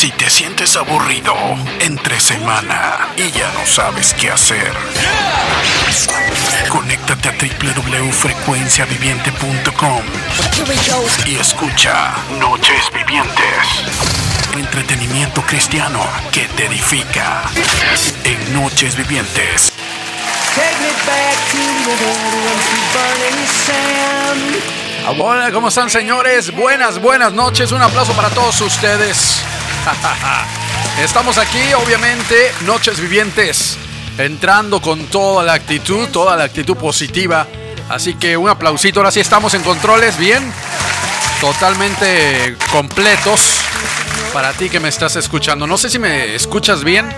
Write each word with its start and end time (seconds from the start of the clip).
Si 0.00 0.10
te 0.12 0.30
sientes 0.30 0.76
aburrido 0.76 1.34
entre 1.78 2.18
semana 2.18 3.10
y 3.18 3.30
ya 3.32 3.52
no 3.52 3.66
sabes 3.66 4.14
qué 4.14 4.30
hacer, 4.30 4.72
conéctate 6.70 7.28
a 7.28 7.32
www.frecuenciaviviente.com 7.32 10.02
y 11.26 11.36
escucha 11.36 12.14
Noches 12.38 12.90
Vivientes. 12.94 13.84
Entretenimiento 14.56 15.42
cristiano 15.42 16.00
que 16.32 16.48
te 16.56 16.64
edifica 16.64 17.42
en 18.24 18.54
Noches 18.54 18.96
Vivientes. 18.96 19.74
Hola, 25.18 25.50
¿cómo 25.52 25.68
están 25.68 25.90
señores? 25.90 26.56
Buenas, 26.56 27.02
buenas 27.02 27.34
noches. 27.34 27.70
Un 27.72 27.82
aplauso 27.82 28.14
para 28.14 28.30
todos 28.30 28.62
ustedes. 28.62 29.44
Estamos 31.02 31.38
aquí, 31.38 31.72
obviamente, 31.74 32.52
Noches 32.66 33.00
Vivientes, 33.00 33.78
entrando 34.18 34.80
con 34.80 35.06
toda 35.06 35.44
la 35.44 35.54
actitud, 35.54 36.08
toda 36.08 36.36
la 36.36 36.44
actitud 36.44 36.76
positiva. 36.76 37.46
Así 37.88 38.14
que 38.14 38.36
un 38.36 38.48
aplausito. 38.48 39.00
Ahora 39.00 39.10
sí 39.10 39.20
estamos 39.20 39.54
en 39.54 39.62
controles, 39.62 40.16
bien. 40.16 40.52
Totalmente 41.40 42.56
completos 42.70 43.60
para 44.32 44.52
ti 44.52 44.68
que 44.68 44.78
me 44.78 44.88
estás 44.88 45.16
escuchando. 45.16 45.66
No 45.66 45.76
sé 45.78 45.90
si 45.90 45.98
me 45.98 46.34
escuchas 46.34 46.84
bien. 46.84 47.08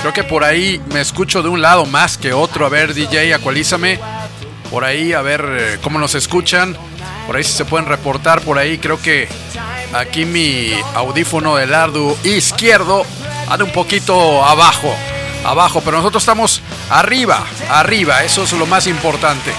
Creo 0.00 0.12
que 0.12 0.22
por 0.22 0.44
ahí 0.44 0.80
me 0.92 1.00
escucho 1.00 1.42
de 1.42 1.48
un 1.48 1.62
lado 1.62 1.86
más 1.86 2.16
que 2.16 2.32
otro. 2.32 2.66
A 2.66 2.68
ver, 2.68 2.94
DJ, 2.94 3.34
acualízame. 3.34 3.98
Por 4.70 4.84
ahí, 4.84 5.12
a 5.12 5.22
ver 5.22 5.44
eh, 5.48 5.78
cómo 5.82 5.98
nos 5.98 6.14
escuchan. 6.14 6.76
Por 7.26 7.36
ahí 7.36 7.44
si 7.44 7.52
se 7.52 7.64
pueden 7.64 7.88
reportar. 7.88 8.40
Por 8.42 8.58
ahí 8.58 8.78
creo 8.78 9.00
que 9.00 9.28
aquí 9.92 10.24
mi 10.24 10.72
audífono 10.94 11.56
del 11.56 11.70
lado 11.70 12.16
izquierdo 12.24 13.04
anda 13.48 13.64
un 13.64 13.72
poquito 13.72 14.44
abajo. 14.44 14.94
Abajo, 15.44 15.80
pero 15.82 15.96
nosotros 15.96 16.22
estamos 16.22 16.60
arriba, 16.90 17.46
arriba. 17.70 18.22
Eso 18.24 18.44
es 18.44 18.52
lo 18.52 18.66
más 18.66 18.86
importante. 18.86 19.52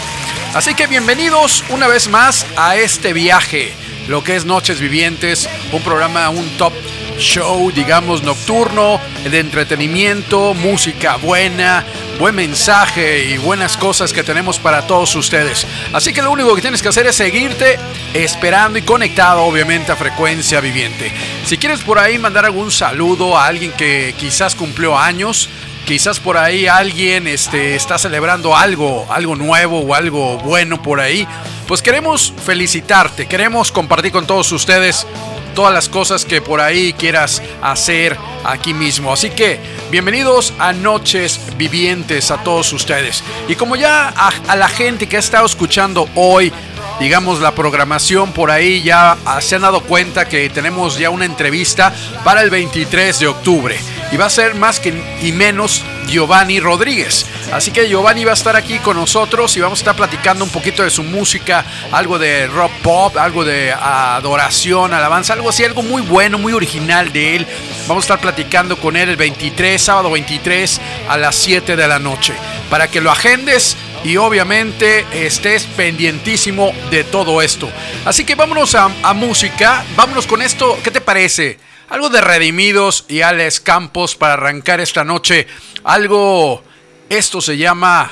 Así 0.53 0.75
que 0.75 0.87
bienvenidos 0.87 1.63
una 1.69 1.87
vez 1.87 2.07
más 2.07 2.45
a 2.55 2.75
este 2.75 3.13
viaje. 3.13 3.73
Lo 4.11 4.25
que 4.25 4.35
es 4.35 4.43
Noches 4.43 4.81
Vivientes, 4.81 5.47
un 5.71 5.81
programa, 5.83 6.29
un 6.29 6.45
top 6.57 6.73
show, 7.17 7.71
digamos, 7.71 8.23
nocturno, 8.23 8.99
de 9.23 9.39
entretenimiento, 9.39 10.53
música 10.53 11.15
buena, 11.15 11.85
buen 12.19 12.35
mensaje 12.35 13.23
y 13.29 13.37
buenas 13.37 13.77
cosas 13.77 14.11
que 14.11 14.21
tenemos 14.21 14.59
para 14.59 14.85
todos 14.85 15.15
ustedes. 15.15 15.65
Así 15.93 16.11
que 16.11 16.21
lo 16.21 16.29
único 16.29 16.53
que 16.55 16.61
tienes 16.61 16.81
que 16.81 16.89
hacer 16.89 17.07
es 17.07 17.15
seguirte 17.15 17.79
esperando 18.13 18.77
y 18.77 18.81
conectado 18.81 19.43
obviamente 19.43 19.93
a 19.93 19.95
frecuencia 19.95 20.59
viviente. 20.59 21.09
Si 21.45 21.57
quieres 21.57 21.79
por 21.79 21.97
ahí 21.97 22.19
mandar 22.19 22.43
algún 22.43 22.69
saludo 22.69 23.37
a 23.37 23.45
alguien 23.45 23.71
que 23.71 24.13
quizás 24.17 24.55
cumplió 24.55 24.97
años, 24.97 25.47
quizás 25.85 26.19
por 26.19 26.37
ahí 26.37 26.67
alguien 26.67 27.27
este, 27.27 27.75
está 27.75 27.97
celebrando 27.97 28.55
algo, 28.55 29.05
algo 29.09 29.35
nuevo 29.35 29.79
o 29.79 29.93
algo 29.93 30.37
bueno 30.39 30.81
por 30.81 30.99
ahí, 30.99 31.27
pues 31.67 31.81
queremos 31.81 32.33
felicitarte, 32.45 33.27
queremos 33.27 33.71
compartir 33.71 34.11
con 34.11 34.25
todos 34.27 34.51
ustedes 34.51 35.05
todas 35.53 35.73
las 35.73 35.89
cosas 35.89 36.25
que 36.25 36.41
por 36.41 36.61
ahí 36.61 36.93
quieras 36.93 37.41
hacer 37.61 38.17
aquí 38.43 38.73
mismo. 38.73 39.11
Así 39.11 39.29
que 39.31 39.59
bienvenidos 39.89 40.53
a 40.59 40.73
Noches 40.73 41.39
Vivientes 41.57 42.31
a 42.31 42.37
todos 42.43 42.71
ustedes. 42.73 43.23
Y 43.47 43.55
como 43.55 43.75
ya 43.75 44.09
a, 44.09 44.55
la 44.55 44.67
gente 44.67 45.07
que 45.07 45.17
ha 45.17 45.19
estado 45.19 45.45
escuchando 45.45 46.07
hoy, 46.15 46.51
digamos 46.99 47.41
la 47.41 47.53
programación 47.53 48.31
por 48.31 48.51
ahí 48.51 48.81
ya 48.83 49.17
se 49.41 49.55
han 49.55 49.63
dado 49.63 49.81
cuenta 49.81 50.27
que 50.27 50.49
tenemos 50.49 50.97
ya 50.97 51.09
una 51.09 51.25
entrevista 51.25 51.93
para 52.23 52.41
el 52.41 52.49
23 52.49 53.19
de 53.19 53.27
octubre 53.27 54.00
y 54.11 54.17
va 54.17 54.25
a 54.25 54.29
ser 54.29 54.55
más 54.55 54.79
que 54.79 54.93
y 55.21 55.31
menos 55.31 55.83
Giovanni 56.07 56.59
Rodríguez. 56.59 57.25
Así 57.51 57.71
que 57.71 57.87
Giovanni 57.87 58.25
va 58.25 58.31
a 58.31 58.35
estar 58.35 58.55
aquí 58.55 58.79
con 58.79 58.97
nosotros 58.97 59.55
y 59.55 59.61
vamos 59.61 59.79
a 59.79 59.81
estar 59.81 59.95
platicando 59.95 60.43
un 60.43 60.49
poquito 60.49 60.83
de 60.83 60.89
su 60.89 61.03
música, 61.03 61.65
algo 61.91 62.19
de 62.19 62.47
rock 62.47 62.71
pop, 62.83 63.17
algo 63.17 63.43
de 63.45 63.71
adoración, 63.73 64.93
alabanza, 64.93 65.33
algo 65.33 65.49
así, 65.49 65.63
algo 65.63 65.81
muy 65.81 66.01
bueno, 66.01 66.37
muy 66.37 66.53
original 66.53 67.11
de 67.11 67.37
él. 67.37 67.47
Vamos 67.87 68.03
a 68.03 68.05
estar 68.05 68.19
platicando 68.19 68.77
con 68.77 68.95
él 68.95 69.09
el 69.09 69.15
23, 69.15 69.81
sábado 69.81 70.11
23 70.11 70.81
a 71.09 71.17
las 71.17 71.35
7 71.35 71.75
de 71.75 71.87
la 71.87 71.99
noche. 71.99 72.33
Para 72.69 72.89
que 72.89 73.01
lo 73.01 73.11
agendes 73.11 73.77
y 74.03 74.17
obviamente 74.17 75.05
estés 75.13 75.63
pendientísimo 75.63 76.73
de 76.89 77.03
todo 77.03 77.41
esto. 77.41 77.69
Así 78.05 78.25
que 78.25 78.35
vámonos 78.35 78.75
a, 78.75 78.89
a 79.03 79.13
música, 79.13 79.83
vámonos 79.95 80.27
con 80.27 80.41
esto, 80.41 80.77
¿qué 80.83 80.91
te 80.91 81.01
parece? 81.01 81.70
Algo 81.91 82.09
de 82.09 82.21
Redimidos 82.21 83.03
y 83.09 83.21
Alex 83.21 83.59
Campos 83.59 84.15
para 84.15 84.35
arrancar 84.35 84.79
esta 84.79 85.03
noche. 85.03 85.45
Algo, 85.83 86.63
esto 87.09 87.41
se 87.41 87.57
llama 87.57 88.09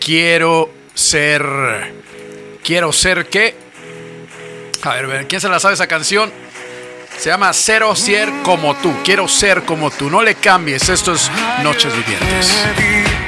Quiero 0.00 0.68
ser... 0.94 1.94
Quiero 2.64 2.92
ser 2.92 3.28
qué? 3.28 3.56
A 4.82 4.94
ver, 4.96 5.28
¿quién 5.28 5.40
se 5.40 5.48
la 5.48 5.60
sabe 5.60 5.74
esa 5.74 5.86
canción? 5.86 6.32
Se 7.18 7.30
llama 7.30 7.52
Cero 7.52 7.94
Ser 7.94 8.28
como 8.42 8.74
tú. 8.74 8.92
Quiero 9.04 9.28
ser 9.28 9.62
como 9.62 9.92
tú. 9.92 10.10
No 10.10 10.22
le 10.22 10.34
cambies. 10.34 10.88
Esto 10.88 11.12
es 11.12 11.30
Noches 11.62 11.94
Vivientes. 11.94 13.19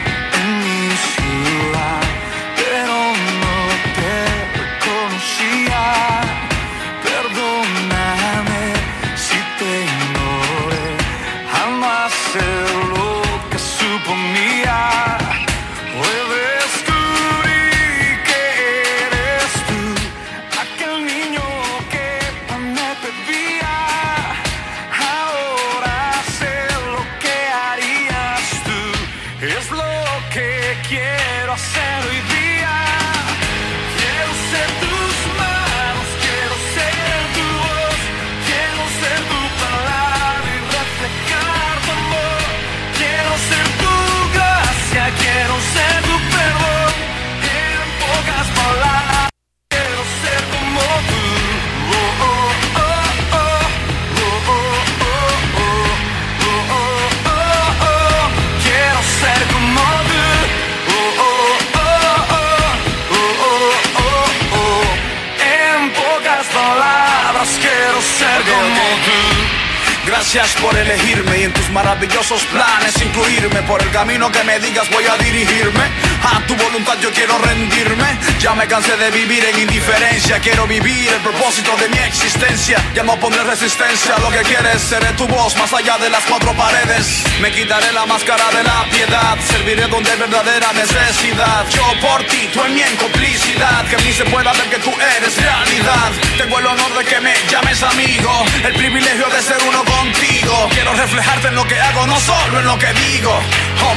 Gracias 70.34 70.62
por 70.62 70.74
elegirme 70.74 71.40
y 71.40 71.42
en 71.42 71.52
tus 71.52 71.68
maravillosos 71.68 72.42
planes 72.46 72.94
incluirme. 73.02 73.60
Por 73.64 73.82
el 73.82 73.90
camino 73.90 74.32
que 74.32 74.42
me 74.44 74.58
digas 74.60 74.88
voy 74.88 75.04
a 75.04 75.14
dirigirme. 75.18 75.84
A 76.24 76.40
tu 76.46 76.56
voluntad 76.56 76.96
yo 77.02 77.10
quiero 77.12 77.36
rendirme. 77.36 78.18
Ya 78.40 78.54
me 78.54 78.66
cansé 78.66 78.96
de 78.96 79.10
vivir 79.10 79.44
en 79.44 79.60
indiferencia. 79.60 80.38
Quiero 80.38 80.66
vivir 80.66 81.12
el 81.12 81.20
propósito 81.20 81.76
de 81.76 81.86
mi 81.90 81.98
existencia. 81.98 82.78
Ya 82.94 83.02
no 83.02 83.20
pondré 83.20 83.42
resistencia 83.44 84.14
a 84.16 84.20
lo 84.20 84.30
que 84.30 84.40
quieres. 84.40 84.80
Seré 84.80 85.12
tu 85.18 85.28
voz 85.28 85.54
más 85.58 85.70
allá 85.74 85.98
de 85.98 86.08
las 86.08 86.24
cuatro 86.24 86.54
paredes. 86.54 87.24
Me 87.42 87.52
quitaré 87.52 87.92
la 87.92 88.06
máscara 88.06 88.50
de 88.52 88.62
la 88.62 88.86
piedad. 88.90 89.36
Serviré 89.50 89.86
donde 89.88 90.12
hay 90.12 90.18
verdadera 90.18 90.72
necesidad. 90.72 91.66
Yo 91.68 91.84
por 92.00 92.24
ti, 92.24 92.48
tú 92.54 92.64
en 92.64 92.78
en 92.78 92.96
complicidad. 92.96 93.84
Que 93.86 93.96
en 93.96 94.06
mí 94.06 94.12
se 94.14 94.24
pueda 94.24 94.50
ver 94.54 94.70
que 94.70 94.78
tú 94.78 94.92
eres 95.18 95.36
realidad. 95.36 96.10
Tengo 96.38 96.58
el 96.58 96.66
honor 96.68 96.96
de 96.96 97.04
que 97.04 97.20
me 97.20 97.34
llames 97.50 97.82
amigo. 97.82 98.46
El 98.64 98.72
privilegio 98.72 99.26
de 99.28 99.42
ser 99.42 99.58
uno 99.68 99.84
Quiero 100.22 100.92
reflejarte 100.94 101.48
en 101.48 101.56
lo 101.56 101.64
que 101.66 101.78
hago, 101.80 102.06
no 102.06 102.18
solo 102.20 102.60
en 102.60 102.66
lo 102.66 102.78
que 102.78 102.92
digo. 102.92 103.30
Oh. 103.30 103.94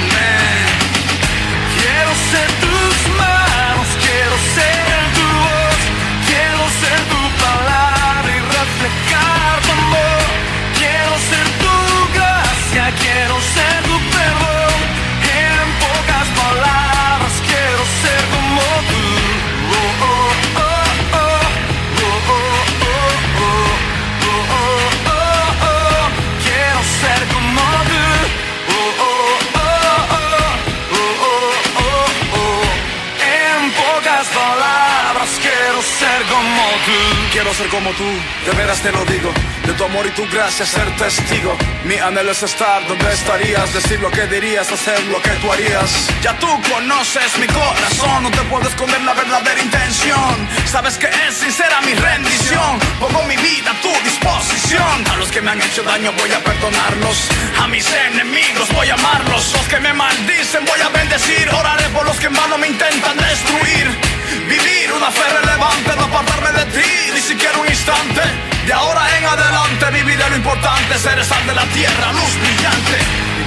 Quiero 1.77 2.12
ser 2.31 2.50
tus 2.62 3.16
manos, 3.16 3.88
quiero 4.01 4.36
ser 4.56 5.13
tu 5.13 5.22
voz, 5.22 5.80
quiero 6.25 6.63
ser 6.81 7.00
tu 7.13 7.22
palabra 7.45 8.31
y 8.38 8.39
reflejar 8.39 9.62
tu 9.62 9.72
amor. 9.72 10.25
Quiero 10.80 11.13
ser 11.30 11.45
tu 11.62 12.13
gracia, 12.16 12.94
quiero 13.00 13.39
ser 13.42 13.85
quiero 37.36 37.54
ser 37.54 37.68
como 37.68 37.92
tú, 37.92 38.10
de 38.46 38.52
veras 38.56 38.80
te 38.80 38.94
lo 38.94 39.04
digo. 39.04 39.30
De 39.66 39.74
tu 39.74 39.84
amor 39.84 40.06
y 40.08 40.12
tu 40.12 40.26
gracia 40.30 40.66
ser 40.66 40.90
testigo. 40.96 41.58
Mi 41.84 41.96
anhelo 41.96 42.32
es 42.32 42.42
estar 42.44 42.88
donde 42.88 43.12
estarías, 43.12 43.74
decir 43.74 44.00
lo 44.00 44.10
que 44.10 44.26
dirías, 44.28 44.72
hacer 44.72 45.04
lo 45.08 45.22
que 45.22 45.32
tú 45.42 45.52
harías. 45.52 46.08
Ya 46.22 46.38
tú 46.40 46.48
conoces 46.72 47.38
mi 47.38 47.48
corazón, 47.48 48.24
no 48.24 48.32
te 48.32 48.42
puedo 48.44 48.66
esconder 48.70 49.02
la 49.02 49.14
verdadera 49.14 49.62
intención. 49.62 50.48
Sabes 50.66 50.98
que 50.98 51.08
es 51.08 51.34
sincera 51.36 51.82
mi 51.82 51.94
rendición. 51.94 52.80
Pongo 53.02 53.22
mi 53.24 53.36
vida 53.36 53.72
a 53.72 53.82
tu 53.82 53.92
disposición. 54.06 55.04
A 55.12 55.18
los 55.18 55.30
que 55.30 55.42
me 55.42 55.52
han 55.52 55.62
hecho 55.62 55.84
daño 55.84 56.14
voy 56.18 56.32
a 56.32 56.42
perdonarlos. 56.42 57.18
A 57.60 57.68
mis 57.68 57.86
enemigos 58.12 58.72
voy 58.74 58.88
a 58.88 58.94
amarlos. 58.94 59.52
Los 59.52 59.68
que 59.68 59.80
me 59.82 59.92
maldicen 59.92 60.64
voy 60.64 60.80
a 60.80 60.88
bendecir. 60.88 61.50
Oraré 61.50 61.90
por 61.90 62.06
los 62.06 62.18
que 62.18 62.28
en 62.28 62.34
vano 62.34 62.58
me 62.58 62.68
intentan 62.68 63.18
destruir. 63.18 64.14
Vivir 64.48 64.92
una 64.94 65.12
fe 65.12 65.27
relevante, 65.42 65.95
no 65.98 66.04
apartarme 66.06 66.51
de 66.60 66.66
ti, 66.72 66.89
ni 67.13 67.22
siquiera 67.22 67.57
un 67.57 67.68
instante. 67.68 68.22
De 68.66 68.74
ahora 68.74 69.01
en 69.18 69.25
adelante 69.25 69.86
viviré 69.92 70.30
lo 70.30 70.36
importante, 70.36 70.98
ser 70.98 71.24
sal 71.24 71.45
de 71.45 71.54
la 71.54 71.66
tierra, 71.77 72.12
luz 72.13 72.33
brillante. 72.42 72.98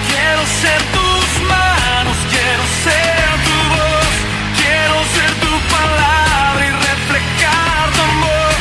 Quiero 0.08 0.42
ser 0.62 0.80
tus 0.96 1.26
manos, 1.48 2.16
quiero 2.30 2.64
ser 2.86 3.30
tu 3.46 3.56
voz, 3.74 4.14
quiero 4.60 4.96
ser 5.16 5.30
tu 5.44 5.52
palabra 5.76 6.62
y 6.66 6.72
reflejar 6.88 7.86
tu 7.96 8.02
amor. 8.14 8.54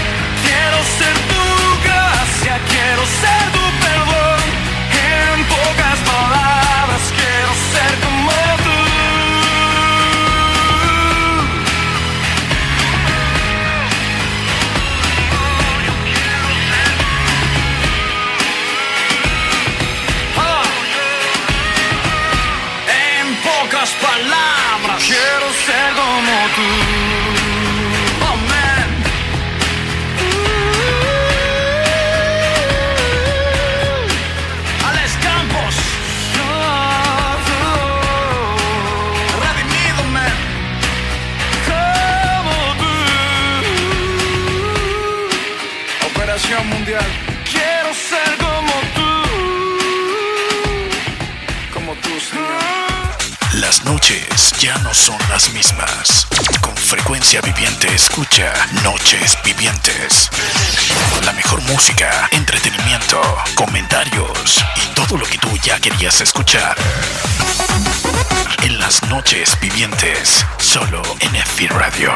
Quiero 0.46 0.80
ser 0.98 1.16
tu 1.32 1.46
gracia, 1.88 2.54
quiero 2.72 3.04
ser 3.22 3.44
tu 3.56 3.64
perdón. 3.86 4.42
En 5.14 5.46
pocas 5.46 6.00
palabras, 6.14 7.04
quiero 7.18 7.52
ser 7.74 7.92
como 8.04 8.17
noches 53.88 54.52
ya 54.60 54.78
no 54.80 54.94
son 54.94 55.18
las 55.30 55.52
mismas. 55.54 56.28
Con 56.62 56.76
frecuencia 56.76 57.42
viviente 57.42 57.88
escucha 57.94 58.54
Noches 58.84 59.38
Vivientes. 59.46 60.30
La 61.24 61.32
mejor 61.32 61.62
música, 61.64 62.28
entretenimiento, 62.32 63.22
comentarios 63.56 64.64
y 64.76 64.94
todo 64.94 65.18
lo 65.18 65.26
que 65.26 65.38
tú 65.38 65.50
ya 65.64 65.80
querías 65.80 66.20
escuchar. 66.20 66.76
En 68.64 68.78
las 68.78 69.04
noches 69.04 69.58
vivientes, 69.62 70.46
solo 70.58 71.02
en 71.20 71.36
FI 71.36 71.68
Radio. 71.68 72.12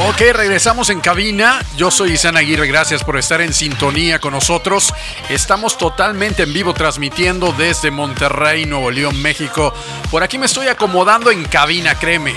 Ok, 0.00 0.20
regresamos 0.32 0.90
en 0.90 1.00
cabina. 1.00 1.60
Yo 1.76 1.90
soy 1.90 2.12
Isan 2.12 2.36
Aguirre, 2.36 2.68
gracias 2.68 3.02
por 3.02 3.18
estar 3.18 3.40
en 3.40 3.52
sintonía 3.52 4.20
con 4.20 4.32
nosotros. 4.32 4.94
Estamos 5.28 5.76
totalmente 5.76 6.44
en 6.44 6.52
vivo 6.52 6.72
transmitiendo 6.72 7.52
desde 7.52 7.90
Monterrey, 7.90 8.64
Nuevo 8.64 8.92
León, 8.92 9.20
México. 9.20 9.74
Por 10.08 10.22
aquí 10.22 10.38
me 10.38 10.46
estoy 10.46 10.68
acomodando 10.68 11.32
en 11.32 11.44
cabina, 11.46 11.98
créeme. 11.98 12.34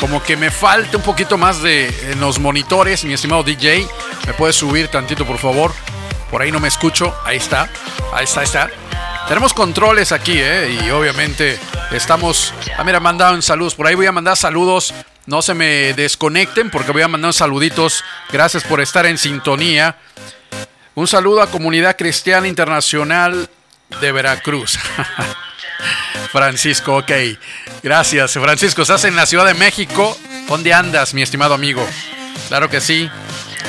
Como 0.00 0.24
que 0.24 0.36
me 0.36 0.50
falta 0.50 0.96
un 0.96 1.04
poquito 1.04 1.38
más 1.38 1.62
de 1.62 2.16
los 2.18 2.40
monitores, 2.40 3.04
mi 3.04 3.12
estimado 3.12 3.44
DJ. 3.44 3.86
¿Me 4.26 4.32
puedes 4.34 4.56
subir 4.56 4.88
tantito, 4.88 5.24
por 5.24 5.38
favor? 5.38 5.72
Por 6.32 6.42
ahí 6.42 6.50
no 6.50 6.58
me 6.58 6.66
escucho. 6.66 7.14
Ahí 7.24 7.36
está. 7.36 7.70
Ahí 8.12 8.24
está, 8.24 8.40
ahí 8.40 8.46
está. 8.46 8.70
Tenemos 9.28 9.54
controles 9.54 10.10
aquí, 10.10 10.34
¿eh? 10.36 10.80
Y 10.84 10.90
obviamente 10.90 11.60
estamos... 11.92 12.52
Ah, 12.76 12.82
mira, 12.82 12.98
mandaron 12.98 13.40
saludos. 13.40 13.76
Por 13.76 13.86
ahí 13.86 13.94
voy 13.94 14.06
a 14.06 14.12
mandar 14.12 14.36
saludos. 14.36 14.92
No 15.26 15.40
se 15.40 15.54
me 15.54 15.94
desconecten 15.94 16.70
porque 16.70 16.92
voy 16.92 17.02
a 17.02 17.08
mandar 17.08 17.32
saluditos. 17.32 18.04
Gracias 18.30 18.62
por 18.64 18.80
estar 18.80 19.06
en 19.06 19.16
sintonía. 19.16 19.96
Un 20.94 21.08
saludo 21.08 21.40
a 21.42 21.50
Comunidad 21.50 21.96
Cristiana 21.96 22.46
Internacional 22.46 23.48
de 24.00 24.12
Veracruz. 24.12 24.78
Francisco, 26.32 26.98
ok. 26.98 27.12
Gracias, 27.82 28.32
Francisco. 28.32 28.82
Estás 28.82 29.04
en 29.04 29.16
la 29.16 29.26
Ciudad 29.26 29.46
de 29.46 29.54
México. 29.54 30.18
¿Dónde 30.48 30.74
andas, 30.74 31.14
mi 31.14 31.22
estimado 31.22 31.54
amigo? 31.54 31.86
Claro 32.48 32.68
que 32.68 32.80
sí. 32.80 33.10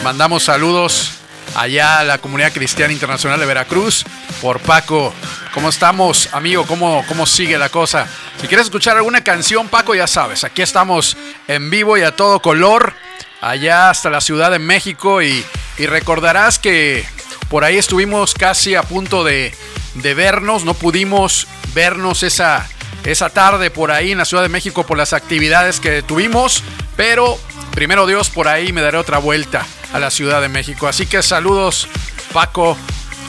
Mandamos 0.04 0.44
saludos 0.44 1.12
allá 1.56 2.00
a 2.00 2.04
la 2.04 2.18
Comunidad 2.18 2.54
Cristiana 2.54 2.92
Internacional 2.92 3.40
de 3.40 3.46
Veracruz 3.46 4.04
por 4.42 4.60
Paco. 4.60 5.14
¿Cómo 5.56 5.70
estamos, 5.70 6.28
amigo? 6.34 6.66
¿Cómo, 6.68 7.06
¿Cómo 7.08 7.26
sigue 7.26 7.58
la 7.58 7.70
cosa? 7.70 8.10
Si 8.42 8.48
quieres 8.48 8.66
escuchar 8.66 8.98
alguna 8.98 9.24
canción, 9.24 9.70
Paco, 9.70 9.96
ya 9.96 10.06
sabes, 10.06 10.44
aquí 10.44 10.62
estamos 10.62 11.16
en 11.48 11.70
vivo 11.70 11.98
y 11.98 12.02
a 12.02 12.14
todo 12.14 12.42
color, 12.42 12.94
allá 13.40 13.90
hasta 13.90 14.10
la 14.10 14.20
Ciudad 14.20 14.52
de 14.52 14.60
México 14.60 15.22
y, 15.22 15.46
y 15.78 15.86
recordarás 15.86 16.60
que 16.60 17.06
por 17.48 17.64
ahí 17.64 17.78
estuvimos 17.78 18.34
casi 18.34 18.76
a 18.76 18.84
punto 18.84 19.24
de, 19.24 19.56
de 19.94 20.14
vernos, 20.14 20.66
no 20.66 20.74
pudimos 20.74 21.48
vernos 21.74 22.24
esa, 22.24 22.68
esa 23.06 23.30
tarde 23.30 23.72
por 23.72 23.92
ahí 23.92 24.12
en 24.12 24.18
la 24.18 24.26
Ciudad 24.26 24.44
de 24.44 24.50
México 24.50 24.86
por 24.86 24.98
las 24.98 25.14
actividades 25.14 25.80
que 25.80 26.04
tuvimos, 26.04 26.64
pero 26.98 27.40
primero 27.72 28.06
Dios 28.06 28.30
por 28.30 28.50
ahí 28.50 28.74
me 28.74 28.82
daré 28.82 28.98
otra 28.98 29.20
vuelta 29.20 29.66
a 29.94 30.00
la 30.00 30.12
Ciudad 30.12 30.42
de 30.42 30.50
México. 30.50 30.90
Así 30.90 31.06
que 31.06 31.24
saludos 31.24 31.88
Paco 32.34 32.78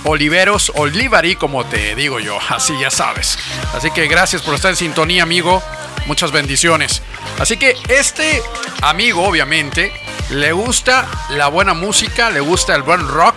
Oliveros, 0.06 0.72
Olivari 0.76 1.34
como 1.34 1.64
te 1.66 1.94
digo 1.96 2.20
yo, 2.20 2.38
así 2.48 2.72
ya 2.80 2.90
sabes. 2.90 3.38
Así 3.74 3.90
que 3.90 4.06
gracias 4.06 4.42
por 4.42 4.54
estar 4.54 4.70
en 4.70 4.76
sintonía 4.76 5.22
amigo, 5.22 5.62
muchas 6.06 6.30
bendiciones. 6.32 7.02
Así 7.38 7.56
que 7.56 7.76
este 7.88 8.42
amigo 8.82 9.24
obviamente 9.26 9.92
le 10.30 10.52
gusta 10.52 11.06
la 11.30 11.48
buena 11.48 11.74
música, 11.74 12.30
le 12.30 12.40
gusta 12.40 12.74
el 12.74 12.82
buen 12.82 13.06
rock, 13.08 13.34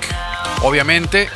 obviamente. 0.62 1.30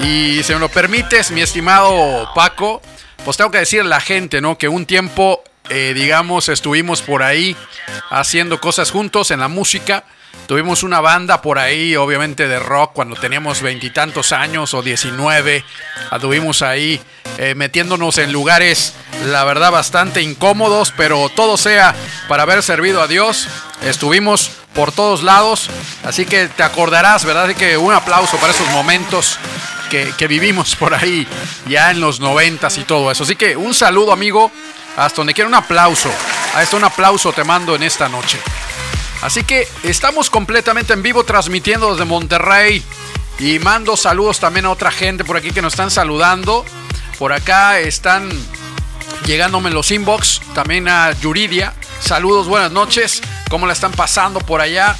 Y 0.00 0.42
si 0.42 0.52
me 0.52 0.58
lo 0.58 0.68
permites, 0.68 1.30
mi 1.30 1.40
estimado 1.40 2.28
Paco, 2.34 2.82
pues 3.24 3.36
tengo 3.36 3.50
que 3.50 3.58
decir 3.58 3.80
a 3.80 3.84
la 3.84 4.00
gente, 4.00 4.40
¿no? 4.40 4.58
Que 4.58 4.68
un 4.68 4.86
tiempo, 4.86 5.42
eh, 5.68 5.92
digamos, 5.94 6.48
estuvimos 6.48 7.00
por 7.00 7.22
ahí 7.22 7.56
haciendo 8.10 8.60
cosas 8.60 8.90
juntos 8.90 9.30
en 9.30 9.40
la 9.40 9.48
música. 9.48 10.04
Tuvimos 10.46 10.82
una 10.82 11.00
banda 11.00 11.40
por 11.40 11.58
ahí, 11.58 11.96
obviamente 11.96 12.48
de 12.48 12.58
rock, 12.58 12.92
cuando 12.92 13.16
teníamos 13.16 13.62
veintitantos 13.62 14.32
años 14.32 14.74
o 14.74 14.82
19. 14.82 15.64
Estuvimos 16.12 16.60
ahí 16.60 17.00
eh, 17.38 17.54
metiéndonos 17.54 18.18
en 18.18 18.32
lugares, 18.32 18.94
la 19.26 19.44
verdad, 19.44 19.72
bastante 19.72 20.20
incómodos, 20.20 20.92
pero 20.96 21.30
todo 21.30 21.56
sea 21.56 21.94
para 22.28 22.42
haber 22.42 22.62
servido 22.62 23.00
a 23.00 23.06
Dios. 23.06 23.48
Estuvimos 23.82 24.50
por 24.74 24.92
todos 24.92 25.22
lados, 25.22 25.70
así 26.04 26.26
que 26.26 26.48
te 26.48 26.62
acordarás, 26.62 27.24
¿verdad? 27.24 27.44
Así 27.44 27.54
que 27.54 27.76
un 27.76 27.94
aplauso 27.94 28.36
para 28.36 28.52
esos 28.52 28.68
momentos 28.70 29.38
que, 30.16 30.26
vivimos 30.26 30.74
por 30.76 30.92
ahí, 30.92 31.26
ya 31.68 31.90
en 31.90 32.00
los 32.00 32.20
noventas 32.20 32.78
y 32.78 32.84
todo 32.84 33.10
eso. 33.10 33.22
Así 33.22 33.36
que 33.36 33.56
un 33.56 33.72
saludo, 33.74 34.12
amigo, 34.12 34.50
hasta 34.96 35.16
donde 35.16 35.34
quiera 35.34 35.48
un 35.48 35.54
aplauso. 35.54 36.10
A 36.54 36.62
esto 36.62 36.76
un 36.76 36.84
aplauso 36.84 37.32
te 37.32 37.44
mando 37.44 37.74
en 37.76 37.82
esta 37.84 38.08
noche. 38.08 38.38
Así 39.24 39.42
que 39.42 39.66
estamos 39.84 40.28
completamente 40.28 40.92
en 40.92 41.02
vivo 41.02 41.24
transmitiendo 41.24 41.90
desde 41.90 42.04
Monterrey. 42.04 42.84
Y 43.38 43.58
mando 43.58 43.96
saludos 43.96 44.38
también 44.38 44.66
a 44.66 44.70
otra 44.70 44.90
gente 44.90 45.24
por 45.24 45.38
aquí 45.38 45.50
que 45.50 45.62
nos 45.62 45.72
están 45.72 45.90
saludando. 45.90 46.62
Por 47.18 47.32
acá 47.32 47.80
están 47.80 48.28
llegándome 49.24 49.70
los 49.70 49.90
inbox. 49.90 50.42
También 50.54 50.88
a 50.88 51.10
Yuridia. 51.12 51.72
Saludos, 52.00 52.48
buenas 52.48 52.70
noches. 52.70 53.22
¿Cómo 53.48 53.66
la 53.66 53.72
están 53.72 53.92
pasando 53.92 54.40
por 54.40 54.60
allá? 54.60 54.94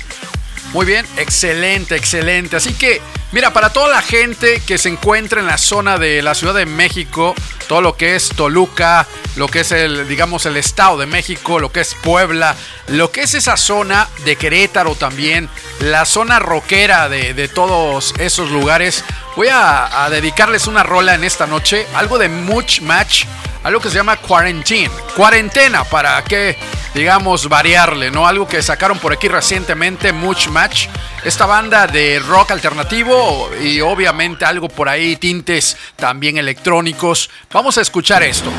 Muy 0.74 0.86
bien, 0.86 1.06
excelente, 1.18 1.94
excelente. 1.94 2.56
Así 2.56 2.74
que, 2.74 3.00
mira, 3.30 3.52
para 3.52 3.70
toda 3.70 3.88
la 3.88 4.02
gente 4.02 4.60
que 4.66 4.76
se 4.76 4.88
encuentra 4.88 5.40
en 5.40 5.46
la 5.46 5.56
zona 5.56 5.98
de 5.98 6.20
la 6.20 6.34
Ciudad 6.34 6.52
de 6.52 6.66
México, 6.66 7.32
todo 7.68 7.80
lo 7.80 7.96
que 7.96 8.16
es 8.16 8.30
Toluca, 8.30 9.06
lo 9.36 9.46
que 9.46 9.60
es 9.60 9.70
el, 9.70 10.08
digamos, 10.08 10.46
el 10.46 10.56
Estado 10.56 10.98
de 10.98 11.06
México, 11.06 11.60
lo 11.60 11.70
que 11.70 11.80
es 11.80 11.94
Puebla, 11.94 12.56
lo 12.88 13.12
que 13.12 13.22
es 13.22 13.34
esa 13.34 13.56
zona 13.56 14.08
de 14.24 14.34
Querétaro 14.34 14.96
también, 14.96 15.48
la 15.78 16.04
zona 16.06 16.40
rockera 16.40 17.08
de, 17.08 17.46
todos 17.46 18.12
esos 18.18 18.50
lugares, 18.50 19.04
voy 19.36 19.48
a, 19.48 20.04
a 20.04 20.10
dedicarles 20.10 20.66
una 20.66 20.82
rola 20.82 21.14
en 21.14 21.22
esta 21.22 21.46
noche, 21.46 21.86
algo 21.94 22.18
de 22.18 22.28
Much 22.28 22.80
Match, 22.80 23.26
algo 23.64 23.80
que 23.80 23.88
se 23.90 23.96
llama 23.96 24.16
Quarantine, 24.16 24.90
cuarentena, 25.16 25.84
para 25.84 26.22
que 26.22 26.56
digamos, 26.94 27.48
variarle, 27.48 28.10
¿no? 28.10 28.26
Algo 28.26 28.46
que 28.46 28.62
sacaron 28.62 28.98
por 28.98 29.12
aquí 29.12 29.28
recientemente, 29.28 30.12
Much 30.12 30.48
Match. 30.48 30.86
Esta 31.24 31.44
banda 31.44 31.86
de 31.86 32.20
rock 32.20 32.52
alternativo 32.52 33.50
y 33.62 33.80
obviamente 33.80 34.44
algo 34.44 34.68
por 34.68 34.88
ahí, 34.88 35.16
tintes 35.16 35.76
también 35.96 36.38
electrónicos. 36.38 37.30
Vamos 37.52 37.76
a 37.78 37.80
escuchar 37.80 38.22
esto. 38.22 38.50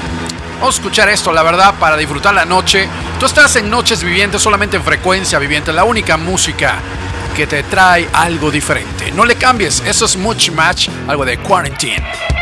Vamos 0.60 0.76
a 0.76 0.80
escuchar 0.80 1.10
esto, 1.10 1.32
la 1.32 1.44
verdad, 1.44 1.76
para 1.80 1.96
disfrutar 1.96 2.34
la 2.34 2.46
noche. 2.46 2.88
Tú 3.20 3.26
estás 3.26 3.56
en 3.56 3.70
Noches 3.70 4.04
Vivientes, 4.04 4.42
solamente 4.42 4.78
en 4.78 4.84
frecuencia 4.84 5.40
viviente, 5.40 5.72
la 5.72 5.84
única 5.84 6.18
música 6.18 6.76
que 7.36 7.48
te 7.48 7.64
trae 7.64 8.08
algo 8.14 8.52
diferente. 8.52 9.12
No 9.12 9.26
le 9.26 9.36
cambies, 9.36 9.82
eso 9.86 10.06
es 10.06 10.18
Much 10.18 10.50
Match, 10.52 10.90
algo 11.08 11.26
de 11.26 11.38
Quarantine. 11.38 12.35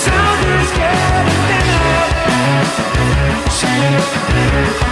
Sound 0.00 0.46
is 0.46 0.70
getting 0.72 1.30
thinner. 4.32 4.89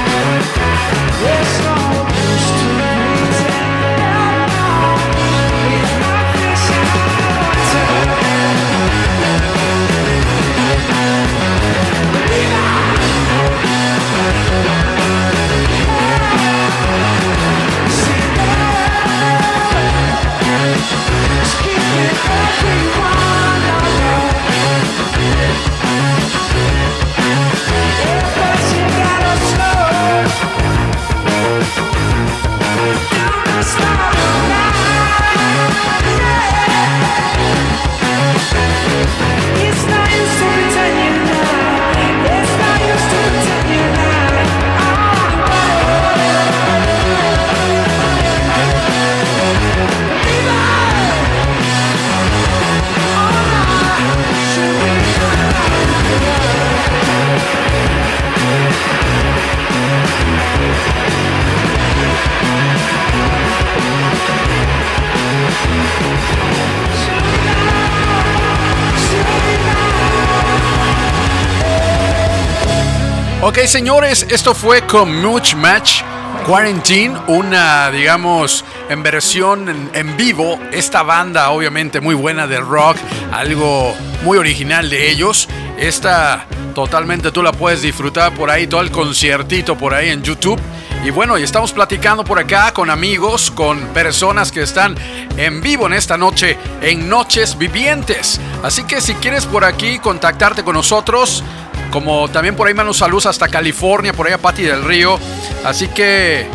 Señores, 73.69 74.27
esto 74.31 74.55
fue 74.55 74.81
con 74.87 75.21
Much 75.21 75.55
Match 75.55 76.01
Quarantine, 76.47 77.15
una, 77.27 77.91
digamos, 77.91 78.65
en 78.89 79.03
versión 79.03 79.91
en, 79.93 80.17
vivo. 80.17 80.59
Esta 80.73 81.03
banda, 81.03 81.51
obviamente, 81.51 82.01
muy 82.01 82.15
buena 82.15 82.47
de 82.47 82.61
rock, 82.61 82.97
algo 83.31 83.95
muy 84.25 84.39
original 84.39 84.89
de 84.89 85.11
ellos. 85.11 85.49
Esta 85.77 86.47
totalmente 86.75 87.31
tú 87.31 87.43
la 87.43 87.53
puedes 87.53 87.83
disfrutar 87.83 88.33
por 88.33 88.51
ahí, 88.51 88.67
todo 88.67 88.81
el 88.81 88.91
conciertito 88.91 89.77
por 89.77 89.93
ahí 89.93 90.09
en 90.09 90.23
YouTube. 90.23 90.59
Y 91.05 91.11
bueno, 91.11 91.37
y 91.37 91.43
estamos 91.43 91.73
platicando 91.73 92.25
por 92.25 92.39
acá 92.39 92.73
con 92.73 92.89
amigos, 92.89 93.51
con 93.51 93.81
personas 93.89 94.51
que 94.51 94.63
están 94.63 94.97
en 95.37 95.61
vivo 95.61 95.87
en 95.87 95.93
esta 95.93 96.17
noche, 96.17 96.57
en 96.81 97.09
Noches 97.09 97.59
Vivientes. 97.59 98.41
Así 98.63 98.85
que 98.85 99.01
si 99.01 99.15
quieres 99.15 99.45
por 99.45 99.65
aquí 99.65 99.99
contactarte 99.99 100.65
con 100.65 100.75
nosotros, 100.75 101.45
como 101.91 102.29
también 102.29 102.55
por 102.55 102.69
ahí 102.69 102.75
mandan 102.75 102.95
saludos 102.95 103.27
hasta 103.27 103.49
California, 103.49 104.13
por 104.13 104.27
ahí 104.27 104.33
a 104.33 104.39
Pati 104.39 104.63
del 104.63 104.85
Río. 104.85 105.19
Así 105.65 105.89
que, 105.89 106.47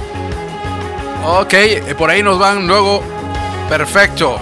ok, 1.26 1.54
eh, 1.54 1.96
por 1.98 2.10
ahí 2.10 2.24
nos 2.24 2.40
van 2.40 2.68
luego. 2.68 3.04
Perfecto. 3.70 4.40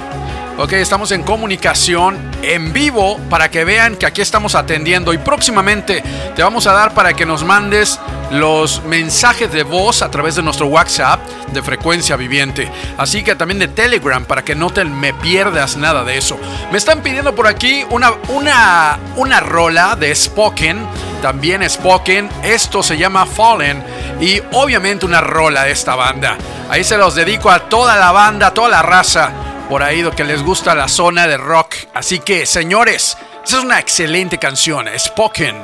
Ok, 0.57 0.73
estamos 0.73 1.11
en 1.11 1.23
comunicación 1.23 2.17
en 2.43 2.73
vivo 2.73 3.19
para 3.29 3.49
que 3.49 3.63
vean 3.63 3.95
que 3.95 4.05
aquí 4.05 4.21
estamos 4.21 4.53
atendiendo 4.53 5.13
y 5.13 5.17
próximamente 5.17 6.03
te 6.35 6.43
vamos 6.43 6.67
a 6.67 6.73
dar 6.73 6.93
para 6.93 7.13
que 7.13 7.25
nos 7.25 7.43
mandes 7.43 7.99
los 8.31 8.83
mensajes 8.83 9.51
de 9.51 9.63
voz 9.63 10.01
a 10.01 10.09
través 10.09 10.35
de 10.35 10.41
nuestro 10.41 10.67
WhatsApp 10.67 11.19
de 11.51 11.61
frecuencia 11.61 12.15
viviente. 12.15 12.71
Así 12.97 13.23
que 13.23 13.35
también 13.35 13.59
de 13.59 13.67
Telegram 13.67 14.25
para 14.25 14.43
que 14.43 14.55
no 14.55 14.69
te 14.69 14.85
me 14.85 15.13
pierdas 15.13 15.77
nada 15.77 16.03
de 16.03 16.17
eso. 16.17 16.39
Me 16.71 16.77
están 16.77 17.01
pidiendo 17.01 17.35
por 17.35 17.47
aquí 17.47 17.85
una, 17.89 18.13
una, 18.29 18.99
una 19.15 19.39
rola 19.39 19.95
de 19.95 20.15
Spoken. 20.15 20.87
También 21.21 21.69
Spoken. 21.69 22.29
Esto 22.43 22.81
se 22.81 22.97
llama 22.97 23.25
Fallen. 23.25 23.83
Y 24.19 24.41
obviamente 24.53 25.05
una 25.05 25.21
rola 25.21 25.63
de 25.63 25.71
esta 25.71 25.95
banda. 25.95 26.37
Ahí 26.69 26.83
se 26.83 26.97
los 26.97 27.15
dedico 27.15 27.51
a 27.51 27.69
toda 27.69 27.97
la 27.97 28.11
banda, 28.11 28.47
a 28.47 28.53
toda 28.53 28.69
la 28.69 28.81
raza 28.81 29.31
por 29.71 29.83
ahí 29.83 30.03
que 30.17 30.25
les 30.25 30.43
gusta 30.43 30.75
la 30.75 30.89
zona 30.89 31.27
de 31.27 31.37
rock. 31.37 31.75
Así 31.93 32.19
que, 32.19 32.45
señores, 32.45 33.17
esa 33.45 33.57
es 33.57 33.63
una 33.63 33.79
excelente 33.79 34.37
canción. 34.37 34.85
Spoken, 34.99 35.61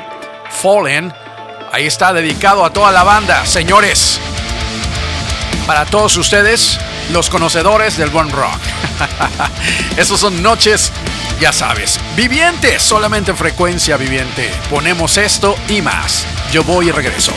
Fallen. 0.50 1.14
Ahí 1.72 1.86
está 1.86 2.14
dedicado 2.14 2.64
a 2.66 2.72
toda 2.72 2.92
la 2.92 3.04
banda. 3.04 3.46
Señores, 3.46 4.20
para 5.66 5.86
todos 5.86 6.16
ustedes, 6.18 6.80
los 7.12 7.30
conocedores 7.30 7.98
del 7.98 8.10
buen 8.10 8.30
rock. 8.30 8.60
Esos 9.98 10.20
son 10.20 10.42
noches, 10.42 10.92
ya 11.40 11.52
sabes, 11.52 12.00
vivientes, 12.16 12.82
solamente 12.82 13.34
frecuencia 13.34 13.98
viviente. 13.98 14.52
Ponemos 14.70 15.18
esto 15.18 15.56
y 15.68 15.82
más. 15.82 16.26
Yo 16.52 16.64
voy 16.64 16.88
y 16.88 16.92
regreso. 16.92 17.34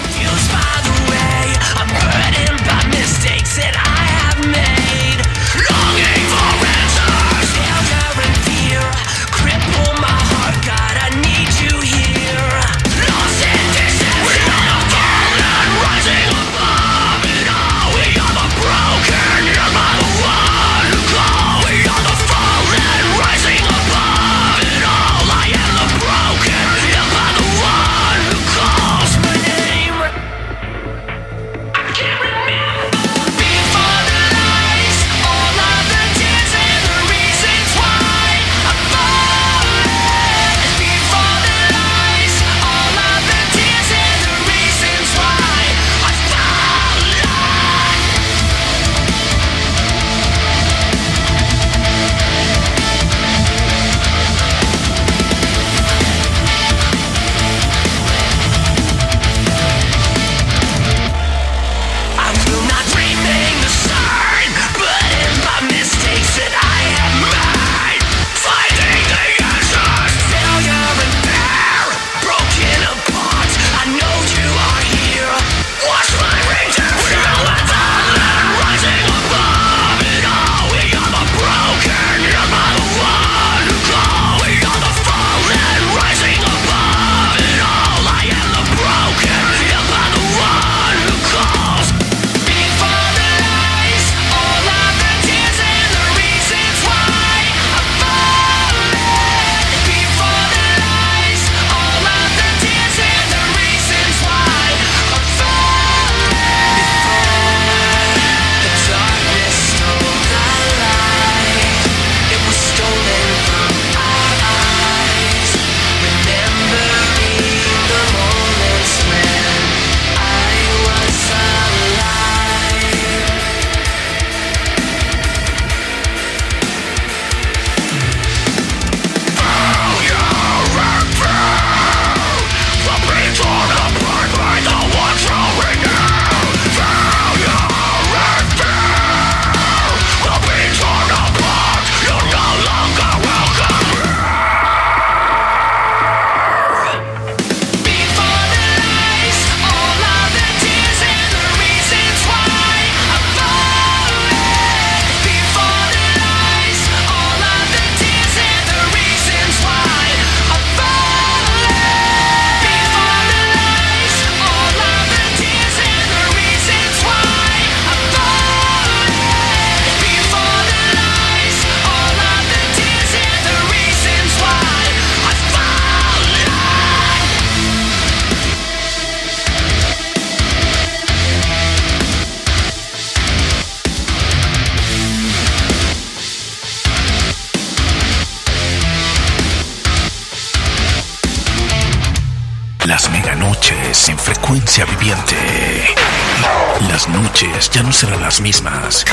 Ya 197.73 197.83
no 197.83 197.93
serán 197.93 198.23
las 198.23 198.41
mismas. 198.41 199.05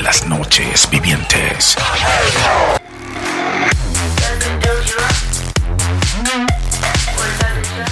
Las 0.00 0.26
noches 0.26 0.88
vivientes. 0.90 1.76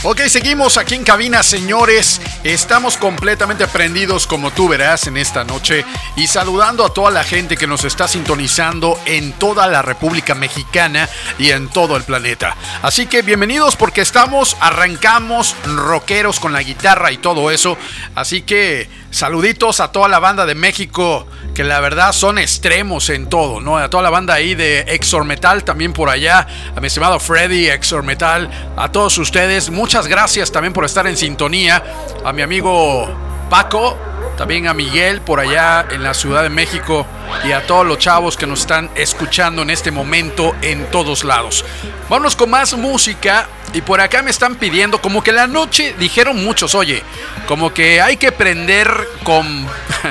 Ok, 0.02 0.20
seguimos 0.28 0.78
aquí 0.78 0.94
en 0.94 1.04
cabina, 1.04 1.42
señores. 1.42 2.20
Estamos 2.42 2.96
completamente 2.96 3.66
prendidos, 3.66 4.26
como 4.26 4.50
tú 4.50 4.66
verás, 4.66 5.06
en 5.06 5.18
esta 5.18 5.44
noche. 5.44 5.84
Y 6.16 6.26
saludando 6.26 6.86
a 6.86 6.94
toda 6.94 7.10
la 7.10 7.22
gente 7.22 7.58
que 7.58 7.66
nos 7.66 7.84
está 7.84 8.08
sintonizando 8.08 8.98
en 9.04 9.32
toda 9.32 9.66
la 9.66 9.82
República 9.82 10.34
Mexicana 10.34 11.06
y 11.38 11.50
en 11.50 11.68
todo 11.68 11.98
el 11.98 12.04
planeta. 12.04 12.56
Así 12.80 13.06
que 13.06 13.20
bienvenidos 13.20 13.76
porque 13.76 14.00
estamos, 14.00 14.56
arrancamos 14.58 15.54
rockeros 15.66 16.40
con 16.40 16.54
la 16.54 16.62
guitarra 16.62 17.12
y 17.12 17.18
todo 17.18 17.50
eso. 17.50 17.76
Así 18.14 18.40
que 18.40 18.88
Saluditos 19.10 19.80
a 19.80 19.90
toda 19.90 20.08
la 20.08 20.20
banda 20.20 20.46
de 20.46 20.54
México, 20.54 21.26
que 21.52 21.64
la 21.64 21.80
verdad 21.80 22.12
son 22.12 22.38
extremos 22.38 23.10
en 23.10 23.28
todo, 23.28 23.60
¿no? 23.60 23.76
A 23.76 23.90
toda 23.90 24.04
la 24.04 24.10
banda 24.10 24.34
ahí 24.34 24.54
de 24.54 24.80
Exor 24.82 25.24
Metal 25.24 25.64
también 25.64 25.92
por 25.92 26.08
allá, 26.08 26.46
a 26.76 26.80
mi 26.80 26.86
estimado 26.86 27.18
Freddy, 27.18 27.66
Exor 27.68 28.04
Metal, 28.04 28.48
a 28.76 28.92
todos 28.92 29.18
ustedes, 29.18 29.68
muchas 29.68 30.06
gracias 30.06 30.52
también 30.52 30.72
por 30.72 30.84
estar 30.84 31.08
en 31.08 31.16
sintonía, 31.16 31.82
a 32.24 32.32
mi 32.32 32.42
amigo 32.42 33.08
Paco, 33.50 33.98
también 34.40 34.68
a 34.68 34.72
Miguel 34.72 35.20
por 35.20 35.38
allá 35.38 35.86
en 35.90 36.02
la 36.02 36.14
Ciudad 36.14 36.42
de 36.42 36.48
México 36.48 37.06
y 37.44 37.52
a 37.52 37.66
todos 37.66 37.86
los 37.86 37.98
chavos 37.98 38.38
que 38.38 38.46
nos 38.46 38.60
están 38.60 38.88
escuchando 38.94 39.60
en 39.60 39.68
este 39.68 39.90
momento 39.90 40.56
en 40.62 40.86
todos 40.86 41.24
lados. 41.24 41.62
Vámonos 42.08 42.36
con 42.36 42.48
más 42.48 42.72
música 42.72 43.46
y 43.74 43.82
por 43.82 44.00
acá 44.00 44.22
me 44.22 44.30
están 44.30 44.54
pidiendo, 44.54 45.02
como 45.02 45.22
que 45.22 45.32
la 45.32 45.46
noche 45.46 45.94
dijeron 45.98 46.42
muchos, 46.42 46.74
oye, 46.74 47.02
como 47.46 47.74
que 47.74 48.00
hay 48.00 48.16
que 48.16 48.32
prender 48.32 49.06
con, 49.24 49.66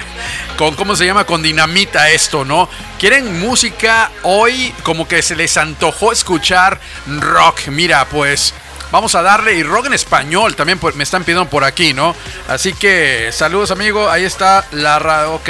con, 0.58 0.76
¿cómo 0.76 0.96
se 0.96 1.08
llama? 1.08 1.24
Con 1.24 1.42
dinamita 1.42 2.12
esto, 2.12 2.46
¿no? 2.46 2.70
Quieren 3.00 3.40
música 3.40 4.12
hoy, 4.22 4.76
como 4.84 5.08
que 5.08 5.24
se 5.24 5.36
les 5.36 5.58
antojó 5.58 6.12
escuchar 6.12 6.80
rock. 7.08 7.70
Mira, 7.70 8.06
pues... 8.06 8.54
Vamos 8.92 9.14
a 9.14 9.22
darle 9.22 9.54
y 9.54 9.64
rock 9.64 9.86
en 9.86 9.94
español 9.94 10.56
también 10.56 10.80
me 10.96 11.04
están 11.04 11.24
pidiendo 11.24 11.48
por 11.48 11.64
aquí, 11.64 11.94
¿no? 11.94 12.16
Así 12.48 12.74
que 12.74 13.30
saludos 13.32 13.70
amigo, 13.70 14.10
ahí 14.10 14.24
está 14.24 14.66
la 14.72 14.98
radio, 14.98 15.36
ok, 15.36 15.50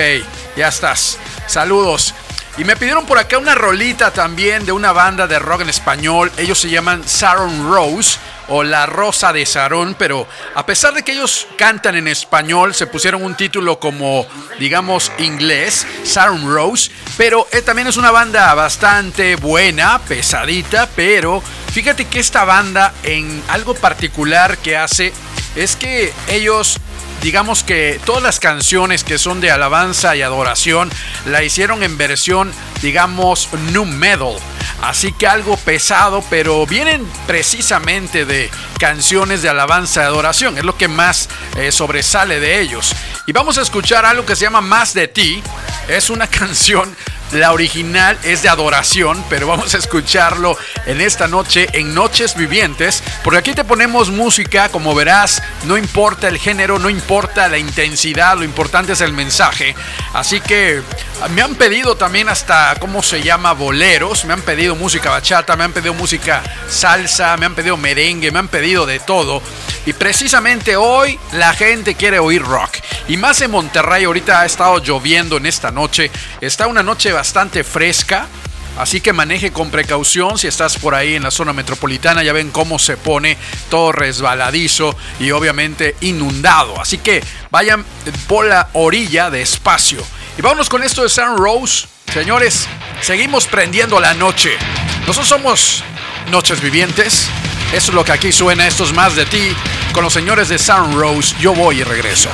ya 0.58 0.68
estás. 0.68 1.18
Saludos. 1.48 2.14
Y 2.58 2.66
me 2.66 2.76
pidieron 2.76 3.06
por 3.06 3.18
acá 3.18 3.38
una 3.38 3.56
rolita 3.56 4.12
también 4.12 4.66
de 4.66 4.74
una 4.74 4.92
banda 4.92 5.28
de 5.28 5.40
rock 5.40 5.62
en 5.62 5.70
español. 5.70 6.30
Ellos 6.36 6.60
se 6.60 6.70
llaman 6.70 7.08
Saron 7.08 7.72
Rose 7.72 8.18
o 8.50 8.64
La 8.64 8.86
Rosa 8.86 9.32
de 9.34 9.46
Sarón, 9.46 9.96
pero 9.98 10.28
a 10.56 10.66
pesar 10.66 10.94
de 10.94 11.04
que 11.04 11.14
ellos 11.14 11.48
cantan 11.58 11.96
en 11.96 12.08
español, 12.08 12.74
se 12.74 12.88
pusieron 12.88 13.24
un 13.24 13.36
título 13.36 13.80
como, 13.80 14.26
digamos, 14.60 15.12
inglés, 15.20 15.86
Saron 16.04 16.52
Rose, 16.52 16.92
pero 17.18 17.48
eh, 17.52 17.62
también 17.62 17.88
es 17.88 17.98
una 17.98 18.12
banda 18.12 18.54
bastante 18.54 19.36
buena, 19.36 20.00
pesadita, 20.00 20.90
pero 20.96 21.42
fíjate 21.72 22.06
que 22.06 22.20
esta 22.20 22.44
banda 22.44 22.94
en 23.04 23.42
algo 23.50 23.76
particular 23.76 24.58
que 24.58 24.78
hace 24.78 25.14
es 25.56 25.76
que 25.76 26.14
ellos 26.28 26.80
digamos 27.22 27.64
que 27.64 28.00
todas 28.06 28.24
las 28.24 28.40
canciones 28.40 29.04
que 29.04 29.18
son 29.18 29.42
de 29.42 29.52
alabanza 29.52 30.16
y 30.16 30.22
adoración 30.22 30.90
la 31.26 31.44
hicieron 31.44 31.84
en 31.84 31.98
versión, 31.98 32.52
digamos, 32.82 33.50
nu 33.74 33.86
metal. 33.86 34.38
Así 34.82 35.12
que 35.12 35.28
algo 35.28 35.58
pesado, 35.58 36.24
pero 36.30 36.66
vienen 36.66 37.06
precisamente 37.28 38.26
de 38.26 38.50
canciones 38.80 39.42
de 39.42 39.50
alabanza 39.50 40.02
y 40.02 40.06
adoración. 40.06 40.58
Es 40.58 40.64
lo 40.64 40.78
que 40.78 40.88
más 40.88 41.30
eh, 41.58 41.72
sobresale 41.72 42.40
de 42.40 42.62
ellos. 42.62 42.96
Y 43.28 43.34
vamos 43.34 43.58
a 43.58 43.62
escuchar 43.62 44.06
algo 44.06 44.26
que 44.26 44.36
se 44.36 44.44
llama 44.44 44.62
Más 44.62 44.94
de 44.94 45.08
ti. 45.08 45.44
Es 45.88 46.10
una 46.10 46.28
canción 46.40 46.96
la 47.32 47.54
original 47.54 48.18
es 48.24 48.42
de 48.42 48.50
adoración, 48.50 49.24
pero 49.30 49.48
vamos 49.48 49.74
a 49.76 49.78
escucharlo 49.78 50.58
en 50.86 51.02
esta 51.02 51.28
noche 51.28 51.68
en 51.74 51.94
Noches 51.94 52.36
Vivientes, 52.36 53.04
porque 53.24 53.40
aquí 53.40 53.54
te 53.54 53.64
ponemos 53.64 54.10
música, 54.10 54.70
como 54.70 54.96
verás, 54.96 55.42
no 55.66 55.78
importa 55.78 56.28
el 56.28 56.38
género, 56.38 56.80
no 56.80 56.90
importa 56.90 57.48
la 57.48 57.58
intensidad, 57.58 58.38
lo 58.38 58.44
importante 58.44 58.94
es 58.94 59.02
el 59.02 59.14
mensaje. 59.14 59.76
Así 60.14 60.42
que 60.42 60.82
me 61.32 61.42
han 61.42 61.56
pedido 61.56 61.96
también 61.96 62.30
hasta, 62.30 62.76
¿cómo 62.80 63.04
se 63.04 63.22
llama? 63.22 63.54
Boleros, 63.54 64.26
me 64.26 64.34
han 64.34 64.42
pedido 64.42 64.76
música 64.76 65.10
bachata, 65.10 65.56
me 65.56 65.66
han 65.66 65.74
pedido 65.74 65.94
música 65.94 66.42
salsa, 66.68 67.36
me 67.38 67.46
han 67.46 67.56
pedido 67.56 67.78
merengue, 67.78 68.32
me 68.32 68.40
han 68.40 68.48
pedido 68.48 68.86
de 68.86 69.00
todo. 69.00 69.42
Y 69.86 69.94
precisamente 69.94 70.76
hoy 70.76 71.20
la 71.34 71.54
gente 71.54 71.96
quiere 71.96 72.20
oír 72.20 72.42
rock. 72.42 72.78
Y 73.08 73.18
más 73.18 73.42
en 73.42 73.52
Monterrey, 73.52 74.04
ahorita 74.04 74.42
ha 74.42 74.46
estado 74.46 74.78
lloviendo 74.80 75.38
en 75.38 75.46
esta 75.46 75.72
noche, 75.72 76.12
está 76.42 76.68
una 76.68 76.84
noche 76.84 77.12
bastante 77.20 77.66
fresca. 77.66 78.28
Así 78.78 79.02
que 79.02 79.12
maneje 79.12 79.52
con 79.52 79.72
precaución 79.72 80.38
si 80.38 80.48
estás 80.48 80.78
por 80.78 80.96
ahí 80.96 81.16
en 81.16 81.24
la 81.24 81.32
zona 81.32 81.52
metropolitana. 81.52 82.24
Ya 82.24 82.32
ven 82.32 82.50
cómo 82.50 82.80
se 82.80 82.96
pone 82.96 83.36
todo 83.70 83.92
resbaladizo 83.92 84.96
y 85.20 85.32
obviamente 85.32 85.98
inundado. 86.00 86.80
Así 86.80 86.98
que 87.00 87.22
vayan 87.52 87.84
por 88.26 88.46
la 88.46 88.70
orilla 88.72 89.30
despacio. 89.30 90.02
Y 90.38 90.42
vámonos 90.42 90.70
con 90.70 90.82
esto 90.82 91.04
de 91.04 91.10
Sun 91.10 91.36
Rose. 91.36 91.88
Señores, 92.14 92.68
seguimos 93.02 93.48
prendiendo 93.48 94.00
la 94.00 94.14
noche. 94.14 94.52
Nosotros 95.02 95.28
somos 95.28 95.84
Noches 96.32 96.62
Vivientes. 96.62 97.28
Eso 97.74 97.92
es 97.92 97.94
lo 97.94 98.06
que 98.06 98.14
aquí 98.14 98.32
suena. 98.32 98.66
Esto 98.66 98.86
es 98.86 98.94
más 98.94 99.14
de 99.18 99.26
ti. 99.26 99.54
Con 99.92 100.06
los 100.06 100.14
señores 100.14 100.48
de 100.48 100.58
Sun 100.58 100.98
Rose. 100.98 101.36
Yo 101.42 101.54
voy 101.54 101.82
y 101.82 101.84
regreso. 101.84 102.30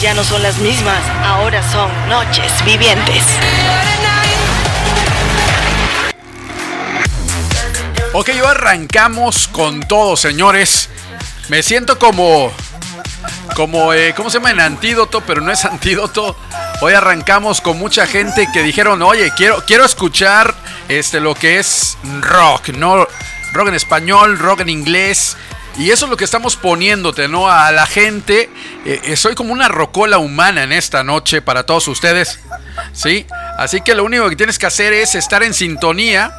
Ya 0.00 0.12
no 0.14 0.24
son 0.24 0.42
las 0.42 0.58
mismas, 0.58 1.00
ahora 1.24 1.62
son 1.70 1.90
noches 2.08 2.52
vivientes. 2.64 3.24
Ok, 8.12 8.30
yo 8.30 8.48
arrancamos 8.48 9.48
con 9.48 9.80
todo, 9.80 10.16
señores. 10.16 10.88
Me 11.48 11.62
siento 11.62 11.98
como. 11.98 12.52
Como, 13.54 13.94
eh, 13.94 14.12
¿cómo 14.14 14.28
se 14.28 14.38
llama? 14.38 14.50
En 14.50 14.60
antídoto, 14.60 15.22
pero 15.22 15.40
no 15.40 15.50
es 15.50 15.64
antídoto. 15.64 16.36
Hoy 16.82 16.92
arrancamos 16.92 17.60
con 17.62 17.78
mucha 17.78 18.06
gente 18.06 18.48
que 18.52 18.62
dijeron, 18.62 19.00
oye, 19.02 19.32
quiero, 19.34 19.64
quiero 19.64 19.84
escuchar 19.84 20.54
este, 20.88 21.20
lo 21.20 21.34
que 21.34 21.58
es 21.58 21.96
rock, 22.20 22.68
¿no? 22.68 23.06
Rock 23.52 23.68
en 23.68 23.74
español, 23.74 24.38
rock 24.38 24.60
en 24.60 24.68
inglés. 24.68 25.36
Y 25.78 25.90
eso 25.90 26.06
es 26.06 26.10
lo 26.10 26.16
que 26.16 26.24
estamos 26.24 26.56
poniéndote, 26.56 27.28
¿no? 27.28 27.50
A 27.50 27.70
la 27.70 27.86
gente. 27.86 28.50
Eh, 28.86 29.00
eh, 29.04 29.16
soy 29.16 29.34
como 29.34 29.52
una 29.52 29.68
rocola 29.68 30.18
humana 30.18 30.62
en 30.62 30.72
esta 30.72 31.04
noche 31.04 31.42
para 31.42 31.64
todos 31.64 31.86
ustedes. 31.88 32.40
¿Sí? 32.92 33.26
Así 33.58 33.82
que 33.82 33.94
lo 33.94 34.04
único 34.04 34.28
que 34.30 34.36
tienes 34.36 34.58
que 34.58 34.66
hacer 34.66 34.94
es 34.94 35.14
estar 35.14 35.42
en 35.42 35.52
sintonía. 35.52 36.32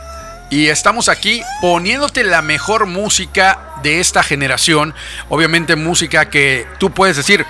Y 0.50 0.68
estamos 0.68 1.10
aquí 1.10 1.44
poniéndote 1.62 2.24
la 2.24 2.42
mejor 2.42 2.88
música 2.88 3.60
de 3.84 4.00
esta 4.00 4.24
generación. 4.24 4.96
Obviamente 5.30 5.76
música 5.76 6.30
que 6.30 6.66
tú 6.80 6.90
puedes 6.92 7.18
decir, 7.18 7.46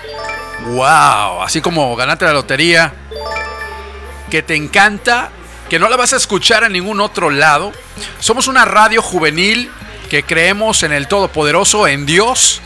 wow, 0.66 1.42
así 1.42 1.60
como 1.60 1.94
ganate 1.96 2.24
la 2.24 2.32
lotería, 2.32 2.92
que 4.30 4.42
te 4.42 4.56
encanta, 4.56 5.30
que 5.70 5.78
no 5.78 5.88
la 5.88 5.96
vas 5.96 6.12
a 6.12 6.16
escuchar 6.16 6.64
en 6.64 6.72
ningún 6.72 7.00
otro 7.00 7.30
lado. 7.30 7.72
Somos 8.18 8.48
una 8.48 8.64
radio 8.64 9.00
juvenil 9.00 9.70
que 10.08 10.22
creemos 10.22 10.82
en 10.82 10.92
el 10.92 11.08
Todopoderoso, 11.08 11.86
en 11.86 12.06
Dios, 12.06 12.60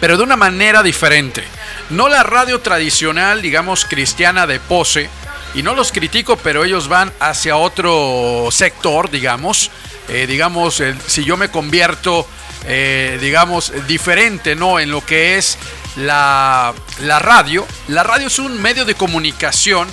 pero 0.00 0.16
de 0.16 0.22
una 0.22 0.36
manera 0.36 0.82
diferente. 0.82 1.44
No 1.90 2.08
la 2.08 2.22
radio 2.22 2.60
tradicional, 2.60 3.42
digamos, 3.42 3.84
cristiana 3.84 4.46
de 4.46 4.60
pose, 4.60 5.08
y 5.54 5.62
no 5.62 5.74
los 5.74 5.90
critico, 5.90 6.36
pero 6.36 6.64
ellos 6.64 6.88
van 6.88 7.12
hacia 7.18 7.56
otro 7.56 8.48
sector, 8.50 9.10
digamos. 9.10 9.70
Eh, 10.08 10.26
digamos, 10.26 10.82
si 11.06 11.24
yo 11.24 11.36
me 11.36 11.48
convierto, 11.48 12.28
eh, 12.66 13.18
digamos, 13.20 13.72
diferente, 13.86 14.54
¿no? 14.54 14.78
En 14.78 14.90
lo 14.90 15.04
que 15.04 15.38
es 15.38 15.56
la, 15.96 16.74
la 17.00 17.18
radio. 17.20 17.66
La 17.88 18.02
radio 18.02 18.26
es 18.26 18.38
un 18.38 18.60
medio 18.60 18.84
de 18.84 18.94
comunicación 18.94 19.88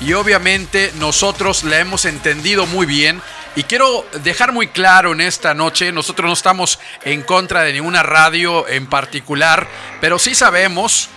y 0.00 0.12
obviamente 0.12 0.92
nosotros 1.00 1.64
la 1.64 1.80
hemos 1.80 2.04
entendido 2.04 2.66
muy 2.66 2.86
bien 2.86 3.20
y 3.58 3.64
quiero 3.64 4.06
dejar 4.22 4.52
muy 4.52 4.68
claro 4.68 5.12
en 5.12 5.20
esta 5.20 5.52
noche, 5.52 5.90
nosotros 5.90 6.28
no 6.28 6.32
estamos 6.32 6.78
en 7.02 7.22
contra 7.22 7.62
de 7.62 7.72
ninguna 7.72 8.04
radio 8.04 8.68
en 8.68 8.86
particular, 8.86 9.66
pero 10.00 10.20
sí 10.20 10.36
sabemos 10.36 11.08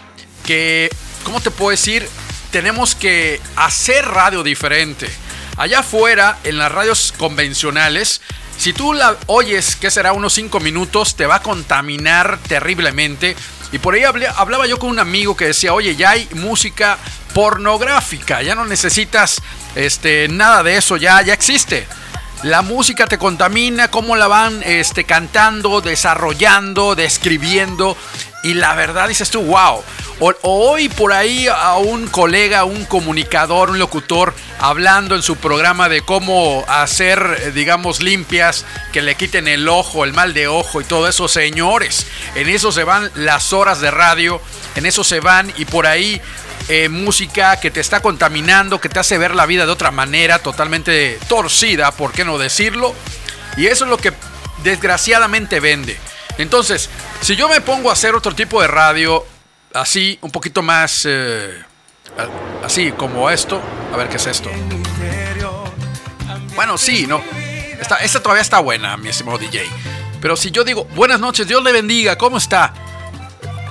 que, 0.44 0.90
¿cómo 1.24 1.40
te 1.40 1.52
puedo 1.52 1.70
decir? 1.70 2.10
Tenemos 2.50 2.96
que 2.96 3.40
hacer 3.56 4.08
radio 4.08 4.42
diferente. 4.42 5.08
Allá 5.56 5.82
afuera, 5.82 6.40
en 6.44 6.58
las 6.58 6.72
radios 6.72 7.14
convencionales, 7.16 8.22
si 8.58 8.74
tú 8.74 8.94
la 8.94 9.18
oyes, 9.28 9.76
que 9.76 9.92
será 9.92 10.12
unos 10.12 10.34
5 10.34 10.60
minutos, 10.62 11.16
te 11.16 11.28
va 11.28 11.36
a 11.36 11.42
contaminar 11.44 12.40
terriblemente. 12.48 13.36
Y 13.72 13.78
por 13.78 13.94
ahí 13.94 14.04
hablaba 14.04 14.66
yo 14.66 14.80
con 14.80 14.90
un 14.90 14.98
amigo 14.98 15.38
que 15.38 15.46
decía, 15.46 15.76
oye, 15.76 15.96
ya 15.96 16.10
hay 16.10 16.28
música 16.34 16.98
pornográfica, 17.36 18.42
ya 18.42 18.56
no 18.56 18.66
necesitas 18.66 19.44
este, 19.76 20.28
nada 20.28 20.64
de 20.64 20.78
eso, 20.78 20.98
ya, 20.98 21.22
ya 21.22 21.36
existe. 21.36 21.86
La 22.44 22.64
música 22.64 23.06
te 23.06 23.20
contamina, 23.20 23.92
cómo 23.92 24.16
la 24.16 24.28
van 24.28 24.64
este, 24.64 25.04
cantando, 25.04 25.80
desarrollando, 25.80 26.96
describiendo. 26.96 27.96
Y 28.42 28.56
la 28.56 28.74
verdad 28.74 29.08
dices 29.08 29.30
tú, 29.30 29.44
wow. 29.44 29.84
O, 30.20 30.34
hoy 30.42 30.90
por 30.90 31.14
ahí 31.14 31.48
a 31.48 31.78
un 31.78 32.08
colega, 32.08 32.64
un 32.64 32.86
comunicador, 32.86 33.70
un 33.70 33.78
locutor, 33.78 34.34
hablando 34.60 35.16
en 35.16 35.22
su 35.22 35.36
programa 35.36 35.88
de 35.88 36.02
cómo 36.02 36.66
hacer, 36.68 37.54
digamos, 37.54 38.02
limpias, 38.02 38.66
que 38.92 39.04
le 39.04 39.14
quiten 39.14 39.48
el 39.48 39.70
ojo, 39.70 40.04
el 40.04 40.14
mal 40.14 40.34
de 40.34 40.48
ojo 40.48 40.82
y 40.82 40.84
todo 40.84 41.08
eso. 41.08 41.28
Señores, 41.28 42.08
en 42.34 42.50
eso 42.50 42.72
se 42.72 42.84
van 42.84 43.12
las 43.14 43.54
horas 43.54 43.82
de 43.82 43.92
radio, 43.92 44.42
en 44.76 44.88
eso 44.88 45.04
se 45.04 45.20
van 45.20 45.54
y 45.58 45.66
por 45.66 45.86
ahí 45.86 46.20
eh, 46.70 46.90
música 46.90 47.60
que 47.60 47.72
te 47.72 47.80
está 47.80 48.02
contaminando, 48.02 48.80
que 48.80 48.90
te 48.90 49.00
hace 49.00 49.18
ver 49.18 49.36
la 49.36 49.46
vida 49.46 49.66
de 49.66 49.72
otra 49.72 49.92
manera, 49.92 50.40
totalmente 50.40 51.20
torcida, 51.28 51.92
¿por 51.92 52.12
qué 52.12 52.26
no 52.26 52.38
decirlo? 52.38 52.94
Y 53.58 53.68
eso 53.68 53.86
es 53.86 53.90
lo 53.90 53.98
que 53.98 54.14
desgraciadamente 54.64 55.60
vende. 55.60 55.98
Entonces, 56.38 56.90
si 57.22 57.36
yo 57.36 57.50
me 57.50 57.62
pongo 57.62 57.90
a 57.90 57.94
hacer 57.94 58.16
otro 58.16 58.34
tipo 58.34 58.62
de 58.62 58.68
radio, 58.68 59.26
así, 59.74 60.18
un 60.22 60.32
poquito 60.32 60.62
más, 60.62 61.06
eh, 61.08 61.64
así 62.64 62.92
como 62.94 63.30
esto, 63.30 63.62
a 63.94 63.98
ver 63.98 64.08
qué 64.10 64.18
es 64.18 64.28
esto. 64.28 64.50
Bueno, 66.56 66.78
sí, 66.78 67.08
no. 67.08 67.22
Esta, 67.80 67.98
esta 67.98 68.22
todavía 68.22 68.42
está 68.42 68.60
buena, 68.60 68.98
mi 68.98 69.10
estimado 69.10 69.38
DJ. 69.38 69.68
Pero 70.22 70.36
si 70.36 70.52
yo 70.52 70.64
digo, 70.64 70.86
buenas 70.96 71.20
noches, 71.20 71.48
Dios 71.48 71.64
le 71.64 71.72
bendiga, 71.72 72.18
¿cómo 72.18 72.38
está? 72.38 72.74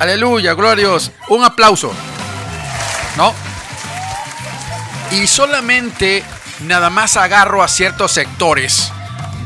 Aleluya, 0.00 0.54
Dios. 0.76 1.12
Un 1.28 1.44
aplauso. 1.44 1.92
¿No? 3.16 3.34
Y 5.12 5.26
solamente 5.26 6.24
nada 6.60 6.90
más 6.90 7.16
agarro 7.16 7.62
a 7.62 7.68
ciertos 7.68 8.12
sectores 8.12 8.92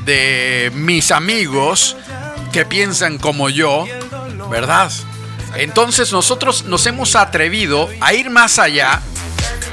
de 0.04 0.70
mis 0.74 1.10
amigos 1.10 1.96
que 2.52 2.66
piensan 2.66 3.18
como 3.18 3.48
yo, 3.48 3.86
¿verdad? 4.50 4.90
Entonces 5.56 6.12
nosotros 6.12 6.64
nos 6.64 6.86
hemos 6.86 7.16
atrevido 7.16 7.88
a 8.00 8.12
ir 8.12 8.30
más 8.30 8.58
allá 8.58 9.00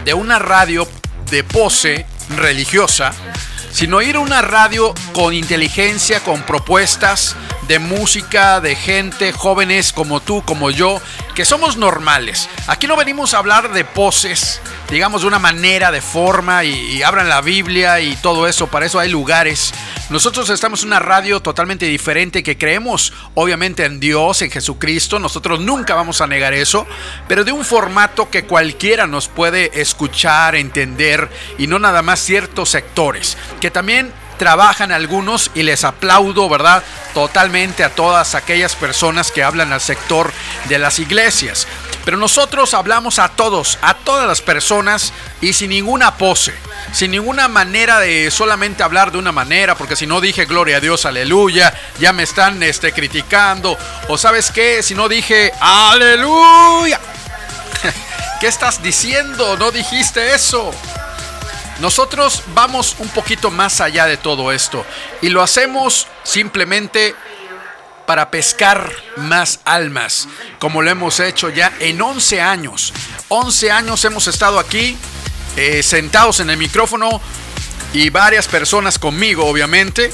de 0.05 0.13
una 0.13 0.39
radio 0.39 0.87
de 1.29 1.43
pose 1.43 2.05
religiosa, 2.37 3.13
sino 3.71 4.01
ir 4.01 4.15
a 4.15 4.19
una 4.19 4.41
radio 4.41 4.93
con 5.13 5.33
inteligencia, 5.33 6.19
con 6.21 6.41
propuestas 6.43 7.35
de 7.67 7.79
música, 7.79 8.59
de 8.59 8.75
gente, 8.75 9.31
jóvenes 9.31 9.93
como 9.93 10.19
tú, 10.19 10.43
como 10.45 10.71
yo, 10.71 10.99
que 11.35 11.45
somos 11.45 11.77
normales. 11.77 12.49
Aquí 12.67 12.87
no 12.87 12.95
venimos 12.95 13.33
a 13.33 13.37
hablar 13.37 13.71
de 13.71 13.85
poses, 13.85 14.61
digamos 14.91 15.21
de 15.21 15.27
una 15.29 15.39
manera, 15.39 15.89
de 15.89 16.01
forma, 16.01 16.65
y, 16.65 17.01
abran 17.01 17.29
la 17.29 17.39
Biblia 17.39 18.01
y 18.01 18.17
todo 18.17 18.45
eso, 18.45 18.67
para 18.67 18.85
eso 18.85 18.99
hay 18.99 19.09
lugares. 19.09 19.73
Nosotros 20.09 20.49
estamos 20.49 20.81
en 20.81 20.87
una 20.87 20.99
radio 20.99 21.39
totalmente 21.39 21.85
diferente 21.85 22.43
que 22.43 22.57
creemos 22.57 23.13
obviamente 23.33 23.85
en 23.85 24.01
Dios, 24.01 24.41
en 24.41 24.51
Jesucristo, 24.51 25.17
nosotros 25.17 25.61
nunca 25.61 25.95
vamos 25.95 26.19
a 26.19 26.27
negar 26.27 26.53
eso, 26.53 26.85
pero 27.29 27.45
de 27.45 27.53
un 27.53 27.63
formato 27.63 28.29
que 28.29 28.43
cualquiera 28.43 29.07
nos 29.07 29.29
puede 29.29 29.79
escuchar, 29.79 30.55
entender, 30.55 31.29
y 31.57 31.67
no 31.67 31.79
nada 31.79 32.01
más 32.01 32.19
ciertos 32.19 32.69
sectores, 32.69 33.37
que 33.61 33.71
también 33.71 34.11
trabajan 34.37 34.91
algunos 34.91 35.51
y 35.53 35.63
les 35.63 35.85
aplaudo, 35.85 36.49
¿verdad? 36.49 36.83
Totalmente 37.13 37.85
a 37.85 37.91
todas 37.91 38.35
aquellas 38.35 38.75
personas 38.75 39.31
que 39.31 39.43
hablan 39.43 39.71
al 39.71 39.81
sector 39.81 40.33
de 40.67 40.79
las 40.79 40.99
iglesias. 40.99 41.67
Pero 42.05 42.17
nosotros 42.17 42.73
hablamos 42.73 43.19
a 43.19 43.29
todos, 43.29 43.77
a 43.81 43.93
todas 43.93 44.27
las 44.27 44.41
personas 44.41 45.13
y 45.39 45.53
sin 45.53 45.69
ninguna 45.69 46.17
pose, 46.17 46.53
sin 46.93 47.11
ninguna 47.11 47.47
manera 47.47 47.99
de 47.99 48.31
solamente 48.31 48.83
hablar 48.83 49.11
de 49.11 49.19
una 49.19 49.31
manera, 49.31 49.75
porque 49.75 49.95
si 49.95 50.07
no 50.07 50.19
dije 50.19 50.45
gloria 50.45 50.77
a 50.77 50.79
Dios, 50.79 51.05
aleluya, 51.05 51.73
ya 51.99 52.11
me 52.13 52.23
están 52.23 52.61
este, 52.63 52.91
criticando. 52.91 53.77
O 54.07 54.17
sabes 54.17 54.51
qué, 54.51 54.81
si 54.81 54.95
no 54.95 55.07
dije 55.07 55.51
aleluya, 55.59 56.99
¿qué 58.39 58.47
estás 58.47 58.81
diciendo? 58.81 59.57
No 59.57 59.71
dijiste 59.71 60.33
eso. 60.33 60.71
Nosotros 61.79 62.43
vamos 62.53 62.95
un 62.99 63.09
poquito 63.09 63.49
más 63.49 63.81
allá 63.81 64.05
de 64.05 64.15
todo 64.17 64.51
esto 64.51 64.85
y 65.19 65.29
lo 65.29 65.41
hacemos 65.41 66.07
simplemente 66.23 67.15
para 68.11 68.29
pescar 68.29 68.91
más 69.15 69.61
almas, 69.63 70.27
como 70.59 70.81
lo 70.81 70.91
hemos 70.91 71.21
hecho 71.21 71.47
ya 71.47 71.71
en 71.79 72.01
11 72.01 72.41
años. 72.41 72.91
11 73.29 73.71
años 73.71 74.03
hemos 74.03 74.27
estado 74.27 74.59
aquí 74.59 74.97
eh, 75.55 75.81
sentados 75.81 76.41
en 76.41 76.49
el 76.49 76.57
micrófono 76.57 77.21
y 77.93 78.09
varias 78.09 78.49
personas 78.49 78.99
conmigo, 78.99 79.45
obviamente. 79.45 80.11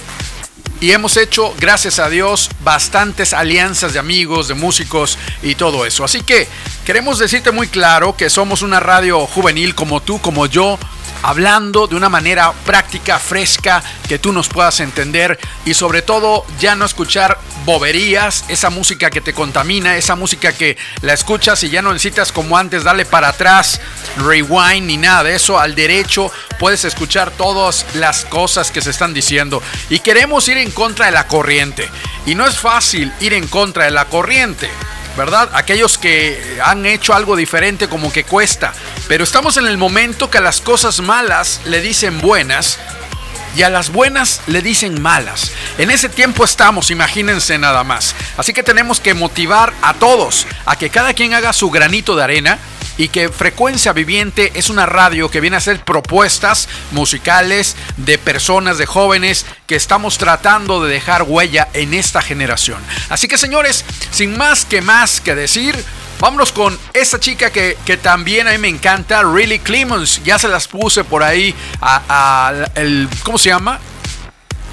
Y 0.79 0.91
hemos 0.91 1.17
hecho, 1.17 1.55
gracias 1.59 1.97
a 1.97 2.07
Dios, 2.07 2.51
bastantes 2.59 3.33
alianzas 3.33 3.93
de 3.93 3.99
amigos, 3.99 4.47
de 4.47 4.53
músicos 4.53 5.17
y 5.41 5.55
todo 5.55 5.83
eso. 5.83 6.03
Así 6.03 6.21
que 6.21 6.47
queremos 6.85 7.17
decirte 7.17 7.49
muy 7.49 7.67
claro 7.67 8.15
que 8.15 8.29
somos 8.29 8.61
una 8.61 8.79
radio 8.79 9.25
juvenil 9.25 9.73
como 9.73 10.03
tú, 10.03 10.21
como 10.21 10.45
yo, 10.45 10.77
hablando 11.23 11.87
de 11.87 11.95
una 11.95 12.09
manera 12.09 12.53
práctica, 12.65 13.19
fresca, 13.19 13.83
que 14.07 14.19
tú 14.19 14.31
nos 14.31 14.47
puedas 14.47 14.79
entender 14.79 15.39
y 15.65 15.73
sobre 15.73 16.01
todo 16.01 16.45
ya 16.59 16.75
no 16.75 16.85
escuchar 16.85 17.39
boberías, 17.65 18.45
esa 18.47 18.69
música 18.69 19.09
que 19.09 19.21
te 19.21 19.33
contamina, 19.33 19.97
esa 19.97 20.15
música 20.15 20.53
que 20.53 20.77
la 21.01 21.13
escuchas 21.13 21.63
y 21.63 21.69
ya 21.69 21.81
no 21.81 21.91
necesitas 21.91 22.31
como 22.31 22.57
antes 22.57 22.83
darle 22.83 23.05
para 23.05 23.29
atrás, 23.29 23.81
rewind 24.17 24.87
ni 24.87 24.97
nada 24.97 25.23
de 25.23 25.35
eso, 25.35 25.59
al 25.59 25.75
derecho 25.75 26.31
puedes 26.59 26.85
escuchar 26.85 27.31
todas 27.31 27.85
las 27.95 28.25
cosas 28.25 28.71
que 28.71 28.81
se 28.81 28.89
están 28.89 29.13
diciendo. 29.13 29.61
Y 29.89 29.99
queremos 29.99 30.47
ir 30.47 30.57
en 30.57 30.71
contra 30.71 31.07
de 31.07 31.11
la 31.11 31.27
corriente. 31.27 31.89
Y 32.25 32.35
no 32.35 32.45
es 32.45 32.57
fácil 32.57 33.11
ir 33.19 33.33
en 33.33 33.47
contra 33.47 33.85
de 33.85 33.91
la 33.91 34.05
corriente. 34.05 34.69
¿Verdad? 35.17 35.49
Aquellos 35.53 35.97
que 35.97 36.59
han 36.63 36.85
hecho 36.85 37.13
algo 37.13 37.35
diferente 37.35 37.89
como 37.89 38.11
que 38.11 38.23
cuesta. 38.23 38.73
Pero 39.07 39.23
estamos 39.23 39.57
en 39.57 39.65
el 39.65 39.77
momento 39.77 40.29
que 40.29 40.39
las 40.39 40.61
cosas 40.61 41.01
malas 41.01 41.61
le 41.65 41.81
dicen 41.81 42.21
buenas 42.21 42.79
y 43.57 43.63
a 43.63 43.69
las 43.69 43.89
buenas 43.89 44.41
le 44.45 44.61
dicen 44.61 45.01
malas. 45.01 45.51
En 45.79 45.89
ese 45.89 46.09
tiempo 46.09 46.45
estamos, 46.45 46.91
imagínense 46.91 47.57
nada 47.57 47.83
más. 47.83 48.15
Así 48.37 48.53
que 48.53 48.61
tenemos 48.61 48.99
que 48.99 49.15
motivar 49.15 49.73
a 49.81 49.95
todos 49.95 50.45
a 50.65 50.75
que 50.77 50.91
cada 50.91 51.13
quien 51.13 51.33
haga 51.33 51.53
su 51.53 51.71
granito 51.71 52.15
de 52.15 52.23
arena 52.23 52.59
y 52.97 53.09
que 53.09 53.29
Frecuencia 53.29 53.93
Viviente 53.93 54.51
es 54.55 54.69
una 54.69 54.85
radio 54.85 55.31
que 55.31 55.41
viene 55.41 55.55
a 55.55 55.57
hacer 55.57 55.83
propuestas 55.83 56.69
musicales 56.91 57.75
de 57.97 58.19
personas, 58.19 58.77
de 58.77 58.85
jóvenes 58.85 59.45
que 59.65 59.75
estamos 59.75 60.19
tratando 60.19 60.83
de 60.83 60.93
dejar 60.93 61.23
huella 61.23 61.67
en 61.73 61.95
esta 61.95 62.21
generación. 62.21 62.81
Así 63.09 63.27
que 63.27 63.39
señores, 63.39 63.85
sin 64.11 64.37
más 64.37 64.65
que 64.65 64.81
más 64.81 65.19
que 65.19 65.33
decir, 65.33 65.75
Vámonos 66.19 66.51
con 66.51 66.77
esta 66.93 67.19
chica 67.19 67.51
que, 67.51 67.75
también 68.01 68.47
a 68.47 68.51
mí 68.51 68.57
me 68.57 68.67
encanta, 68.69 69.21
Really 69.23 69.59
Clemens. 69.59 70.21
Ya 70.23 70.39
se 70.39 70.47
las 70.47 70.67
puse 70.67 71.03
por 71.03 71.23
ahí 71.23 71.53
a, 71.81 72.53
el, 72.75 73.07
¿cómo 73.23 73.37
se 73.37 73.49
llama? 73.49 73.79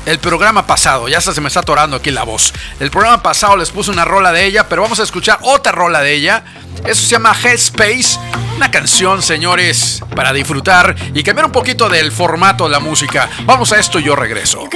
El 0.07 0.19
programa 0.19 0.67
pasado, 0.67 1.09
ya 1.09 1.21
se 1.21 1.41
me 1.41 1.49
está 1.49 1.61
atorando 1.61 1.97
aquí 1.97 2.11
la 2.11 2.25
voz. 2.25 2.53
El 2.79 2.91
programa 2.91 3.23
pasado 3.23 3.57
les 3.57 3.71
puse 3.71 3.91
una 3.91 4.05
rola 4.05 4.33
de 4.33 4.45
ella, 4.45 4.69
pero 4.69 4.83
vamos 4.83 5.01
a 5.01 5.03
escuchar 5.03 5.39
otra 5.43 5.73
rola 5.73 6.01
de 6.01 6.15
ella. 6.15 6.45
Eso 6.87 7.03
se 7.03 7.09
llama 7.09 7.35
Headspace, 7.35 8.19
una 8.57 8.71
canción, 8.71 9.23
señores, 9.23 10.03
para 10.15 10.33
disfrutar 10.33 10.95
y 11.15 11.23
cambiar 11.23 11.47
un 11.47 11.53
poquito 11.53 11.89
del 11.89 12.13
formato 12.13 12.65
de 12.65 12.71
la 12.71 12.81
música. 12.81 13.31
Vamos 13.45 13.73
a 13.73 13.79
esto 13.79 13.99
y 13.99 14.05
yo 14.05 14.15
regreso. 14.15 14.69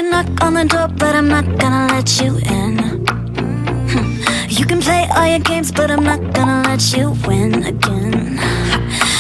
All 5.10 5.26
your 5.26 5.38
games, 5.38 5.70
but 5.72 5.90
I'm 5.90 6.04
not 6.04 6.20
gonna 6.34 6.62
let 6.68 6.82
you 6.96 7.10
win 7.26 7.64
again. 7.64 8.38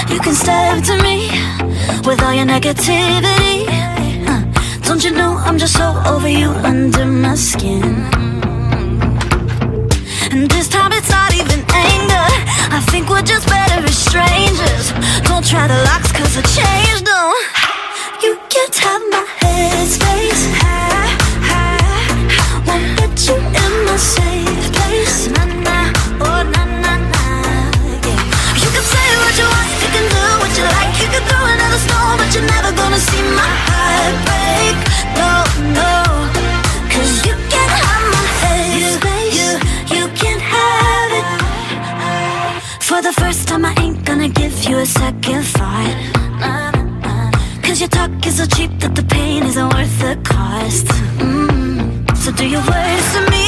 You 0.08 0.18
can 0.20 0.34
step 0.34 0.82
to 0.84 1.02
me 1.02 1.30
with 2.06 2.22
all 2.22 2.34
your 2.34 2.46
negativity. 2.46 3.66
don't 4.86 5.02
you 5.04 5.10
know 5.10 5.36
I'm 5.46 5.58
just 5.58 5.74
so 5.74 5.86
over 6.06 6.28
you 6.28 6.50
under 6.50 7.06
my 7.06 7.34
skin? 7.34 7.82
And 10.32 10.50
this 10.50 10.68
time 10.68 10.92
it's 10.92 11.10
not 11.10 11.34
even 11.34 11.60
anger. 11.72 12.28
I 12.76 12.80
think 12.90 13.08
we're 13.08 13.22
just 13.22 13.48
better 13.48 13.84
as 13.84 13.96
strangers. 13.96 14.92
Don't 15.28 15.46
try 15.46 15.66
the 15.68 15.78
locks, 15.88 16.12
cause 16.12 16.36
I 16.36 16.42
changed 16.58 17.06
them. 17.06 17.32
You 18.22 18.38
can't 18.48 18.76
have 18.86 19.02
my 19.10 19.24
headspace. 19.40 20.42
Won't 22.66 23.00
let 23.00 23.14
you 23.26 23.36
in 23.36 23.86
my 23.86 23.96
safe 23.96 24.77
but 32.28 32.34
you're 32.34 32.46
never 32.46 32.72
gonna 32.76 32.98
see 32.98 33.22
my 33.40 33.52
heart 33.68 34.14
break. 34.28 34.76
No, 35.16 35.92
you 37.26 37.34
can't 37.52 37.74
have 37.82 38.04
my 38.14 38.26
headspace. 38.42 39.32
You, 39.38 39.48
you, 39.96 40.04
can't 40.20 40.42
have 40.54 41.10
it. 41.20 41.26
For 42.82 43.00
the 43.00 43.12
first 43.12 43.48
time, 43.48 43.64
I 43.64 43.74
ain't 43.80 44.04
gonna 44.04 44.28
give 44.28 44.64
you 44.64 44.78
a 44.78 44.86
second 44.86 45.44
your 47.80 47.88
talk 47.90 48.26
is 48.26 48.38
so 48.38 48.44
cheap 48.44 48.72
that 48.80 48.96
the 48.96 49.04
pain 49.04 49.44
isn't 49.44 49.72
worth 49.72 50.00
the 50.00 50.16
cost. 50.24 50.86
Mm. 51.22 52.16
So 52.16 52.32
do 52.32 52.44
your 52.44 52.60
worst 52.60 53.14
to 53.14 53.20
me, 53.30 53.46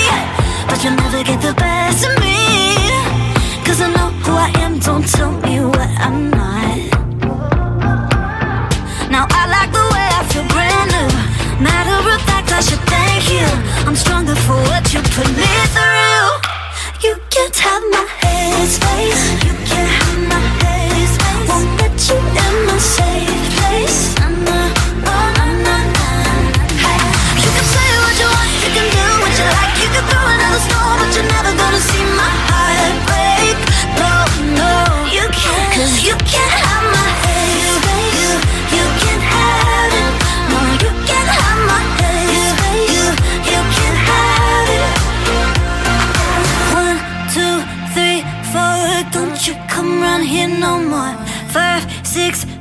but 0.68 0.78
you'll 0.84 0.94
never 0.94 1.24
get 1.24 1.42
the 1.42 1.52
best 1.54 2.06
of 2.06 2.14
me. 2.20 2.38
Cause 3.66 3.80
I 3.80 3.88
know 3.96 4.10
who 4.22 4.32
I 4.32 4.52
am, 4.64 4.78
don't 4.78 5.04
tell 5.04 5.32
me 5.40 5.58
what 5.64 5.90
I'm 5.98 6.30
not. 6.30 6.99
Now 9.10 9.26
I 9.28 9.42
like 9.50 9.72
the 9.72 9.86
way 9.94 10.08
I 10.18 10.22
feel 10.30 10.46
brand 10.54 10.88
new. 10.94 11.10
Matter 11.58 11.98
of 12.14 12.20
fact, 12.22 12.52
I 12.52 12.60
should 12.60 12.84
thank 12.86 13.26
you. 13.28 13.46
I'm 13.86 13.96
stronger 13.96 14.36
for 14.46 14.54
what 14.70 14.86
you 14.94 15.00
put 15.02 15.28
me 15.34 15.50
through. 15.74 16.30
You 17.02 17.18
can't 17.28 17.56
have 17.58 17.82
my 17.90 18.06
headspace. 18.22 19.22
You 19.46 19.54
can't 19.66 19.90
have 19.98 20.20
my 20.30 20.40
headspace. 20.62 21.48
Won't 21.48 21.70
let 21.80 21.96
you 22.08 22.18
in 22.18 22.66
my 22.66 22.78
safe 22.78 23.39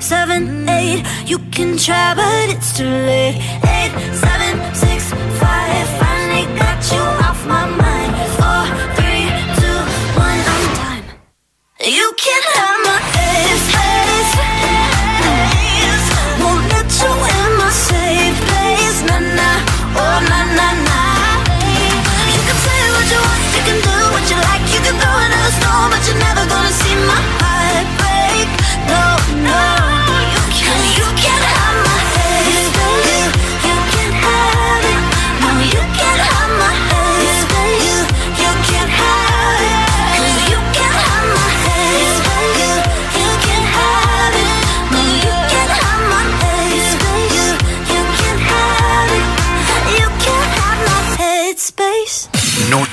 seven, 0.09 0.67
eight, 0.67 1.05
you 1.27 1.37
can 1.51 1.77
try, 1.77 2.15
but 2.15 2.49
it's 2.49 2.75
too 2.75 2.83
late. 2.83 3.35
Eight, 3.75 3.93
seven, 4.25 4.73
six, 4.73 5.13
five, 5.39 5.87
finally 6.01 6.45
got 6.57 6.81
you 6.91 7.03
off 7.27 7.45
my 7.45 7.67
mind. 7.83 8.11
Four, 8.37 8.65
three, 8.97 9.29
two, 9.61 9.79
one, 10.17 10.41
I'm 10.53 10.65
time 10.81 11.03
You 11.85 12.11
can't 12.17 12.45
have 12.57 12.77
my 12.89 13.18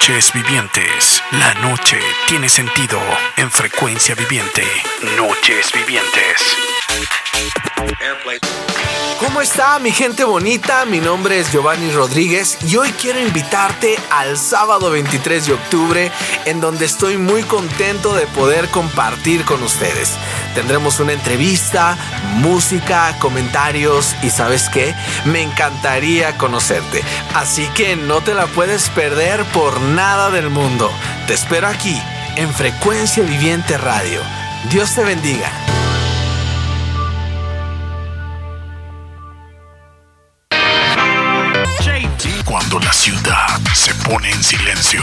Noches 0.09 0.33
Vivientes. 0.33 1.21
La 1.33 1.53
noche 1.55 1.99
tiene 2.29 2.49
sentido 2.49 3.01
en 3.37 3.51
frecuencia 3.51 4.15
viviente. 4.15 4.63
Noches 5.17 5.73
Vivientes. 5.73 6.57
¿Cómo 9.19 9.41
está 9.41 9.81
mi 9.81 9.91
gente 9.91 10.23
bonita? 10.23 10.85
Mi 10.85 11.01
nombre 11.01 11.41
es 11.41 11.51
Giovanni 11.51 11.91
Rodríguez 11.91 12.57
y 12.69 12.77
hoy 12.77 12.91
quiero 13.01 13.19
invitarte 13.19 13.97
al 14.11 14.37
sábado 14.39 14.91
23 14.91 15.47
de 15.47 15.53
octubre 15.55 16.13
en 16.45 16.61
donde 16.61 16.85
estoy 16.85 17.17
muy 17.17 17.43
contento 17.43 18.15
de 18.15 18.27
poder 18.29 18.69
compartir 18.69 19.45
con 19.45 19.63
ustedes. 19.63 20.13
Tendremos 20.55 21.01
una 21.01 21.13
entrevista, 21.13 21.99
música, 22.37 23.17
comentarios 23.19 24.15
y 24.23 24.31
sabes 24.31 24.69
qué, 24.69 24.95
me 25.25 25.43
encantaría 25.43 26.39
conocerte. 26.39 27.03
Así 27.35 27.67
que 27.75 27.97
no 27.97 28.21
te 28.21 28.35
la 28.35 28.47
puedes 28.47 28.89
perder 28.91 29.45
por 29.47 29.81
nada 29.81 29.96
del 29.97 30.51
mundo. 30.51 30.91
Te 31.27 31.33
espero 31.33 31.67
aquí 31.69 31.99
en 32.37 32.53
Frecuencia 32.53 33.23
Viviente 33.23 33.79
Radio. 33.79 34.21
Dios 34.71 34.95
te 34.95 35.03
bendiga. 35.03 35.51
Cuando 42.45 42.79
la 42.79 42.93
ciudad 42.93 43.59
se 43.75 43.95
pone 44.07 44.31
en 44.31 44.45
silencio, 44.45 45.03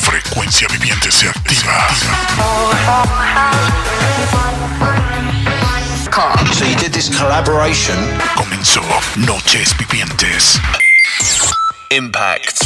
frecuencia 0.00 0.66
viviente 0.68 1.10
se 1.10 1.28
activa. 1.28 1.88
So 6.54 6.64
you 6.64 6.76
did 6.76 6.92
this 6.92 7.10
collaboration. 7.10 7.98
Comenzó 8.34 8.80
Noches 9.16 9.76
Vivientes. 9.76 10.58
Impact. 11.92 12.62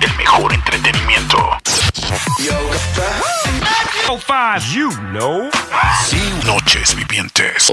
El 0.00 0.16
mejor 0.16 0.54
entretenimiento. 0.54 1.58
you 4.72 4.88
know. 5.12 5.50
Noches 6.46 6.94
Vivientes. 6.96 7.70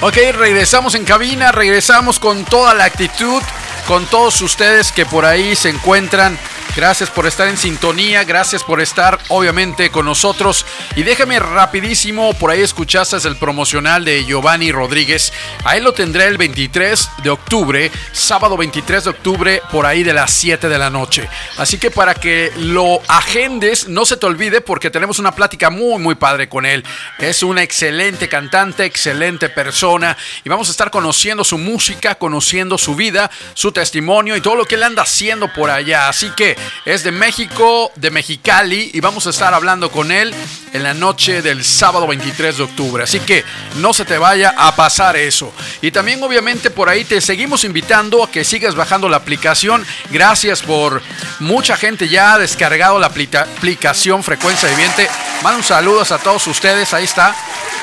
Ok, 0.00 0.16
regresamos 0.34 0.96
en 0.96 1.04
cabina, 1.04 1.52
regresamos 1.52 2.18
con 2.18 2.44
toda 2.44 2.74
la 2.74 2.86
actitud, 2.86 3.40
con 3.86 4.04
todos 4.06 4.40
ustedes 4.40 4.90
que 4.90 5.06
por 5.06 5.24
ahí 5.24 5.54
se 5.54 5.68
encuentran 5.68 6.36
Gracias 6.76 7.10
por 7.10 7.26
estar 7.26 7.48
en 7.48 7.56
sintonía, 7.56 8.22
gracias 8.24 8.62
por 8.62 8.80
estar 8.80 9.18
obviamente 9.28 9.90
con 9.90 10.06
nosotros. 10.06 10.64
Y 10.94 11.02
déjame 11.02 11.40
rapidísimo, 11.40 12.34
por 12.34 12.50
ahí 12.50 12.60
escuchaste 12.60 13.16
el 13.26 13.36
promocional 13.36 14.04
de 14.04 14.24
Giovanni 14.24 14.70
Rodríguez. 14.70 15.32
Ahí 15.64 15.80
lo 15.80 15.92
tendré 15.92 16.26
el 16.26 16.36
23 16.36 17.10
de 17.24 17.30
octubre, 17.30 17.90
sábado 18.12 18.56
23 18.56 19.04
de 19.04 19.10
octubre, 19.10 19.62
por 19.72 19.86
ahí 19.86 20.02
de 20.02 20.12
las 20.12 20.32
7 20.32 20.68
de 20.68 20.78
la 20.78 20.90
noche. 20.90 21.28
Así 21.56 21.78
que 21.78 21.90
para 21.90 22.14
que 22.14 22.52
lo 22.56 23.00
agendes, 23.08 23.88
no 23.88 24.04
se 24.04 24.16
te 24.16 24.26
olvide 24.26 24.60
porque 24.60 24.90
tenemos 24.90 25.18
una 25.18 25.32
plática 25.32 25.70
muy, 25.70 25.98
muy 25.98 26.14
padre 26.16 26.48
con 26.48 26.66
él. 26.66 26.84
Es 27.18 27.42
una 27.42 27.62
excelente 27.62 28.28
cantante, 28.28 28.84
excelente 28.84 29.48
persona 29.48 30.16
y 30.44 30.48
vamos 30.48 30.68
a 30.68 30.72
estar 30.72 30.90
conociendo 30.90 31.44
su 31.44 31.56
música, 31.56 32.16
conociendo 32.16 32.76
su 32.76 32.94
vida, 32.94 33.30
su 33.54 33.72
testimonio 33.72 34.36
y 34.36 34.40
todo 34.40 34.56
lo 34.56 34.64
que 34.66 34.74
él 34.74 34.82
anda 34.82 35.02
haciendo 35.02 35.52
por 35.52 35.70
allá. 35.70 36.08
Así 36.08 36.30
que 36.30 36.57
es 36.84 37.02
de 37.02 37.12
México, 37.12 37.90
de 37.96 38.10
Mexicali, 38.10 38.90
y 38.94 39.00
vamos 39.00 39.26
a 39.26 39.30
estar 39.30 39.54
hablando 39.54 39.90
con 39.90 40.12
él 40.12 40.34
en 40.72 40.82
la 40.82 40.94
noche 40.94 41.42
del 41.42 41.64
sábado 41.64 42.06
23 42.06 42.56
de 42.56 42.62
octubre. 42.62 43.04
Así 43.04 43.20
que 43.20 43.44
no 43.76 43.92
se 43.92 44.04
te 44.04 44.18
vaya 44.18 44.54
a 44.56 44.74
pasar 44.76 45.16
eso. 45.16 45.52
Y 45.82 45.90
también 45.90 46.22
obviamente 46.22 46.70
por 46.70 46.88
ahí 46.88 47.04
te 47.04 47.20
seguimos 47.20 47.64
invitando 47.64 48.22
a 48.22 48.30
que 48.30 48.44
sigas 48.44 48.74
bajando 48.74 49.08
la 49.08 49.18
aplicación. 49.18 49.84
Gracias 50.10 50.62
por 50.62 51.02
mucha 51.40 51.76
gente 51.76 52.08
ya 52.08 52.34
ha 52.34 52.38
descargado 52.38 52.98
la 52.98 53.06
aplicación 53.06 54.22
Frecuencia 54.22 54.68
Viviente. 54.68 55.08
Mando 55.42 55.62
saludos 55.62 56.12
a 56.12 56.18
todos 56.18 56.46
ustedes. 56.46 56.94
Ahí 56.94 57.04
está. 57.04 57.34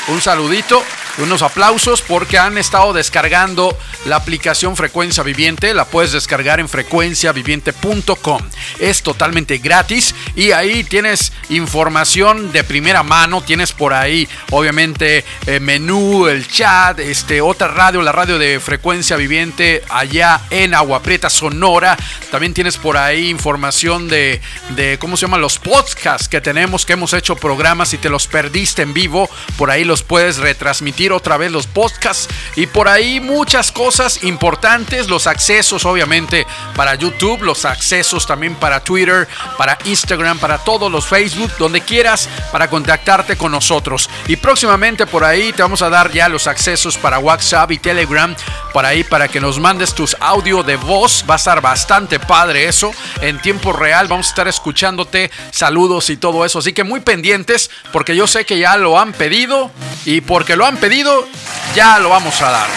Un 0.07 0.21
saludito 0.21 0.83
unos 1.17 1.41
aplausos 1.41 2.01
porque 2.01 2.37
han 2.37 2.57
estado 2.57 2.93
descargando 2.93 3.77
la 4.05 4.17
aplicación 4.17 4.75
Frecuencia 4.75 5.23
Viviente. 5.23 5.73
La 5.73 5.85
puedes 5.85 6.11
descargar 6.11 6.59
en 6.59 6.69
frecuenciaviviente.com. 6.69 8.41
Es 8.79 9.03
totalmente 9.03 9.57
gratis 9.57 10.13
y 10.35 10.51
ahí 10.51 10.83
tienes 10.83 11.31
información 11.49 12.51
de 12.51 12.63
primera 12.63 13.03
mano. 13.03 13.41
Tienes 13.41 13.71
por 13.71 13.93
ahí, 13.93 14.27
obviamente, 14.51 15.23
eh, 15.45 15.59
menú, 15.59 16.27
el 16.27 16.47
chat, 16.47 16.99
este, 16.99 17.41
otra 17.41 17.67
radio, 17.67 18.01
la 18.01 18.11
radio 18.11 18.37
de 18.37 18.59
Frecuencia 18.59 19.17
Viviente 19.17 19.83
allá 19.89 20.41
en 20.49 20.73
Agua 20.73 21.01
Prieta, 21.01 21.29
Sonora. 21.29 21.97
También 22.31 22.53
tienes 22.53 22.77
por 22.77 22.97
ahí 22.97 23.29
información 23.29 24.07
de, 24.07 24.41
de, 24.75 24.97
¿cómo 24.99 25.17
se 25.17 25.25
llaman? 25.25 25.41
Los 25.41 25.59
podcasts 25.59 26.27
que 26.27 26.41
tenemos, 26.41 26.85
que 26.85 26.93
hemos 26.93 27.13
hecho 27.13 27.35
programas. 27.35 27.89
Si 27.89 27.97
te 27.97 28.09
los 28.09 28.27
perdiste 28.27 28.81
en 28.81 28.93
vivo, 28.93 29.29
por 29.57 29.71
ahí 29.71 29.83
los 29.83 30.03
puedes 30.03 30.37
retransmitir 30.37 31.11
otra 31.11 31.37
vez 31.37 31.51
los 31.51 31.67
podcasts 31.67 32.27
y 32.55 32.67
por 32.67 32.87
ahí 32.87 33.19
muchas 33.19 33.71
cosas 33.71 34.23
importantes, 34.23 35.07
los 35.07 35.27
accesos 35.27 35.85
obviamente 35.85 36.45
para 36.75 36.95
YouTube, 36.95 37.43
los 37.43 37.65
accesos 37.65 38.25
también 38.25 38.54
para 38.55 38.79
Twitter, 38.79 39.27
para 39.57 39.77
Instagram, 39.85 40.39
para 40.39 40.57
todos 40.57 40.91
los 40.91 41.05
Facebook, 41.05 41.51
donde 41.57 41.81
quieras 41.81 42.29
para 42.51 42.69
contactarte 42.69 43.37
con 43.37 43.51
nosotros. 43.51 44.09
Y 44.27 44.35
próximamente 44.35 45.05
por 45.05 45.23
ahí 45.23 45.53
te 45.53 45.61
vamos 45.61 45.81
a 45.81 45.89
dar 45.89 46.11
ya 46.11 46.29
los 46.29 46.47
accesos 46.47 46.97
para 46.97 47.19
WhatsApp 47.19 47.71
y 47.71 47.79
Telegram, 47.79 48.35
por 48.73 48.85
ahí 48.85 49.03
para 49.03 49.27
que 49.27 49.39
nos 49.39 49.59
mandes 49.59 49.93
tus 49.93 50.15
audio 50.19 50.63
de 50.63 50.75
voz, 50.75 51.23
va 51.29 51.35
a 51.35 51.37
estar 51.37 51.61
bastante 51.61 52.19
padre 52.19 52.67
eso, 52.67 52.91
en 53.21 53.41
tiempo 53.41 53.73
real 53.73 54.07
vamos 54.07 54.27
a 54.27 54.29
estar 54.29 54.47
escuchándote, 54.47 55.31
saludos 55.51 56.09
y 56.09 56.17
todo 56.17 56.45
eso, 56.45 56.59
así 56.59 56.73
que 56.73 56.83
muy 56.83 56.99
pendientes 56.99 57.69
porque 57.91 58.15
yo 58.15 58.27
sé 58.27 58.45
que 58.45 58.59
ya 58.59 58.77
lo 58.77 58.99
han 58.99 59.13
pedido 59.13 59.71
y 60.05 60.21
porque 60.21 60.55
lo 60.55 60.65
han 60.65 60.77
pedido 60.77 61.27
ya 61.75 61.99
lo 61.99 62.09
vamos 62.09 62.41
a 62.41 62.51
dar. 62.51 62.67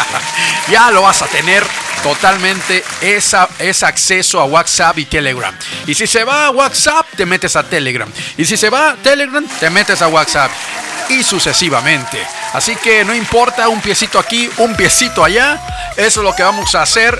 ya 0.70 0.90
lo 0.90 1.02
vas 1.02 1.22
a 1.22 1.26
tener 1.26 1.64
totalmente 2.02 2.77
ese 3.00 3.86
acceso 3.86 4.40
a 4.40 4.44
WhatsApp 4.44 4.98
y 4.98 5.04
Telegram. 5.04 5.54
Y 5.86 5.94
si 5.94 6.06
se 6.06 6.24
va 6.24 6.46
a 6.46 6.50
WhatsApp, 6.50 7.06
te 7.16 7.26
metes 7.26 7.56
a 7.56 7.62
Telegram. 7.62 8.10
Y 8.36 8.44
si 8.44 8.56
se 8.56 8.70
va 8.70 8.90
a 8.90 8.96
Telegram, 8.96 9.46
te 9.60 9.70
metes 9.70 10.02
a 10.02 10.08
WhatsApp. 10.08 10.50
Y 11.10 11.22
sucesivamente. 11.22 12.18
Así 12.52 12.76
que 12.76 13.04
no 13.04 13.14
importa 13.14 13.68
un 13.68 13.80
piecito 13.80 14.18
aquí, 14.18 14.50
un 14.58 14.74
piecito 14.76 15.24
allá. 15.24 15.60
Eso 15.96 16.20
es 16.20 16.24
lo 16.24 16.34
que 16.34 16.42
vamos 16.42 16.74
a 16.74 16.82
hacer 16.82 17.18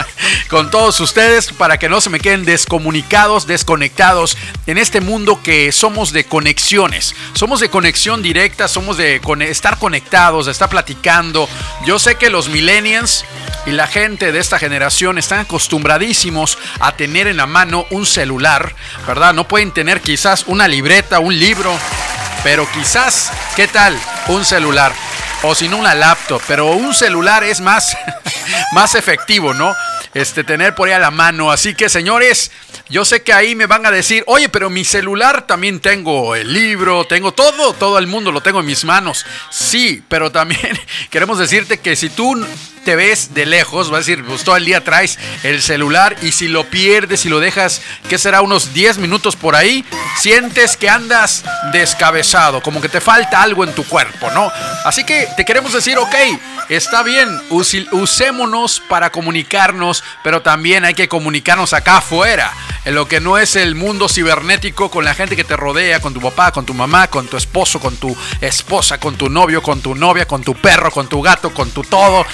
con 0.50 0.70
todos 0.70 1.00
ustedes 1.00 1.52
para 1.52 1.78
que 1.78 1.88
no 1.88 2.00
se 2.00 2.10
me 2.10 2.20
queden 2.20 2.44
descomunicados, 2.44 3.46
desconectados 3.46 4.36
en 4.66 4.76
este 4.76 5.00
mundo 5.00 5.40
que 5.42 5.72
somos 5.72 6.12
de 6.12 6.24
conexiones. 6.24 7.14
Somos 7.32 7.60
de 7.60 7.70
conexión 7.70 8.22
directa, 8.22 8.68
somos 8.68 8.96
de 8.96 9.20
estar 9.48 9.78
conectados, 9.78 10.46
de 10.46 10.52
estar 10.52 10.68
platicando. 10.68 11.48
Yo 11.86 11.98
sé 11.98 12.16
que 12.16 12.30
los 12.30 12.48
millennials 12.48 13.24
y 13.66 13.72
la 13.72 13.86
gente 13.86 14.32
de 14.32 14.38
esta 14.38 14.58
generación 14.58 15.18
están 15.18 15.40
acostumbradísimos 15.40 16.58
a 16.80 16.92
tener 16.92 17.26
en 17.26 17.36
la 17.36 17.46
mano 17.46 17.86
un 17.90 18.06
celular, 18.06 18.74
¿verdad? 19.06 19.34
No 19.34 19.46
pueden 19.46 19.72
tener 19.72 20.00
quizás 20.00 20.44
una 20.46 20.68
libreta, 20.68 21.18
un 21.18 21.38
libro, 21.38 21.78
pero 22.42 22.70
quizás, 22.72 23.30
¿qué 23.56 23.68
tal? 23.68 23.98
Un 24.28 24.44
celular. 24.44 24.92
O 25.42 25.54
si 25.54 25.68
no 25.68 25.76
una 25.76 25.94
laptop, 25.94 26.42
pero 26.48 26.72
un 26.72 26.94
celular 26.94 27.44
es 27.44 27.60
más, 27.60 27.96
más 28.72 28.94
efectivo, 28.94 29.54
¿no? 29.54 29.76
Este, 30.14 30.42
tener 30.42 30.74
por 30.74 30.88
ahí 30.88 30.94
a 30.94 30.98
la 30.98 31.10
mano. 31.10 31.52
Así 31.52 31.74
que, 31.74 31.88
señores, 31.88 32.50
yo 32.88 33.04
sé 33.04 33.22
que 33.22 33.32
ahí 33.32 33.54
me 33.54 33.66
van 33.66 33.84
a 33.84 33.90
decir, 33.90 34.24
oye, 34.26 34.48
pero 34.48 34.70
mi 34.70 34.84
celular 34.84 35.46
también 35.46 35.80
tengo 35.80 36.34
el 36.34 36.52
libro, 36.52 37.04
tengo 37.04 37.32
todo, 37.32 37.74
todo 37.74 37.98
el 37.98 38.06
mundo 38.06 38.32
lo 38.32 38.40
tengo 38.40 38.60
en 38.60 38.66
mis 38.66 38.84
manos. 38.84 39.26
Sí, 39.50 40.02
pero 40.08 40.32
también 40.32 40.78
queremos 41.10 41.38
decirte 41.38 41.78
que 41.78 41.96
si 41.96 42.08
tú 42.08 42.46
te 42.84 42.96
ves 42.96 43.34
de 43.34 43.44
lejos, 43.44 43.92
va 43.92 43.96
a 43.96 43.98
decir, 43.98 44.24
pues 44.24 44.44
todo 44.44 44.56
el 44.56 44.64
día 44.64 44.82
traes 44.82 45.18
el 45.42 45.60
celular 45.60 46.16
y 46.22 46.32
si 46.32 46.48
lo 46.48 46.64
pierdes 46.64 47.26
y 47.26 47.28
lo 47.28 47.40
dejas, 47.40 47.82
que 48.08 48.16
será 48.16 48.40
unos 48.40 48.72
10 48.72 48.96
minutos 48.96 49.36
por 49.36 49.54
ahí, 49.54 49.84
sientes 50.18 50.76
que 50.78 50.88
andas 50.88 51.44
descabezado, 51.72 52.62
como 52.62 52.80
que 52.80 52.88
te 52.88 53.02
falta 53.02 53.42
algo 53.42 53.64
en 53.64 53.74
tu 53.74 53.84
cuerpo, 53.84 54.30
¿no? 54.30 54.50
Así 54.84 55.04
que 55.04 55.28
te 55.36 55.44
queremos 55.44 55.74
decir, 55.74 55.98
ok, 55.98 56.14
está 56.68 57.02
bien, 57.02 57.40
usémonos 57.50 58.80
para 58.88 59.10
comunicarnos, 59.10 60.04
pero 60.22 60.42
también 60.42 60.84
hay 60.84 60.94
que 60.94 61.08
comunicarnos 61.08 61.72
acá 61.72 61.98
afuera, 61.98 62.52
en 62.84 62.94
lo 62.94 63.08
que 63.08 63.20
no 63.20 63.38
es 63.38 63.56
el 63.56 63.74
mundo 63.74 64.08
cibernético 64.08 64.90
con 64.90 65.04
la 65.04 65.14
gente 65.14 65.36
que 65.36 65.44
te 65.44 65.56
rodea, 65.56 66.00
con 66.00 66.14
tu 66.14 66.20
papá, 66.20 66.52
con 66.52 66.66
tu 66.66 66.74
mamá, 66.74 67.08
con 67.08 67.26
tu 67.26 67.36
esposo, 67.36 67.80
con 67.80 67.96
tu 67.96 68.16
esposa, 68.40 68.98
con 68.98 69.16
tu 69.16 69.28
novio, 69.28 69.62
con 69.62 69.80
tu 69.80 69.94
novia, 69.94 70.26
con 70.26 70.42
tu 70.42 70.54
perro, 70.54 70.90
con 70.90 71.08
tu 71.08 71.20
gato, 71.22 71.52
con 71.52 71.70
tu 71.70 71.82
todo. 71.82 72.24